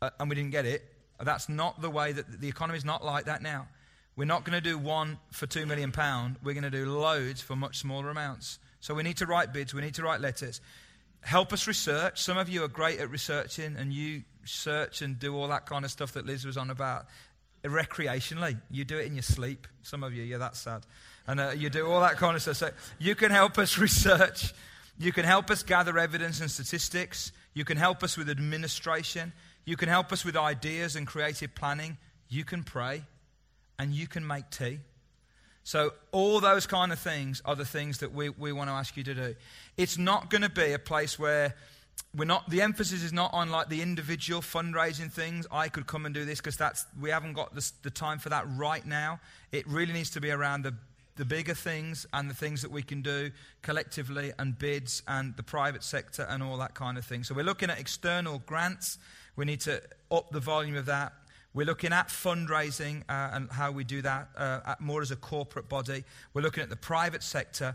uh, 0.00 0.10
and 0.20 0.28
we 0.28 0.36
didn't 0.36 0.50
get 0.52 0.66
it. 0.66 0.91
That's 1.24 1.48
not 1.48 1.80
the 1.80 1.90
way 1.90 2.12
that 2.12 2.40
the 2.40 2.48
economy 2.48 2.78
is 2.78 2.84
not 2.84 3.04
like 3.04 3.26
that 3.26 3.42
now. 3.42 3.68
We're 4.16 4.24
not 4.24 4.44
going 4.44 4.60
to 4.60 4.60
do 4.60 4.76
one 4.76 5.18
for 5.30 5.46
two 5.46 5.64
million 5.66 5.92
pound. 5.92 6.36
We're 6.42 6.52
going 6.52 6.64
to 6.64 6.70
do 6.70 6.86
loads 6.86 7.40
for 7.40 7.56
much 7.56 7.78
smaller 7.78 8.10
amounts. 8.10 8.58
So 8.80 8.94
we 8.94 9.02
need 9.02 9.16
to 9.18 9.26
write 9.26 9.52
bids. 9.52 9.72
We 9.72 9.80
need 9.80 9.94
to 9.94 10.02
write 10.02 10.20
letters. 10.20 10.60
Help 11.22 11.52
us 11.52 11.66
research. 11.66 12.20
Some 12.20 12.36
of 12.36 12.48
you 12.48 12.64
are 12.64 12.68
great 12.68 12.98
at 12.98 13.08
researching, 13.08 13.76
and 13.76 13.92
you 13.92 14.22
search 14.44 15.02
and 15.02 15.18
do 15.18 15.36
all 15.36 15.48
that 15.48 15.66
kind 15.66 15.84
of 15.84 15.90
stuff 15.90 16.12
that 16.12 16.26
Liz 16.26 16.44
was 16.44 16.56
on 16.56 16.68
about 16.68 17.06
recreationally. 17.64 18.60
You 18.70 18.84
do 18.84 18.98
it 18.98 19.06
in 19.06 19.14
your 19.14 19.22
sleep. 19.22 19.68
Some 19.82 20.02
of 20.02 20.12
you, 20.12 20.24
yeah, 20.24 20.38
that's 20.38 20.58
sad. 20.58 20.84
And 21.26 21.40
uh, 21.40 21.52
you 21.56 21.70
do 21.70 21.86
all 21.86 22.00
that 22.00 22.16
kind 22.16 22.34
of 22.34 22.42
stuff. 22.42 22.56
So 22.56 22.70
you 22.98 23.14
can 23.14 23.30
help 23.30 23.56
us 23.56 23.78
research. 23.78 24.52
You 24.98 25.12
can 25.12 25.24
help 25.24 25.50
us 25.50 25.62
gather 25.62 25.96
evidence 25.98 26.40
and 26.40 26.50
statistics. 26.50 27.32
You 27.54 27.64
can 27.64 27.76
help 27.76 28.02
us 28.02 28.16
with 28.16 28.28
administration. 28.28 29.32
You 29.64 29.76
can 29.76 29.88
help 29.88 30.12
us 30.12 30.24
with 30.24 30.36
ideas 30.36 30.96
and 30.96 31.06
creative 31.06 31.54
planning. 31.54 31.98
You 32.28 32.44
can 32.44 32.64
pray. 32.64 33.02
And 33.78 33.92
you 33.92 34.06
can 34.06 34.26
make 34.26 34.50
tea. 34.50 34.78
So, 35.64 35.92
all 36.10 36.40
those 36.40 36.66
kind 36.66 36.92
of 36.92 36.98
things 36.98 37.40
are 37.44 37.54
the 37.54 37.64
things 37.64 37.98
that 37.98 38.12
we, 38.12 38.28
we 38.28 38.52
want 38.52 38.68
to 38.68 38.74
ask 38.74 38.96
you 38.96 39.04
to 39.04 39.14
do. 39.14 39.34
It's 39.76 39.96
not 39.96 40.28
going 40.28 40.42
to 40.42 40.48
be 40.48 40.72
a 40.72 40.78
place 40.78 41.18
where 41.18 41.54
we're 42.14 42.24
not 42.24 42.48
the 42.50 42.60
emphasis 42.62 43.02
is 43.02 43.12
not 43.12 43.32
on 43.32 43.50
like 43.50 43.68
the 43.68 43.80
individual 43.80 44.40
fundraising 44.40 45.10
things 45.10 45.46
i 45.50 45.68
could 45.68 45.86
come 45.86 46.04
and 46.04 46.14
do 46.14 46.24
this 46.24 46.38
because 46.38 46.56
that's 46.56 46.84
we 47.00 47.10
haven't 47.10 47.32
got 47.32 47.54
the, 47.54 47.72
the 47.82 47.90
time 47.90 48.18
for 48.18 48.28
that 48.28 48.44
right 48.56 48.86
now 48.86 49.18
it 49.50 49.66
really 49.66 49.92
needs 49.92 50.10
to 50.10 50.20
be 50.20 50.30
around 50.30 50.62
the 50.62 50.74
the 51.16 51.24
bigger 51.24 51.54
things 51.54 52.06
and 52.14 52.28
the 52.30 52.34
things 52.34 52.62
that 52.62 52.70
we 52.70 52.82
can 52.82 53.02
do 53.02 53.30
collectively 53.60 54.32
and 54.38 54.58
bids 54.58 55.02
and 55.06 55.36
the 55.36 55.42
private 55.42 55.82
sector 55.82 56.26
and 56.28 56.42
all 56.42 56.56
that 56.56 56.74
kind 56.74 56.98
of 56.98 57.04
thing 57.04 57.22
so 57.24 57.34
we're 57.34 57.44
looking 57.44 57.70
at 57.70 57.78
external 57.78 58.42
grants 58.46 58.98
we 59.36 59.44
need 59.44 59.60
to 59.60 59.82
up 60.10 60.30
the 60.30 60.40
volume 60.40 60.76
of 60.76 60.86
that 60.86 61.12
we're 61.54 61.66
looking 61.66 61.92
at 61.92 62.08
fundraising 62.08 63.02
uh, 63.10 63.30
and 63.34 63.50
how 63.50 63.70
we 63.70 63.84
do 63.84 64.00
that 64.00 64.28
uh, 64.36 64.74
more 64.80 65.02
as 65.02 65.10
a 65.10 65.16
corporate 65.16 65.68
body 65.68 66.04
we're 66.34 66.42
looking 66.42 66.62
at 66.62 66.70
the 66.70 66.76
private 66.76 67.22
sector 67.22 67.74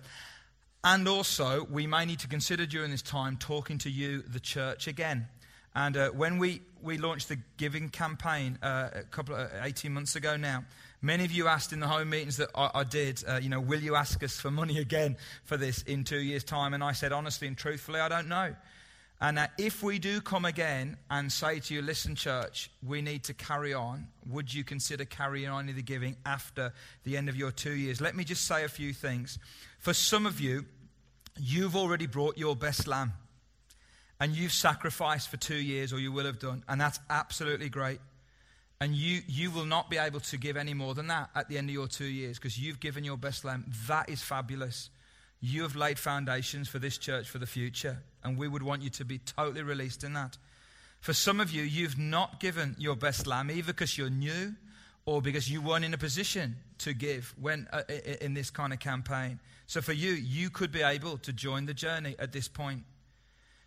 and 0.84 1.08
also, 1.08 1.66
we 1.70 1.86
may 1.86 2.05
need 2.05 2.20
to 2.20 2.30
consider 2.30 2.66
during 2.66 2.91
this 2.91 3.01
time 3.01 3.36
talking 3.36 3.78
to 3.80 3.89
you, 3.89 4.22
the 4.22 4.39
church, 4.39 4.88
again. 4.88 5.28
And 5.76 5.97
uh, 5.97 6.10
when 6.12 6.38
we, 6.38 6.62
we 6.82 6.97
launched 6.97 7.30
the 7.30 7.38
giving 7.58 7.89
campaign 7.89 8.58
uh, 8.62 8.89
a 8.93 9.03
couple 9.03 9.36
of, 9.36 9.49
18 9.62 9.91
months 9.91 10.16
ago 10.16 10.38
now, 10.38 10.64
many 11.01 11.26
of 11.26 11.32
you 11.32 11.47
asked 11.47 11.74
in 11.74 11.80
the 11.80 11.88
home 11.88 12.10
meetings 12.10 12.38
that 12.38 12.49
I, 12.55 12.72
I 12.74 12.84
did, 12.84 13.22
uh, 13.28 13.38
you 13.41 13.49
know, 13.49 13.60
will 13.60 13.82
you 13.82 13.95
ask 13.95 14.24
us 14.24 14.39
for 14.39 14.49
money 14.49 14.78
again 14.80 15.18
for 15.43 15.58
this 15.58 15.82
in 15.82 16.03
two 16.03 16.20
years' 16.20 16.43
time? 16.43 16.74
And 16.74 16.84
I 16.84 16.93
said, 16.93 17.12
honestly 17.12 17.47
and 17.47 17.58
truthfully, 17.58 17.99
I 17.99 18.08
don't 18.08 18.30
know. 18.30 18.55
And 19.20 19.39
uh, 19.39 19.47
if 19.57 19.82
we 19.82 19.97
do 19.97 20.22
come 20.22 20.45
again 20.45 20.97
and 21.09 21.32
say 21.32 21.59
to 21.59 21.74
you, 21.74 21.82
listen, 21.82 22.13
church, 22.13 22.70
we 22.86 23.01
need 23.01 23.24
to 23.24 23.34
carry 23.34 23.74
on, 23.74 24.07
would 24.30 24.53
you 24.53 24.63
consider 24.63 25.05
carrying 25.05 25.49
on 25.49 25.70
in 25.70 25.76
the 25.76 25.82
giving 25.82 26.18
after 26.26 26.72
the 27.03 27.18
end 27.18 27.28
of 27.28 27.36
your 27.36 27.51
two 27.51 27.74
years? 27.74 27.99
Let 27.99 28.15
me 28.15 28.24
just 28.24 28.45
say 28.45 28.63
a 28.63 28.70
few 28.70 28.93
things. 28.93 29.39
For 29.80 29.93
some 29.93 30.28
of 30.28 30.39
you, 30.39 30.65
you've 31.39 31.76
already 31.76 32.05
brought 32.05 32.38
your 32.38 32.55
best 32.55 32.88
lamb 32.88 33.13
and 34.20 34.36
you've 34.36 34.53
sacrificed 34.53 35.30
for 35.30 35.38
two 35.38 35.57
years, 35.57 35.93
or 35.93 35.99
you 35.99 36.11
will 36.11 36.26
have 36.26 36.39
done, 36.39 36.63
and 36.68 36.82
that's 36.82 36.99
absolutely 37.09 37.70
great. 37.70 37.99
And 38.80 38.95
you, 38.95 39.22
you 39.28 39.51
will 39.51 39.65
not 39.65 39.89
be 39.89 39.97
able 39.97 40.20
to 40.20 40.38
give 40.38 40.57
any 40.57 40.74
more 40.74 40.93
than 40.93 41.07
that 41.07 41.30
at 41.36 41.49
the 41.49 41.57
end 41.57 41.70
of 41.70 41.74
your 41.74 41.88
two 41.88 42.05
years 42.05 42.38
because 42.38 42.59
you've 42.59 42.80
given 42.80 43.03
your 43.03 43.18
best 43.18 43.43
lamb. 43.43 43.72
That 43.88 44.09
is 44.09 44.22
fabulous. 44.22 44.89
You 45.39 45.63
have 45.63 45.75
laid 45.75 45.99
foundations 45.99 46.67
for 46.67 46.79
this 46.79 46.97
church 46.97 47.29
for 47.29 47.38
the 47.38 47.45
future, 47.45 47.97
and 48.23 48.38
we 48.38 48.47
would 48.47 48.63
want 48.63 48.81
you 48.81 48.89
to 48.91 49.05
be 49.05 49.19
totally 49.19 49.63
released 49.63 50.03
in 50.03 50.13
that. 50.13 50.38
For 50.99 51.13
some 51.13 51.39
of 51.39 51.51
you, 51.51 51.63
you've 51.63 51.97
not 51.97 52.39
given 52.39 52.75
your 52.79 52.95
best 52.95 53.27
lamb 53.27 53.51
either 53.51 53.73
because 53.73 53.97
you're 53.97 54.09
new 54.09 54.55
or 55.05 55.21
because 55.21 55.49
you 55.49 55.61
weren't 55.61 55.85
in 55.85 55.93
a 55.93 55.97
position 55.97 56.57
to 56.79 56.93
give 56.93 57.33
when, 57.39 57.67
uh, 57.71 57.83
in 58.19 58.33
this 58.33 58.49
kind 58.49 58.73
of 58.73 58.79
campaign. 58.79 59.39
So 59.67 59.81
for 59.81 59.93
you, 59.93 60.11
you 60.11 60.49
could 60.49 60.71
be 60.71 60.81
able 60.81 61.17
to 61.19 61.31
join 61.31 61.65
the 61.65 61.73
journey 61.73 62.15
at 62.19 62.31
this 62.31 62.47
point. 62.47 62.83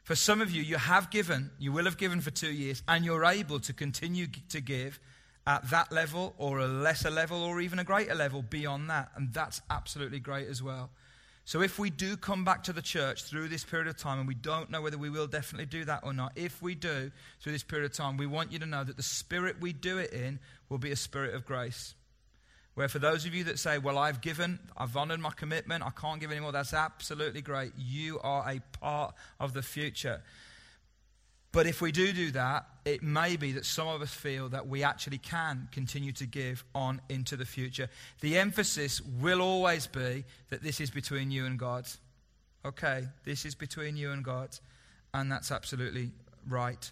For 0.03 0.15
some 0.15 0.41
of 0.41 0.51
you, 0.51 0.63
you 0.63 0.77
have 0.77 1.11
given, 1.11 1.51
you 1.59 1.73
will 1.73 1.85
have 1.85 1.97
given 1.97 2.21
for 2.21 2.31
two 2.31 2.53
years, 2.53 2.83
and 2.89 3.05
you're 3.05 3.25
able 3.25 3.61
to 3.61 3.73
continue 3.73 4.27
to 4.49 4.61
give 4.61 4.99
at 5.47 5.71
that 5.71 5.93
level 5.93 6.35
or 6.37 6.59
a 6.59 6.67
lesser 6.67 7.11
level 7.11 7.43
or 7.43 7.61
even 7.61 7.79
a 7.79 7.85
greater 7.85 8.15
level 8.15 8.43
beyond 8.43 8.91
that. 8.91 9.11
And 9.15 9.33
that's 9.33 9.61
absolutely 9.71 10.19
great 10.19 10.49
as 10.49 10.63
well. 10.63 10.91
So 11.45 11.63
if 11.63 11.79
we 11.79 11.91
do 11.91 12.17
come 12.17 12.45
back 12.45 12.65
to 12.65 12.73
the 12.73 12.83
church 12.83 13.25
through 13.25 13.49
this 13.49 13.65
period 13.65 13.89
of 13.89 13.97
time, 13.97 14.19
and 14.19 14.29
we 14.29 14.35
don't 14.35 14.71
know 14.71 14.83
whether 14.83 14.99
we 14.99 15.11
will 15.11 15.27
definitely 15.27 15.67
do 15.67 15.85
that 15.87 16.01
or 16.05 16.13
not, 16.13 16.33
if 16.37 16.63
we 16.63 16.75
do 16.75 17.11
through 17.41 17.53
this 17.53 17.63
period 17.63 17.91
of 17.91 17.97
time, 17.97 18.17
we 18.17 18.27
want 18.27 18.53
you 18.53 18.59
to 18.61 18.67
know 18.67 18.85
that 18.85 18.97
the 18.97 19.03
spirit 19.03 19.57
we 19.61 19.73
do 19.73 19.99
it 19.99 20.13
in 20.13 20.39
will 20.69 20.79
be 20.79 20.93
a 20.93 20.97
spirit 20.97 21.35
of 21.35 21.45
grace. 21.45 21.95
Where 22.75 22.89
for 22.89 22.99
those 22.99 23.27
of 23.27 23.35
you 23.35 23.45
that 23.45 23.59
say, 23.59 23.79
Well, 23.79 23.99
I've 23.99 24.21
given, 24.21 24.61
I've 24.77 24.97
honored 24.97 25.21
my 25.21 25.31
commitment, 25.31 25.83
I 25.85 25.91
can't 25.91 26.21
give 26.21 26.31
anymore, 26.31 26.53
that's 26.53 26.73
absolutely 26.73 27.43
great. 27.43 27.73
You 27.77 28.21
are 28.21 28.49
a 28.49 28.61
part 28.79 29.15
of 29.41 29.53
the 29.53 29.63
future. 29.63 30.23
But 31.53 31.67
if 31.67 31.81
we 31.81 31.91
do 31.91 32.13
do 32.13 32.31
that, 32.31 32.67
it 32.85 33.03
may 33.03 33.37
be 33.37 33.53
that 33.53 33.67
some 33.67 33.89
of 33.89 34.03
us 34.03 34.15
feel 34.15 34.49
that 34.51 34.69
we 34.69 34.85
actually 34.85 35.19
can 35.19 35.69
continue 35.73 36.13
to 36.13 36.27
give 36.27 36.65
on 36.75 37.01
into 37.09 37.37
the 37.37 37.45
future. 37.45 37.89
The 38.21 38.39
emphasis 38.39 39.01
will 39.21 39.43
always 39.43 39.87
be 39.87 40.25
that 40.51 40.63
this 40.63 40.81
is 40.81 40.91
between 40.91 41.31
you 41.31 41.47
and 41.47 41.59
God. 41.59 41.89
Okay, 42.65 43.07
this 43.25 43.45
is 43.45 43.55
between 43.55 43.97
you 43.97 44.13
and 44.13 44.23
God, 44.23 44.51
and 45.13 45.31
that's 45.31 45.51
absolutely 45.51 46.11
right. 46.49 46.91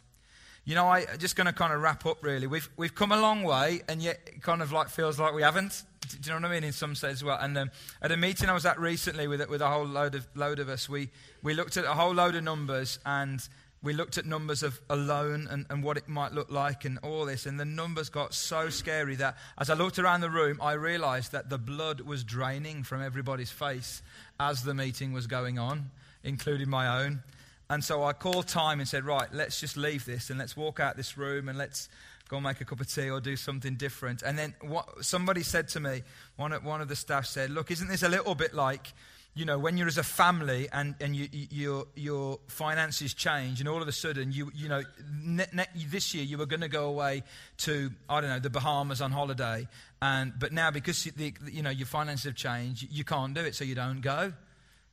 You 0.64 0.74
know, 0.74 0.86
I 0.86 1.06
just 1.18 1.36
going 1.36 1.46
to 1.46 1.52
kind 1.52 1.72
of 1.72 1.80
wrap 1.80 2.04
up 2.04 2.22
really. 2.22 2.46
We've, 2.46 2.68
we've 2.76 2.94
come 2.94 3.12
a 3.12 3.20
long 3.20 3.42
way, 3.42 3.82
and 3.88 4.02
yet 4.02 4.20
it 4.26 4.42
kind 4.42 4.60
of 4.60 4.72
like 4.72 4.88
feels 4.88 5.18
like 5.18 5.34
we 5.34 5.42
haven't. 5.42 5.84
Do 6.00 6.16
you 6.24 6.30
know 6.30 6.46
what 6.46 6.50
I 6.50 6.54
mean? 6.54 6.64
In 6.64 6.72
some 6.72 6.94
sense 6.94 7.14
as 7.14 7.24
well. 7.24 7.38
And 7.40 7.56
um, 7.56 7.70
at 8.02 8.12
a 8.12 8.16
meeting 8.16 8.48
I 8.48 8.54
was 8.54 8.66
at 8.66 8.78
recently 8.78 9.28
with, 9.28 9.46
with 9.48 9.62
a 9.62 9.68
whole 9.68 9.86
load 9.86 10.14
of, 10.14 10.26
load 10.34 10.58
of 10.58 10.68
us, 10.68 10.88
we, 10.88 11.10
we 11.42 11.54
looked 11.54 11.76
at 11.76 11.84
a 11.84 11.94
whole 11.94 12.12
load 12.12 12.34
of 12.34 12.44
numbers 12.44 12.98
and 13.06 13.46
we 13.82 13.92
looked 13.92 14.18
at 14.18 14.26
numbers 14.26 14.62
of 14.62 14.80
a 14.90 14.96
loan 14.96 15.46
and, 15.48 15.64
and 15.70 15.84
what 15.84 15.96
it 15.96 16.08
might 16.08 16.32
look 16.32 16.50
like 16.50 16.84
and 16.84 16.98
all 17.02 17.24
this. 17.24 17.46
And 17.46 17.60
the 17.60 17.64
numbers 17.64 18.08
got 18.08 18.34
so 18.34 18.70
scary 18.70 19.14
that 19.16 19.36
as 19.56 19.70
I 19.70 19.74
looked 19.74 19.98
around 19.98 20.20
the 20.20 20.30
room, 20.30 20.58
I 20.60 20.72
realized 20.72 21.32
that 21.32 21.48
the 21.48 21.58
blood 21.58 22.00
was 22.00 22.24
draining 22.24 22.82
from 22.82 23.02
everybody's 23.02 23.50
face 23.50 24.02
as 24.40 24.64
the 24.64 24.74
meeting 24.74 25.12
was 25.12 25.26
going 25.26 25.58
on, 25.58 25.90
including 26.24 26.68
my 26.68 27.04
own. 27.04 27.22
And 27.70 27.84
so 27.84 28.02
I 28.02 28.14
called 28.14 28.48
time 28.48 28.80
and 28.80 28.88
said, 28.88 29.04
right, 29.04 29.28
let's 29.32 29.60
just 29.60 29.76
leave 29.76 30.04
this 30.04 30.30
and 30.30 30.38
let's 30.38 30.56
walk 30.56 30.80
out 30.80 30.96
this 30.96 31.16
room 31.16 31.48
and 31.48 31.56
let's 31.56 31.88
go 32.28 32.40
make 32.40 32.60
a 32.60 32.64
cup 32.64 32.80
of 32.80 32.92
tea 32.92 33.10
or 33.10 33.20
do 33.20 33.36
something 33.36 33.74
different. 33.76 34.22
And 34.22 34.38
then 34.38 34.54
what, 34.60 35.04
somebody 35.04 35.42
said 35.42 35.68
to 35.68 35.80
me, 35.80 36.02
one 36.36 36.52
one 36.64 36.80
of 36.80 36.88
the 36.88 36.96
staff 36.96 37.26
said, 37.26 37.50
look, 37.50 37.70
isn't 37.70 37.88
this 37.88 38.02
a 38.02 38.08
little 38.08 38.34
bit 38.34 38.54
like, 38.54 38.92
you 39.38 39.44
know, 39.44 39.56
when 39.56 39.76
you're 39.76 39.86
as 39.86 39.98
a 39.98 40.02
family 40.02 40.68
and, 40.72 40.96
and 41.00 41.14
you, 41.14 41.28
you, 41.30 41.46
your, 41.52 41.86
your 41.94 42.38
finances 42.48 43.14
change 43.14 43.60
and 43.60 43.68
all 43.68 43.80
of 43.80 43.86
a 43.86 43.92
sudden, 43.92 44.32
you, 44.32 44.50
you 44.52 44.68
know, 44.68 44.82
ne- 45.22 45.46
ne- 45.52 45.86
this 45.88 46.12
year 46.12 46.24
you 46.24 46.36
were 46.36 46.46
going 46.46 46.60
to 46.60 46.68
go 46.68 46.86
away 46.88 47.22
to, 47.58 47.92
I 48.08 48.20
don't 48.20 48.30
know, 48.30 48.40
the 48.40 48.50
Bahamas 48.50 49.00
on 49.00 49.12
holiday. 49.12 49.68
And, 50.02 50.32
but 50.36 50.52
now 50.52 50.72
because, 50.72 51.04
the, 51.04 51.32
you 51.52 51.62
know, 51.62 51.70
your 51.70 51.86
finances 51.86 52.24
have 52.24 52.34
changed, 52.34 52.88
you 52.90 53.04
can't 53.04 53.32
do 53.32 53.40
it, 53.42 53.54
so 53.54 53.62
you 53.62 53.76
don't 53.76 54.00
go. 54.00 54.32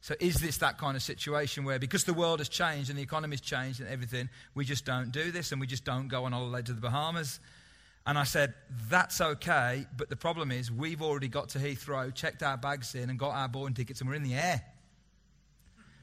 So, 0.02 0.14
is 0.20 0.36
this 0.36 0.58
that 0.60 0.78
kind 0.78 0.96
of 0.96 1.02
situation 1.02 1.64
where 1.64 1.80
because 1.80 2.04
the 2.04 2.14
world 2.14 2.38
has 2.38 2.48
changed 2.48 2.92
and 2.92 3.00
the 3.00 3.02
economy's 3.02 3.42
changed 3.42 3.80
and 3.80 3.90
everything, 3.90 4.30
we 4.54 4.64
just 4.64 4.86
don't 4.86 5.12
do 5.12 5.32
this 5.32 5.52
and 5.52 5.60
we 5.60 5.66
just 5.66 5.84
don't 5.84 6.08
go 6.08 6.26
on 6.26 6.34
holiday 6.34 6.62
to 6.68 6.74
the 6.74 6.82
Bahamas? 6.82 7.40
And 8.08 8.18
I 8.18 8.24
said, 8.24 8.54
that's 8.88 9.20
okay, 9.20 9.88
but 9.98 10.10
the 10.10 10.16
problem 10.16 10.52
is 10.52 10.72
we've 10.72 11.02
already 11.02 11.28
got 11.28 11.50
to 11.50 11.60
Heathrow, 11.60 12.14
checked 12.14 12.44
our 12.44 12.56
bags 12.56 12.94
in, 12.94 13.10
and 13.10 13.18
got 13.18 13.32
our 13.32 13.48
boarding 13.48 13.74
tickets, 13.74 14.00
and 14.00 14.10
we're 14.10 14.16
in 14.16 14.24
the 14.24 14.36
air. 14.36 14.62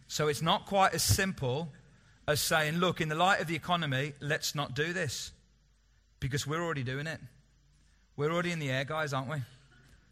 So, 0.09 0.29
it's 0.29 0.43
not 0.43 0.67
quite 0.67 0.95
as 0.95 1.03
simple 1.03 1.73
as 2.27 2.41
saying, 2.41 2.77
look, 2.77 3.01
in 3.01 3.09
the 3.09 3.15
light 3.15 3.41
of 3.41 3.47
the 3.47 3.55
economy, 3.55 4.13
let's 4.21 4.55
not 4.55 4.75
do 4.75 4.93
this. 4.93 5.33
Because 6.21 6.47
we're 6.47 6.63
already 6.63 6.83
doing 6.83 7.07
it. 7.07 7.21
We're 8.17 8.33
already 8.33 8.53
in 8.53 8.59
the 8.59 8.71
air, 8.71 8.85
guys, 8.85 9.13
aren't 9.13 9.31
we? 9.31 9.39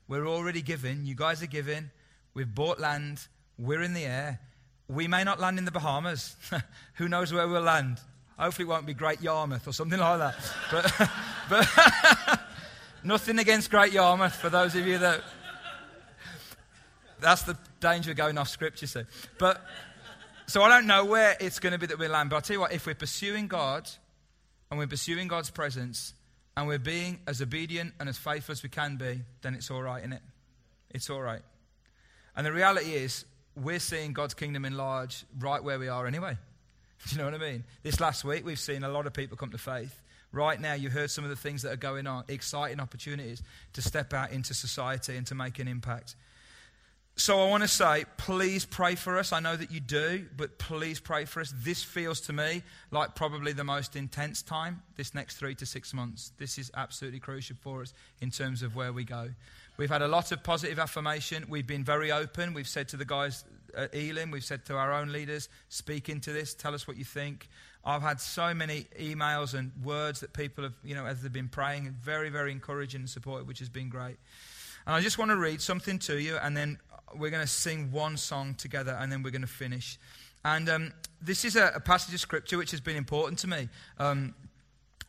We're 0.09 0.27
already 0.27 0.63
giving. 0.63 1.05
You 1.05 1.15
guys 1.15 1.43
are 1.43 1.47
giving. 1.47 1.91
We've 2.35 2.53
bought 2.53 2.81
land. 2.81 3.27
We're 3.59 3.83
in 3.83 3.95
the 3.95 4.05
air. 4.05 4.41
We 4.89 5.07
may 5.07 5.23
not 5.23 5.39
land 5.39 5.59
in 5.59 5.65
the 5.65 5.71
Bahamas. 5.71 6.35
Who 6.95 7.09
knows 7.09 7.33
where 7.33 7.47
we'll 7.47 7.63
land? 7.63 8.01
Hopefully, 8.41 8.67
it 8.67 8.71
won't 8.71 8.87
be 8.87 8.95
Great 8.95 9.21
Yarmouth 9.21 9.69
or 9.69 9.73
something 9.73 10.01
like 10.01 10.19
that. 10.19 10.35
But, 10.71 11.11
but, 11.51 12.41
Nothing 13.05 13.39
against 13.39 13.71
Great 13.71 13.93
Yarmouth 13.93 14.35
for 14.35 14.49
those 14.49 14.75
of 14.75 14.87
you 14.87 14.97
that. 14.99 15.23
That's 17.21 17.43
the 17.43 17.59
danger 17.81 18.13
of 18.13 18.17
going 18.17 18.39
off 18.39 18.49
script, 18.49 18.81
you 18.81 18.89
see. 18.89 19.03
But 19.39 19.63
so 20.47 20.63
I 20.63 20.71
don't 20.71 20.87
know 20.87 21.05
where 21.05 21.37
it's 21.39 21.59
going 21.59 21.75
to 21.75 21.79
be 21.79 21.85
that 21.87 21.99
we 21.99 22.09
land. 22.09 22.31
But 22.31 22.37
I'll 22.37 22.43
tell 22.43 22.55
you 22.55 22.61
what, 22.61 22.73
if 22.73 22.87
we're 22.87 22.95
pursuing 22.95 23.47
God 23.47 23.91
and 24.71 24.79
we're 24.79 24.87
pursuing 24.87 25.29
God's 25.29 25.51
presence 25.51 26.15
and 26.57 26.67
we're 26.67 26.79
being 26.79 27.21
as 27.27 27.43
obedient 27.43 27.93
and 28.01 28.09
as 28.09 28.17
faithful 28.17 28.53
as 28.53 28.63
we 28.63 28.71
can 28.71 28.97
be, 28.97 29.21
then 29.43 29.55
it's 29.55 29.71
all 29.71 29.83
right, 29.83 30.01
isn't 30.01 30.15
it? 30.15 30.23
It's 30.89 31.11
all 31.11 31.21
right. 31.21 31.43
And 32.35 32.47
the 32.47 32.53
reality 32.53 32.95
is, 32.95 33.27
we're 33.55 33.81
seeing 33.81 34.15
God's 34.15 34.33
kingdom 34.33 34.65
enlarge 34.65 35.25
right 35.39 35.63
where 35.63 35.79
we 35.79 35.89
are 35.89 36.07
anyway. 36.07 36.39
Do 37.09 37.15
you 37.15 37.19
know 37.19 37.25
what 37.25 37.35
I 37.35 37.39
mean? 37.39 37.65
This 37.83 38.01
last 38.01 38.25
week, 38.25 38.45
we've 38.45 38.59
seen 38.59 38.85
a 38.85 38.89
lot 38.89 39.07
of 39.07 39.13
people 39.13 39.37
come 39.37 39.51
to 39.51 39.59
faith. 39.59 40.01
Right 40.33 40.61
now, 40.61 40.75
you 40.75 40.91
heard 40.91 41.11
some 41.11 41.25
of 41.25 41.31
the 41.31 41.37
things 41.37 41.63
that 41.63 41.73
are 41.73 41.77
going 41.77 42.07
on, 42.07 42.25
exciting 42.29 42.79
opportunities 42.79 43.43
to 43.73 43.83
step 43.83 44.13
out 44.13 44.31
into 44.31 44.55
society 44.55 45.17
and 45.17 45.27
to 45.27 45.35
make 45.35 45.59
an 45.59 45.67
impact. 45.67 46.15
So 47.17 47.41
I 47.41 47.51
want 47.51 47.63
to 47.63 47.69
say, 47.69 48.05
please 48.17 48.65
pray 48.65 48.95
for 48.95 49.19
us. 49.19 49.33
I 49.33 49.41
know 49.41 49.57
that 49.57 49.71
you 49.71 49.81
do, 49.81 50.25
but 50.37 50.59
please 50.59 51.01
pray 51.01 51.25
for 51.25 51.41
us. 51.41 51.53
This 51.55 51.83
feels 51.83 52.21
to 52.23 52.33
me 52.33 52.63
like 52.91 53.15
probably 53.15 53.53
the 53.53 53.65
most 53.65 53.97
intense 53.97 54.41
time, 54.41 54.83
this 54.97 55.15
next 55.15 55.37
three 55.37 55.55
to 55.57 55.67
six 55.67 55.93
months. 55.93 56.33
This 56.39 56.57
is 56.57 56.71
absolutely 56.75 57.21
crucial 57.21 57.57
for 57.61 57.83
us 57.83 57.93
in 58.23 58.31
terms 58.31 58.63
of 58.63 58.75
where 58.77 58.93
we 58.93 59.05
go. 59.05 59.31
We've 59.81 59.89
had 59.89 60.03
a 60.03 60.09
lot 60.09 60.31
of 60.31 60.43
positive 60.43 60.79
affirmation. 60.79 61.47
We've 61.49 61.67
been 61.67 61.85
very 61.85 62.13
open. 62.13 62.53
We've 62.53 62.69
said 62.69 62.89
to 62.89 62.99
the 62.99 63.07
guys 63.07 63.47
at 63.75 63.95
Elim, 63.95 64.31
we've 64.31 64.45
said 64.45 64.67
to 64.67 64.77
our 64.77 64.93
own 64.93 65.11
leaders, 65.11 65.49
speak 65.71 66.11
into 66.11 66.35
this, 66.35 66.53
tell 66.53 66.75
us 66.75 66.87
what 66.87 66.99
you 66.99 67.05
think. 67.07 67.49
I've 67.83 68.03
had 68.03 68.21
so 68.21 68.53
many 68.53 68.89
emails 69.01 69.55
and 69.55 69.73
words 69.83 70.21
that 70.21 70.35
people 70.35 70.65
have, 70.65 70.75
you 70.85 70.95
know, 70.95 71.07
as 71.07 71.23
they've 71.23 71.33
been 71.33 71.49
praying, 71.49 71.97
very, 71.99 72.29
very 72.29 72.53
encouraging 72.53 73.01
and 73.01 73.09
supportive, 73.09 73.49
which 73.49 73.61
has 73.61 73.71
been 73.71 73.89
great. 73.89 74.19
And 74.87 74.95
I 74.95 75.01
just 75.01 75.17
want 75.17 75.31
to 75.31 75.39
read 75.39 75.63
something 75.63 75.99
to 76.01 76.21
you, 76.21 76.37
and 76.37 76.55
then 76.55 76.79
we're 77.15 77.31
going 77.31 77.43
to 77.43 77.51
sing 77.51 77.91
one 77.91 78.19
song 78.19 78.57
together, 78.57 78.95
and 79.01 79.11
then 79.11 79.23
we're 79.23 79.31
going 79.31 79.41
to 79.41 79.49
finish. 79.49 79.99
And 80.45 80.69
um, 80.69 80.93
this 81.23 81.47
is 81.47 81.57
a, 81.57 81.73
a, 81.77 81.81
passage 81.81 82.13
of 82.13 82.21
scripture 82.21 82.59
which 82.59 82.73
has 82.73 82.81
been 82.81 82.97
important 82.97 83.39
to 83.41 83.47
me 83.47 83.71
um, 83.99 84.35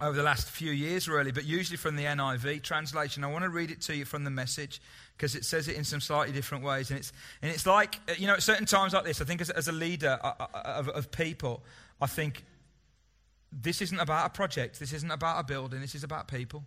over 0.01 0.17
the 0.17 0.23
last 0.23 0.49
few 0.49 0.71
years, 0.71 1.07
really, 1.07 1.31
but 1.31 1.45
usually 1.45 1.77
from 1.77 1.95
the 1.95 2.05
NIV 2.05 2.63
translation. 2.63 3.23
I 3.23 3.27
want 3.27 3.43
to 3.43 3.49
read 3.49 3.69
it 3.69 3.81
to 3.81 3.95
you 3.95 4.03
from 4.03 4.23
the 4.23 4.31
message 4.31 4.81
because 5.15 5.35
it 5.35 5.45
says 5.45 5.67
it 5.67 5.75
in 5.75 5.83
some 5.83 6.01
slightly 6.01 6.33
different 6.33 6.63
ways. 6.63 6.89
And 6.89 6.99
it's, 6.99 7.13
and 7.41 7.51
it's 7.51 7.67
like, 7.67 7.99
you 8.17 8.25
know, 8.25 8.33
at 8.33 8.41
certain 8.41 8.65
times 8.65 8.93
like 8.93 9.03
this, 9.03 9.21
I 9.21 9.25
think 9.25 9.41
as, 9.41 9.51
as 9.51 9.67
a 9.67 9.71
leader 9.71 10.19
uh, 10.23 10.33
uh, 10.39 10.47
of, 10.65 10.89
of 10.89 11.11
people, 11.11 11.63
I 12.01 12.07
think 12.07 12.43
this 13.51 13.81
isn't 13.81 13.99
about 13.99 14.25
a 14.25 14.29
project, 14.29 14.79
this 14.79 14.91
isn't 14.91 15.11
about 15.11 15.39
a 15.39 15.43
building, 15.43 15.81
this 15.81 15.93
is 15.93 16.03
about 16.03 16.27
people. 16.27 16.63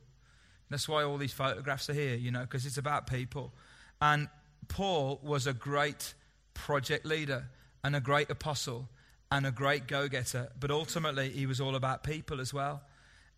That's 0.71 0.89
why 0.89 1.03
all 1.03 1.19
these 1.19 1.33
photographs 1.33 1.91
are 1.91 1.95
here, 1.95 2.15
you 2.15 2.31
know, 2.31 2.43
because 2.43 2.67
it's 2.67 2.79
about 2.79 3.09
people. 3.09 3.53
And 4.01 4.29
Paul 4.69 5.21
was 5.23 5.49
a 5.49 5.53
great 5.53 6.15
project 6.55 7.05
leader 7.05 7.47
and 7.83 7.97
a 7.97 8.01
great 8.01 8.31
apostle 8.31 8.89
and 9.33 9.45
a 9.45 9.51
great 9.51 9.89
go 9.89 10.09
getter, 10.09 10.51
but 10.61 10.71
ultimately 10.71 11.31
he 11.31 11.47
was 11.47 11.61
all 11.61 11.75
about 11.75 12.05
people 12.05 12.41
as 12.41 12.55
well. 12.55 12.83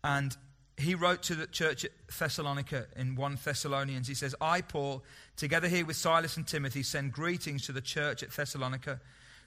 And 0.07 0.37
he 0.77 0.95
wrote 0.95 1.21
to 1.23 1.35
the 1.35 1.47
church 1.47 1.83
at 1.83 1.91
Thessalonica 2.17 2.85
in 2.95 3.15
1 3.15 3.39
Thessalonians. 3.43 4.07
He 4.07 4.13
says, 4.13 4.33
I, 4.39 4.61
Paul, 4.61 5.03
together 5.35 5.67
here 5.67 5.85
with 5.85 5.97
Silas 5.97 6.37
and 6.37 6.47
Timothy, 6.47 6.81
send 6.81 7.11
greetings 7.11 7.65
to 7.65 7.73
the 7.73 7.81
church 7.81 8.23
at 8.23 8.31
Thessalonica. 8.31 9.01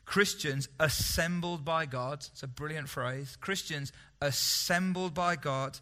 Christians 0.05 0.69
assembled 0.79 1.65
by 1.65 1.87
God. 1.87 2.27
It's 2.31 2.43
a 2.43 2.47
brilliant 2.47 2.91
phrase. 2.91 3.39
Christians 3.41 3.91
assembled 4.21 5.15
by 5.15 5.35
God, 5.37 5.79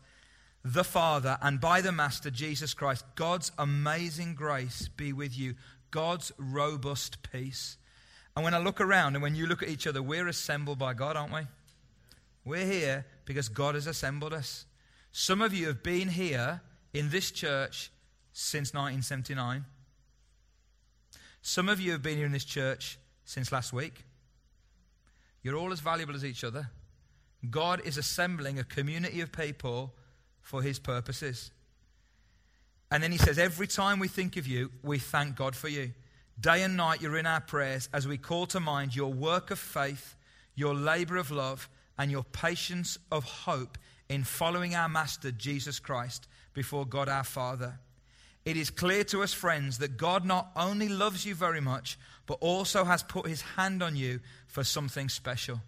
the 0.65 0.85
Father, 0.85 1.39
and 1.43 1.61
by 1.61 1.81
the 1.81 1.93
Master, 1.93 2.31
Jesus 2.31 2.73
Christ. 2.73 3.05
God's 3.17 3.51
amazing 3.59 4.37
grace 4.37 4.89
be 4.97 5.13
with 5.13 5.37
you. 5.37 5.57
God's 5.91 6.31
robust 6.39 7.19
peace. 7.33 7.79
And 8.37 8.45
when 8.45 8.55
I 8.55 8.59
look 8.59 8.81
around 8.81 9.17
and 9.17 9.23
when 9.25 9.35
you 9.35 9.49
look 9.49 9.65
at 9.65 9.71
each 9.71 9.89
other, 9.89 10.03
we're 10.03 10.29
assembled 10.29 10.79
by 10.79 10.95
God, 10.95 11.17
aren't 11.17 11.35
we? 11.35 11.41
We're 12.45 12.65
here 12.65 13.07
because 13.25 13.49
God 13.49 13.75
has 13.75 13.89
assembled 13.89 14.33
us. 14.33 14.67
Some 15.21 15.43
of 15.43 15.53
you 15.53 15.67
have 15.67 15.83
been 15.83 16.07
here 16.07 16.61
in 16.95 17.11
this 17.11 17.33
church 17.33 17.91
since 18.33 18.73
1979. 18.73 19.65
Some 21.43 21.69
of 21.69 21.81
you 21.81 21.91
have 21.91 22.03
been 22.03 22.19
here 22.19 22.27
in 22.27 22.31
this 22.31 22.45
church 22.45 23.01
since 23.25 23.51
last 23.51 23.73
week. 23.73 24.05
You're 25.43 25.57
all 25.57 25.73
as 25.73 25.81
valuable 25.81 26.15
as 26.15 26.25
each 26.25 26.45
other. 26.45 26.71
God 27.51 27.83
is 27.85 27.99
assembling 27.99 28.61
a 28.61 28.65
community 28.65 29.21
of 29.21 29.33
people 29.33 29.93
for 30.41 30.63
his 30.63 30.79
purposes. 30.79 31.51
And 32.89 33.03
then 33.03 33.11
he 33.11 33.19
says, 33.19 33.41
Every 33.41 33.67
time 33.67 33.99
we 33.99 34.07
think 34.07 34.37
of 34.37 34.47
you, 34.47 34.71
we 34.85 35.01
thank 35.01 35.35
God 35.35 35.57
for 35.57 35.67
you. 35.67 35.95
Day 36.39 36.63
and 36.63 36.77
night, 36.77 37.03
you're 37.03 37.19
in 37.19 37.27
our 37.27 37.41
prayers 37.41 37.89
as 37.93 38.07
we 38.07 38.19
call 38.19 38.47
to 38.47 38.61
mind 38.61 38.95
your 38.95 39.13
work 39.13 39.51
of 39.51 39.59
faith, 39.59 40.15
your 40.55 40.77
labor 40.77 41.17
of 41.17 41.33
love, 41.33 41.69
and 41.99 42.09
your 42.09 42.23
patience 42.23 42.99
of 43.11 43.25
hope 43.25 43.79
in 44.09 44.25
following 44.25 44.75
our 44.75 44.89
Master, 44.89 45.31
Jesus 45.31 45.79
Christ, 45.79 46.29
before 46.55 46.87
God 46.87 47.09
our 47.09 47.25
Father. 47.25 47.79
It 48.45 48.57
is 48.57 48.71
clear 48.71 49.05
to 49.05 49.23
us, 49.23 49.35
friends, 49.35 49.79
that 49.79 49.97
God 49.97 50.25
not 50.25 50.51
only 50.57 50.89
loves 50.89 51.27
you 51.27 51.35
very 51.35 51.61
much, 51.61 51.99
but 52.27 52.39
also 52.41 52.85
has 52.85 53.03
put 53.03 53.27
his 53.27 53.43
hand 53.43 53.83
on 53.83 53.97
you 53.97 54.21
for 54.47 54.65
something 54.65 55.09
special. 55.09 55.61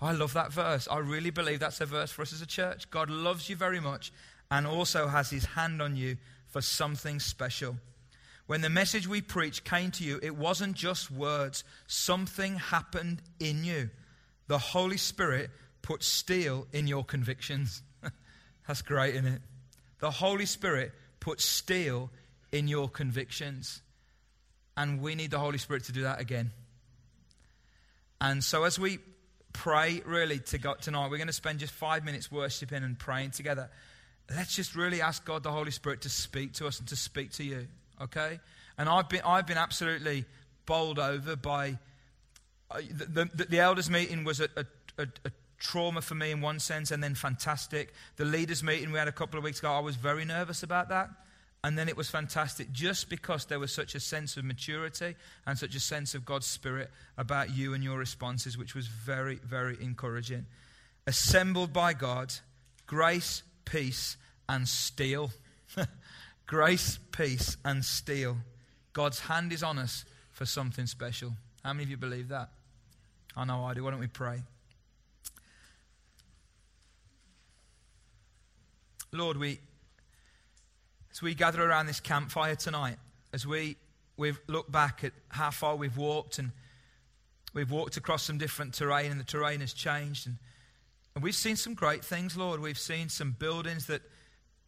I 0.00 0.12
love 0.12 0.32
that 0.34 0.52
verse. 0.52 0.88
I 0.90 0.98
really 0.98 1.30
believe 1.30 1.60
that's 1.60 1.80
a 1.80 1.86
verse 1.86 2.10
for 2.10 2.22
us 2.22 2.32
as 2.32 2.42
a 2.42 2.46
church. 2.46 2.90
God 2.90 3.10
loves 3.10 3.48
you 3.48 3.56
very 3.56 3.80
much 3.80 4.12
and 4.50 4.66
also 4.66 5.08
has 5.08 5.30
his 5.30 5.44
hand 5.44 5.82
on 5.82 5.96
you 5.96 6.16
for 6.48 6.60
something 6.60 7.20
special. 7.20 7.76
When 8.46 8.62
the 8.62 8.70
message 8.70 9.06
we 9.06 9.20
preached 9.20 9.64
came 9.64 9.90
to 9.92 10.04
you, 10.04 10.18
it 10.22 10.34
wasn't 10.34 10.74
just 10.74 11.10
words, 11.10 11.64
something 11.86 12.56
happened 12.56 13.20
in 13.38 13.62
you. 13.62 13.90
The 14.46 14.58
Holy 14.58 14.96
Spirit 14.96 15.50
put 15.88 16.02
steel 16.02 16.66
in 16.72 16.86
your 16.86 17.02
convictions. 17.02 17.82
That's 18.68 18.82
great, 18.82 19.14
isn't 19.14 19.26
it? 19.26 19.40
The 20.00 20.10
Holy 20.10 20.46
Spirit 20.46 20.92
puts 21.18 21.44
steel 21.44 22.10
in 22.52 22.68
your 22.68 22.88
convictions. 22.88 23.80
And 24.76 25.00
we 25.00 25.14
need 25.14 25.30
the 25.30 25.38
Holy 25.38 25.58
Spirit 25.58 25.84
to 25.84 25.92
do 25.92 26.02
that 26.02 26.20
again. 26.20 26.52
And 28.20 28.44
so, 28.44 28.64
as 28.64 28.78
we 28.78 28.98
pray 29.52 30.02
really 30.04 30.38
to 30.38 30.58
God 30.58 30.80
tonight, 30.82 31.10
we're 31.10 31.16
going 31.16 31.28
to 31.28 31.32
spend 31.32 31.58
just 31.58 31.72
five 31.72 32.04
minutes 32.04 32.30
worshiping 32.30 32.84
and 32.84 32.98
praying 32.98 33.30
together 33.32 33.70
let's 34.36 34.54
just 34.54 34.74
really 34.74 35.00
ask 35.00 35.24
God 35.24 35.42
the 35.42 35.50
Holy 35.50 35.70
Spirit 35.70 36.02
to 36.02 36.08
speak 36.08 36.54
to 36.54 36.66
us 36.66 36.78
and 36.78 36.88
to 36.88 36.96
speak 36.96 37.32
to 37.32 37.44
you, 37.44 37.66
okay? 38.00 38.40
And 38.76 38.88
I've 38.88 39.08
been, 39.08 39.22
I've 39.24 39.46
been 39.46 39.58
absolutely 39.58 40.24
bowled 40.66 40.98
over 40.98 41.34
by 41.36 41.78
uh, 42.70 42.80
the, 42.90 43.24
the, 43.34 43.44
the, 43.44 43.58
elders' 43.60 43.88
meeting 43.88 44.24
was 44.24 44.40
a, 44.40 44.48
a, 44.56 44.64
a, 44.98 45.06
a, 45.24 45.30
trauma 45.58 46.00
for 46.00 46.14
me 46.14 46.30
in 46.30 46.40
one 46.40 46.60
sense 46.60 46.90
and 46.90 47.02
then 47.02 47.14
fantastic. 47.14 47.92
The 48.16 48.24
leaders' 48.24 48.62
meeting 48.62 48.92
we 48.92 48.98
had 48.98 49.08
a 49.08 49.12
couple 49.12 49.38
of 49.38 49.44
weeks 49.44 49.58
ago, 49.58 49.72
I 49.72 49.80
was 49.80 49.96
very 49.96 50.24
nervous 50.24 50.62
about 50.62 50.88
that. 50.90 51.10
And 51.64 51.76
then 51.76 51.88
it 51.88 51.96
was 51.96 52.08
fantastic 52.08 52.70
just 52.70 53.10
because 53.10 53.46
there 53.46 53.58
was 53.58 53.72
such 53.72 53.96
a 53.96 54.00
sense 54.00 54.36
of 54.36 54.44
maturity 54.44 55.16
and 55.44 55.58
such 55.58 55.74
a 55.74 55.80
sense 55.80 56.14
of 56.14 56.24
God's 56.24 56.46
Spirit 56.46 56.90
about 57.16 57.56
you 57.56 57.74
and 57.74 57.82
your 57.82 57.98
responses, 57.98 58.56
which 58.56 58.76
was 58.76 58.86
very, 58.86 59.36
very 59.36 59.76
encouraging. 59.80 60.46
Assembled 61.06 61.72
by 61.72 61.94
God, 61.94 62.32
grace, 62.86 63.42
peace, 63.64 64.16
and 64.48 64.68
steel. 64.68 65.30
Grace, 66.46 66.98
peace, 67.12 67.58
and 67.62 67.84
steel. 67.84 68.38
God's 68.94 69.20
hand 69.20 69.52
is 69.52 69.62
on 69.62 69.78
us 69.78 70.06
for 70.32 70.46
something 70.46 70.86
special. 70.86 71.34
How 71.62 71.74
many 71.74 71.84
of 71.84 71.90
you 71.90 71.98
believe 71.98 72.28
that? 72.28 72.48
I 73.36 73.44
know 73.44 73.66
I 73.66 73.74
do. 73.74 73.84
Why 73.84 73.90
don't 73.90 74.00
we 74.00 74.06
pray? 74.06 74.42
Lord, 79.12 79.36
we, 79.36 79.60
as 81.10 81.22
we 81.22 81.34
gather 81.34 81.62
around 81.62 81.86
this 81.86 82.00
campfire 82.00 82.56
tonight, 82.56 82.96
as 83.32 83.46
we 83.46 83.76
we've 84.16 84.40
looked 84.48 84.72
back 84.72 85.04
at 85.04 85.12
how 85.28 85.50
far 85.50 85.76
we've 85.76 85.96
walked 85.96 86.38
and 86.38 86.50
we've 87.54 87.70
walked 87.70 87.96
across 87.96 88.24
some 88.24 88.36
different 88.36 88.74
terrain 88.74 89.12
and 89.12 89.20
the 89.20 89.24
terrain 89.24 89.60
has 89.60 89.72
changed 89.72 90.26
and 90.26 90.36
and 91.18 91.24
we've 91.24 91.34
seen 91.34 91.56
some 91.56 91.74
great 91.74 92.04
things, 92.04 92.36
Lord. 92.36 92.60
We've 92.60 92.78
seen 92.78 93.08
some 93.08 93.32
buildings 93.32 93.86
that 93.86 94.02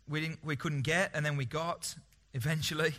we, 0.08 0.20
didn't, 0.20 0.44
we 0.44 0.56
couldn't 0.56 0.82
get, 0.82 1.12
and 1.14 1.24
then 1.24 1.36
we 1.36 1.44
got 1.44 1.94
eventually. 2.34 2.92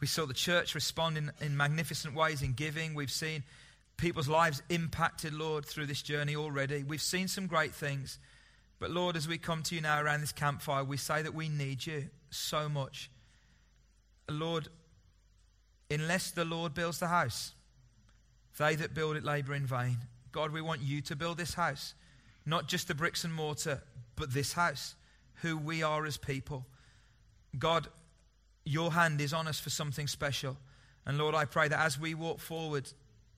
We 0.00 0.06
saw 0.06 0.26
the 0.26 0.34
church 0.34 0.74
respond 0.74 1.16
in, 1.16 1.32
in 1.40 1.56
magnificent 1.56 2.14
ways 2.14 2.42
in 2.42 2.52
giving. 2.52 2.92
We've 2.94 3.10
seen 3.10 3.42
people's 3.96 4.28
lives 4.28 4.62
impacted, 4.68 5.32
Lord, 5.32 5.64
through 5.64 5.86
this 5.86 6.02
journey 6.02 6.36
already. 6.36 6.82
We've 6.82 7.00
seen 7.00 7.26
some 7.26 7.46
great 7.46 7.74
things. 7.74 8.18
But 8.80 8.90
Lord, 8.90 9.14
as 9.14 9.28
we 9.28 9.38
come 9.38 9.62
to 9.64 9.74
you 9.74 9.82
now 9.82 10.02
around 10.02 10.22
this 10.22 10.32
campfire, 10.32 10.82
we 10.82 10.96
say 10.96 11.22
that 11.22 11.34
we 11.34 11.50
need 11.50 11.86
you 11.86 12.06
so 12.30 12.68
much. 12.68 13.10
Lord, 14.28 14.68
unless 15.90 16.30
the 16.30 16.46
Lord 16.46 16.72
builds 16.72 16.98
the 16.98 17.08
house, 17.08 17.52
they 18.58 18.74
that 18.76 18.94
build 18.94 19.16
it 19.16 19.24
labor 19.24 19.54
in 19.54 19.66
vain. 19.66 19.98
God, 20.32 20.50
we 20.50 20.62
want 20.62 20.80
you 20.80 21.02
to 21.02 21.14
build 21.14 21.36
this 21.36 21.54
house. 21.54 21.94
Not 22.46 22.68
just 22.68 22.88
the 22.88 22.94
bricks 22.94 23.22
and 23.22 23.34
mortar, 23.34 23.82
but 24.16 24.32
this 24.32 24.54
house, 24.54 24.94
who 25.42 25.58
we 25.58 25.82
are 25.82 26.06
as 26.06 26.16
people. 26.16 26.64
God, 27.58 27.88
your 28.64 28.92
hand 28.92 29.20
is 29.20 29.34
on 29.34 29.46
us 29.46 29.60
for 29.60 29.70
something 29.70 30.06
special. 30.06 30.56
And 31.04 31.18
Lord, 31.18 31.34
I 31.34 31.44
pray 31.44 31.68
that 31.68 31.80
as 31.80 32.00
we 32.00 32.14
walk 32.14 32.40
forward 32.40 32.90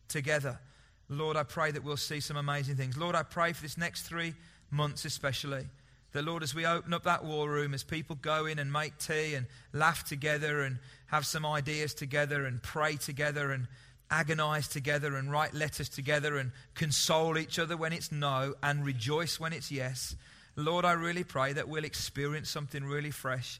together, 0.07 0.61
Lord, 1.09 1.37
I 1.37 1.43
pray 1.43 1.73
that 1.73 1.83
we'll 1.83 1.97
see 1.97 2.21
some 2.21 2.37
amazing 2.37 2.77
things. 2.77 2.97
Lord, 2.97 3.17
I 3.17 3.23
pray 3.25 3.53
for 3.53 3.63
this 3.63 3.77
next 3.77 4.03
three 4.03 4.35
months 4.73 5.05
especially. 5.05 5.67
That, 6.13 6.25
Lord, 6.25 6.43
as 6.43 6.55
we 6.55 6.67
open 6.67 6.93
up 6.93 7.05
that 7.05 7.25
war 7.25 7.49
room, 7.49 7.73
as 7.73 7.83
people 7.83 8.17
go 8.17 8.47
in 8.47 8.59
and 8.59 8.73
make 8.73 8.99
tea 8.99 9.35
and 9.35 9.47
laugh 9.73 10.05
together 10.05 10.63
and 10.63 10.79
have 11.07 11.25
some 11.25 11.47
ideas 11.47 11.95
together 11.95 12.45
and 12.45 12.63
pray 12.63 12.97
together 12.97 13.51
and 13.51 13.67
agonize 14.11 14.69
together 14.69 15.17
and 15.17 15.31
write 15.33 15.55
letters 15.55 15.89
together 15.89 16.37
and 16.37 16.53
console 16.75 17.39
each 17.39 17.59
other 17.59 17.77
when 17.77 17.93
it's 17.93 18.13
no 18.13 18.55
and 18.63 18.85
rejoice 18.85 19.41
when 19.41 19.55
it's 19.55 19.71
yes. 19.71 20.15
Lord, 20.55 20.85
I 20.85 20.93
really 20.93 21.25
pray 21.25 21.55
that 21.55 21.69
we'll 21.69 21.85
experience 21.85 22.51
something 22.51 22.85
really 22.85 23.11
fresh 23.11 23.59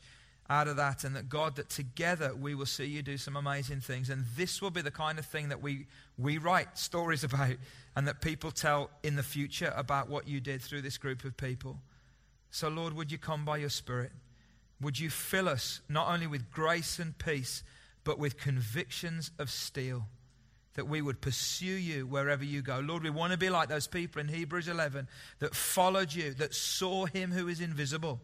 out 0.53 0.69
of 0.69 0.77
that 0.77 1.03
and 1.03 1.17
that 1.17 1.31
God, 1.31 1.57
that 1.57 1.71
together 1.71 2.35
we 2.35 2.55
will 2.55 2.67
see 2.67 2.85
you 2.85 3.01
do 3.01 3.17
some 3.17 3.37
amazing 3.37 3.81
things. 3.81 4.11
And 4.11 4.27
this 4.37 4.61
will 4.61 4.71
be 4.71 4.83
the 4.83 4.91
kind 4.91 5.19
of 5.19 5.25
thing 5.25 5.49
that 5.49 5.63
we, 5.63 5.87
we 6.19 6.37
write 6.37 6.77
stories 6.77 7.25
about 7.31 7.57
and 7.97 8.07
that 8.07 8.21
people 8.21 8.51
tell 8.51 8.91
in 9.03 9.17
the 9.17 9.23
future 9.23 9.73
about 9.75 10.11
what 10.11 10.29
you 10.29 10.41
did 10.41 10.61
through 10.61 10.83
this 10.83 10.99
group 10.99 11.25
of 11.25 11.37
people. 11.37 11.79
So, 12.51 12.69
Lord, 12.69 12.93
would 12.93 13.11
you 13.11 13.17
come 13.17 13.47
by 13.47 13.57
your 13.57 13.71
Spirit? 13.71 14.13
Would 14.83 14.99
you 14.99 15.09
fill 15.09 15.49
us 15.49 15.81
not 15.89 16.09
only 16.13 16.27
with 16.27 16.51
grace 16.51 16.99
and 16.99 17.17
peace, 17.17 17.63
but 18.05 18.19
with 18.19 18.37
convictions 18.37 19.31
of 19.39 19.49
steel? 19.49 20.07
That 20.75 20.87
we 20.87 21.01
would 21.01 21.23
pursue 21.23 21.67
you 21.67 22.07
wherever 22.07 22.45
you 22.45 22.61
go. 22.61 22.81
Lord, 22.81 23.05
we 23.05 23.11
want 23.11 23.33
to 23.33 23.39
be 23.39 23.49
like 23.49 23.71
those 23.71 23.87
people 23.87 24.21
in 24.21 24.29
Hebrews 24.29 24.69
11 24.69 25.09
that 25.39 25.55
followed 25.55 26.13
you, 26.13 26.35
that 26.35 26.55
saw 26.55 27.07
him 27.07 27.31
who 27.31 27.49
is 27.49 27.61
invisible, 27.61 28.21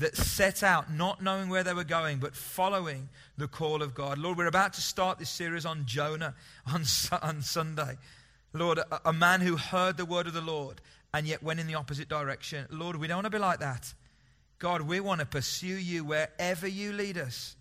that 0.00 0.16
set 0.16 0.62
out 0.62 0.90
not 0.90 1.22
knowing 1.22 1.50
where 1.50 1.62
they 1.62 1.74
were 1.74 1.84
going, 1.84 2.18
but 2.18 2.34
following 2.34 3.08
the 3.36 3.46
call 3.46 3.82
of 3.82 3.94
God. 3.94 4.16
Lord, 4.16 4.38
we're 4.38 4.46
about 4.46 4.72
to 4.74 4.80
start 4.80 5.18
this 5.18 5.28
series 5.28 5.66
on 5.66 5.84
Jonah 5.84 6.34
on, 6.66 6.84
on 7.22 7.42
Sunday. 7.42 7.98
Lord, 8.54 8.78
a, 8.78 9.08
a 9.08 9.12
man 9.12 9.42
who 9.42 9.56
heard 9.56 9.98
the 9.98 10.06
word 10.06 10.26
of 10.26 10.32
the 10.32 10.40
Lord 10.40 10.80
and 11.12 11.26
yet 11.26 11.42
went 11.42 11.60
in 11.60 11.66
the 11.66 11.74
opposite 11.74 12.08
direction. 12.08 12.66
Lord, 12.70 12.96
we 12.96 13.08
don't 13.08 13.18
want 13.18 13.26
to 13.26 13.30
be 13.30 13.38
like 13.38 13.60
that. 13.60 13.92
God, 14.58 14.82
we 14.82 15.00
want 15.00 15.20
to 15.20 15.26
pursue 15.26 15.66
you 15.66 16.02
wherever 16.04 16.66
you 16.66 16.92
lead 16.92 17.18
us. 17.18 17.56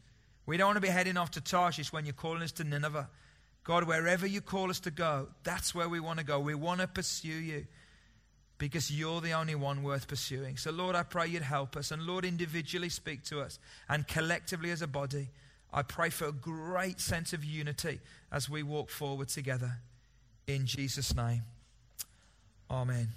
We 0.45 0.55
don't 0.55 0.67
want 0.67 0.77
to 0.77 0.81
be 0.81 0.87
heading 0.87 1.17
off 1.17 1.31
to 1.31 1.41
Tarshish 1.41 1.91
when 1.91 2.05
you're 2.05 2.13
calling 2.13 2.41
us 2.41 2.53
to 2.53 2.63
Nineveh. 2.63 3.09
God, 3.65 3.83
wherever 3.83 4.25
you 4.25 4.39
call 4.39 4.69
us 4.69 4.79
to 4.81 4.91
go, 4.91 5.27
that's 5.43 5.75
where 5.75 5.89
we 5.89 5.99
want 5.99 6.19
to 6.19 6.25
go. 6.25 6.39
We 6.39 6.55
want 6.55 6.79
to 6.79 6.87
pursue 6.87 7.27
you 7.27 7.67
because 8.59 8.91
you're 8.91 9.21
the 9.21 9.31
only 9.31 9.55
one 9.55 9.81
worth 9.81 10.07
pursuing. 10.07 10.57
So, 10.57 10.69
Lord, 10.69 10.95
I 10.95 11.03
pray 11.03 11.27
you'd 11.27 11.41
help 11.41 11.75
us. 11.77 11.91
And, 11.91 12.03
Lord, 12.03 12.25
individually 12.25 12.89
speak 12.89 13.23
to 13.25 13.39
us 13.39 13.57
and 13.87 14.07
collectively 14.07 14.69
as 14.69 14.81
a 14.81 14.87
body. 14.87 15.29
I 15.73 15.81
pray 15.81 16.09
for 16.09 16.25
a 16.27 16.31
great 16.31 16.99
sense 16.99 17.31
of 17.31 17.43
unity 17.43 17.99
as 18.31 18.49
we 18.49 18.61
walk 18.61 18.89
forward 18.89 19.29
together. 19.29 19.77
In 20.45 20.65
Jesus' 20.65 21.15
name. 21.15 21.43
Amen. 22.69 23.07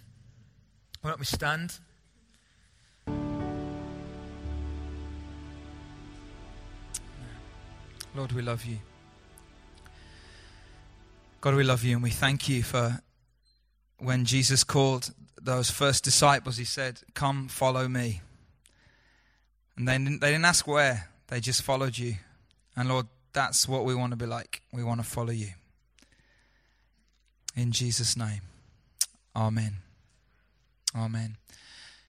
Why 1.00 1.10
don't 1.10 1.18
we 1.18 1.26
stand? 1.26 1.78
Lord, 8.14 8.32
we 8.32 8.42
love 8.42 8.64
you. 8.64 8.78
God, 11.40 11.54
we 11.54 11.64
love 11.64 11.82
you 11.82 11.94
and 11.96 12.02
we 12.02 12.10
thank 12.10 12.48
you 12.48 12.62
for 12.62 13.00
when 13.98 14.24
Jesus 14.24 14.62
called 14.62 15.10
those 15.42 15.70
first 15.70 16.04
disciples, 16.04 16.56
he 16.56 16.64
said, 16.64 17.00
Come, 17.14 17.48
follow 17.48 17.88
me. 17.88 18.20
And 19.76 19.88
they 19.88 19.98
didn't, 19.98 20.20
they 20.20 20.30
didn't 20.30 20.44
ask 20.44 20.66
where, 20.66 21.08
they 21.28 21.40
just 21.40 21.62
followed 21.62 21.98
you. 21.98 22.16
And 22.76 22.88
Lord, 22.88 23.06
that's 23.32 23.66
what 23.66 23.84
we 23.84 23.94
want 23.94 24.12
to 24.12 24.16
be 24.16 24.26
like. 24.26 24.62
We 24.72 24.84
want 24.84 25.00
to 25.00 25.06
follow 25.06 25.32
you. 25.32 25.48
In 27.56 27.72
Jesus' 27.72 28.16
name. 28.16 28.42
Amen. 29.34 29.76
Amen. 30.94 31.36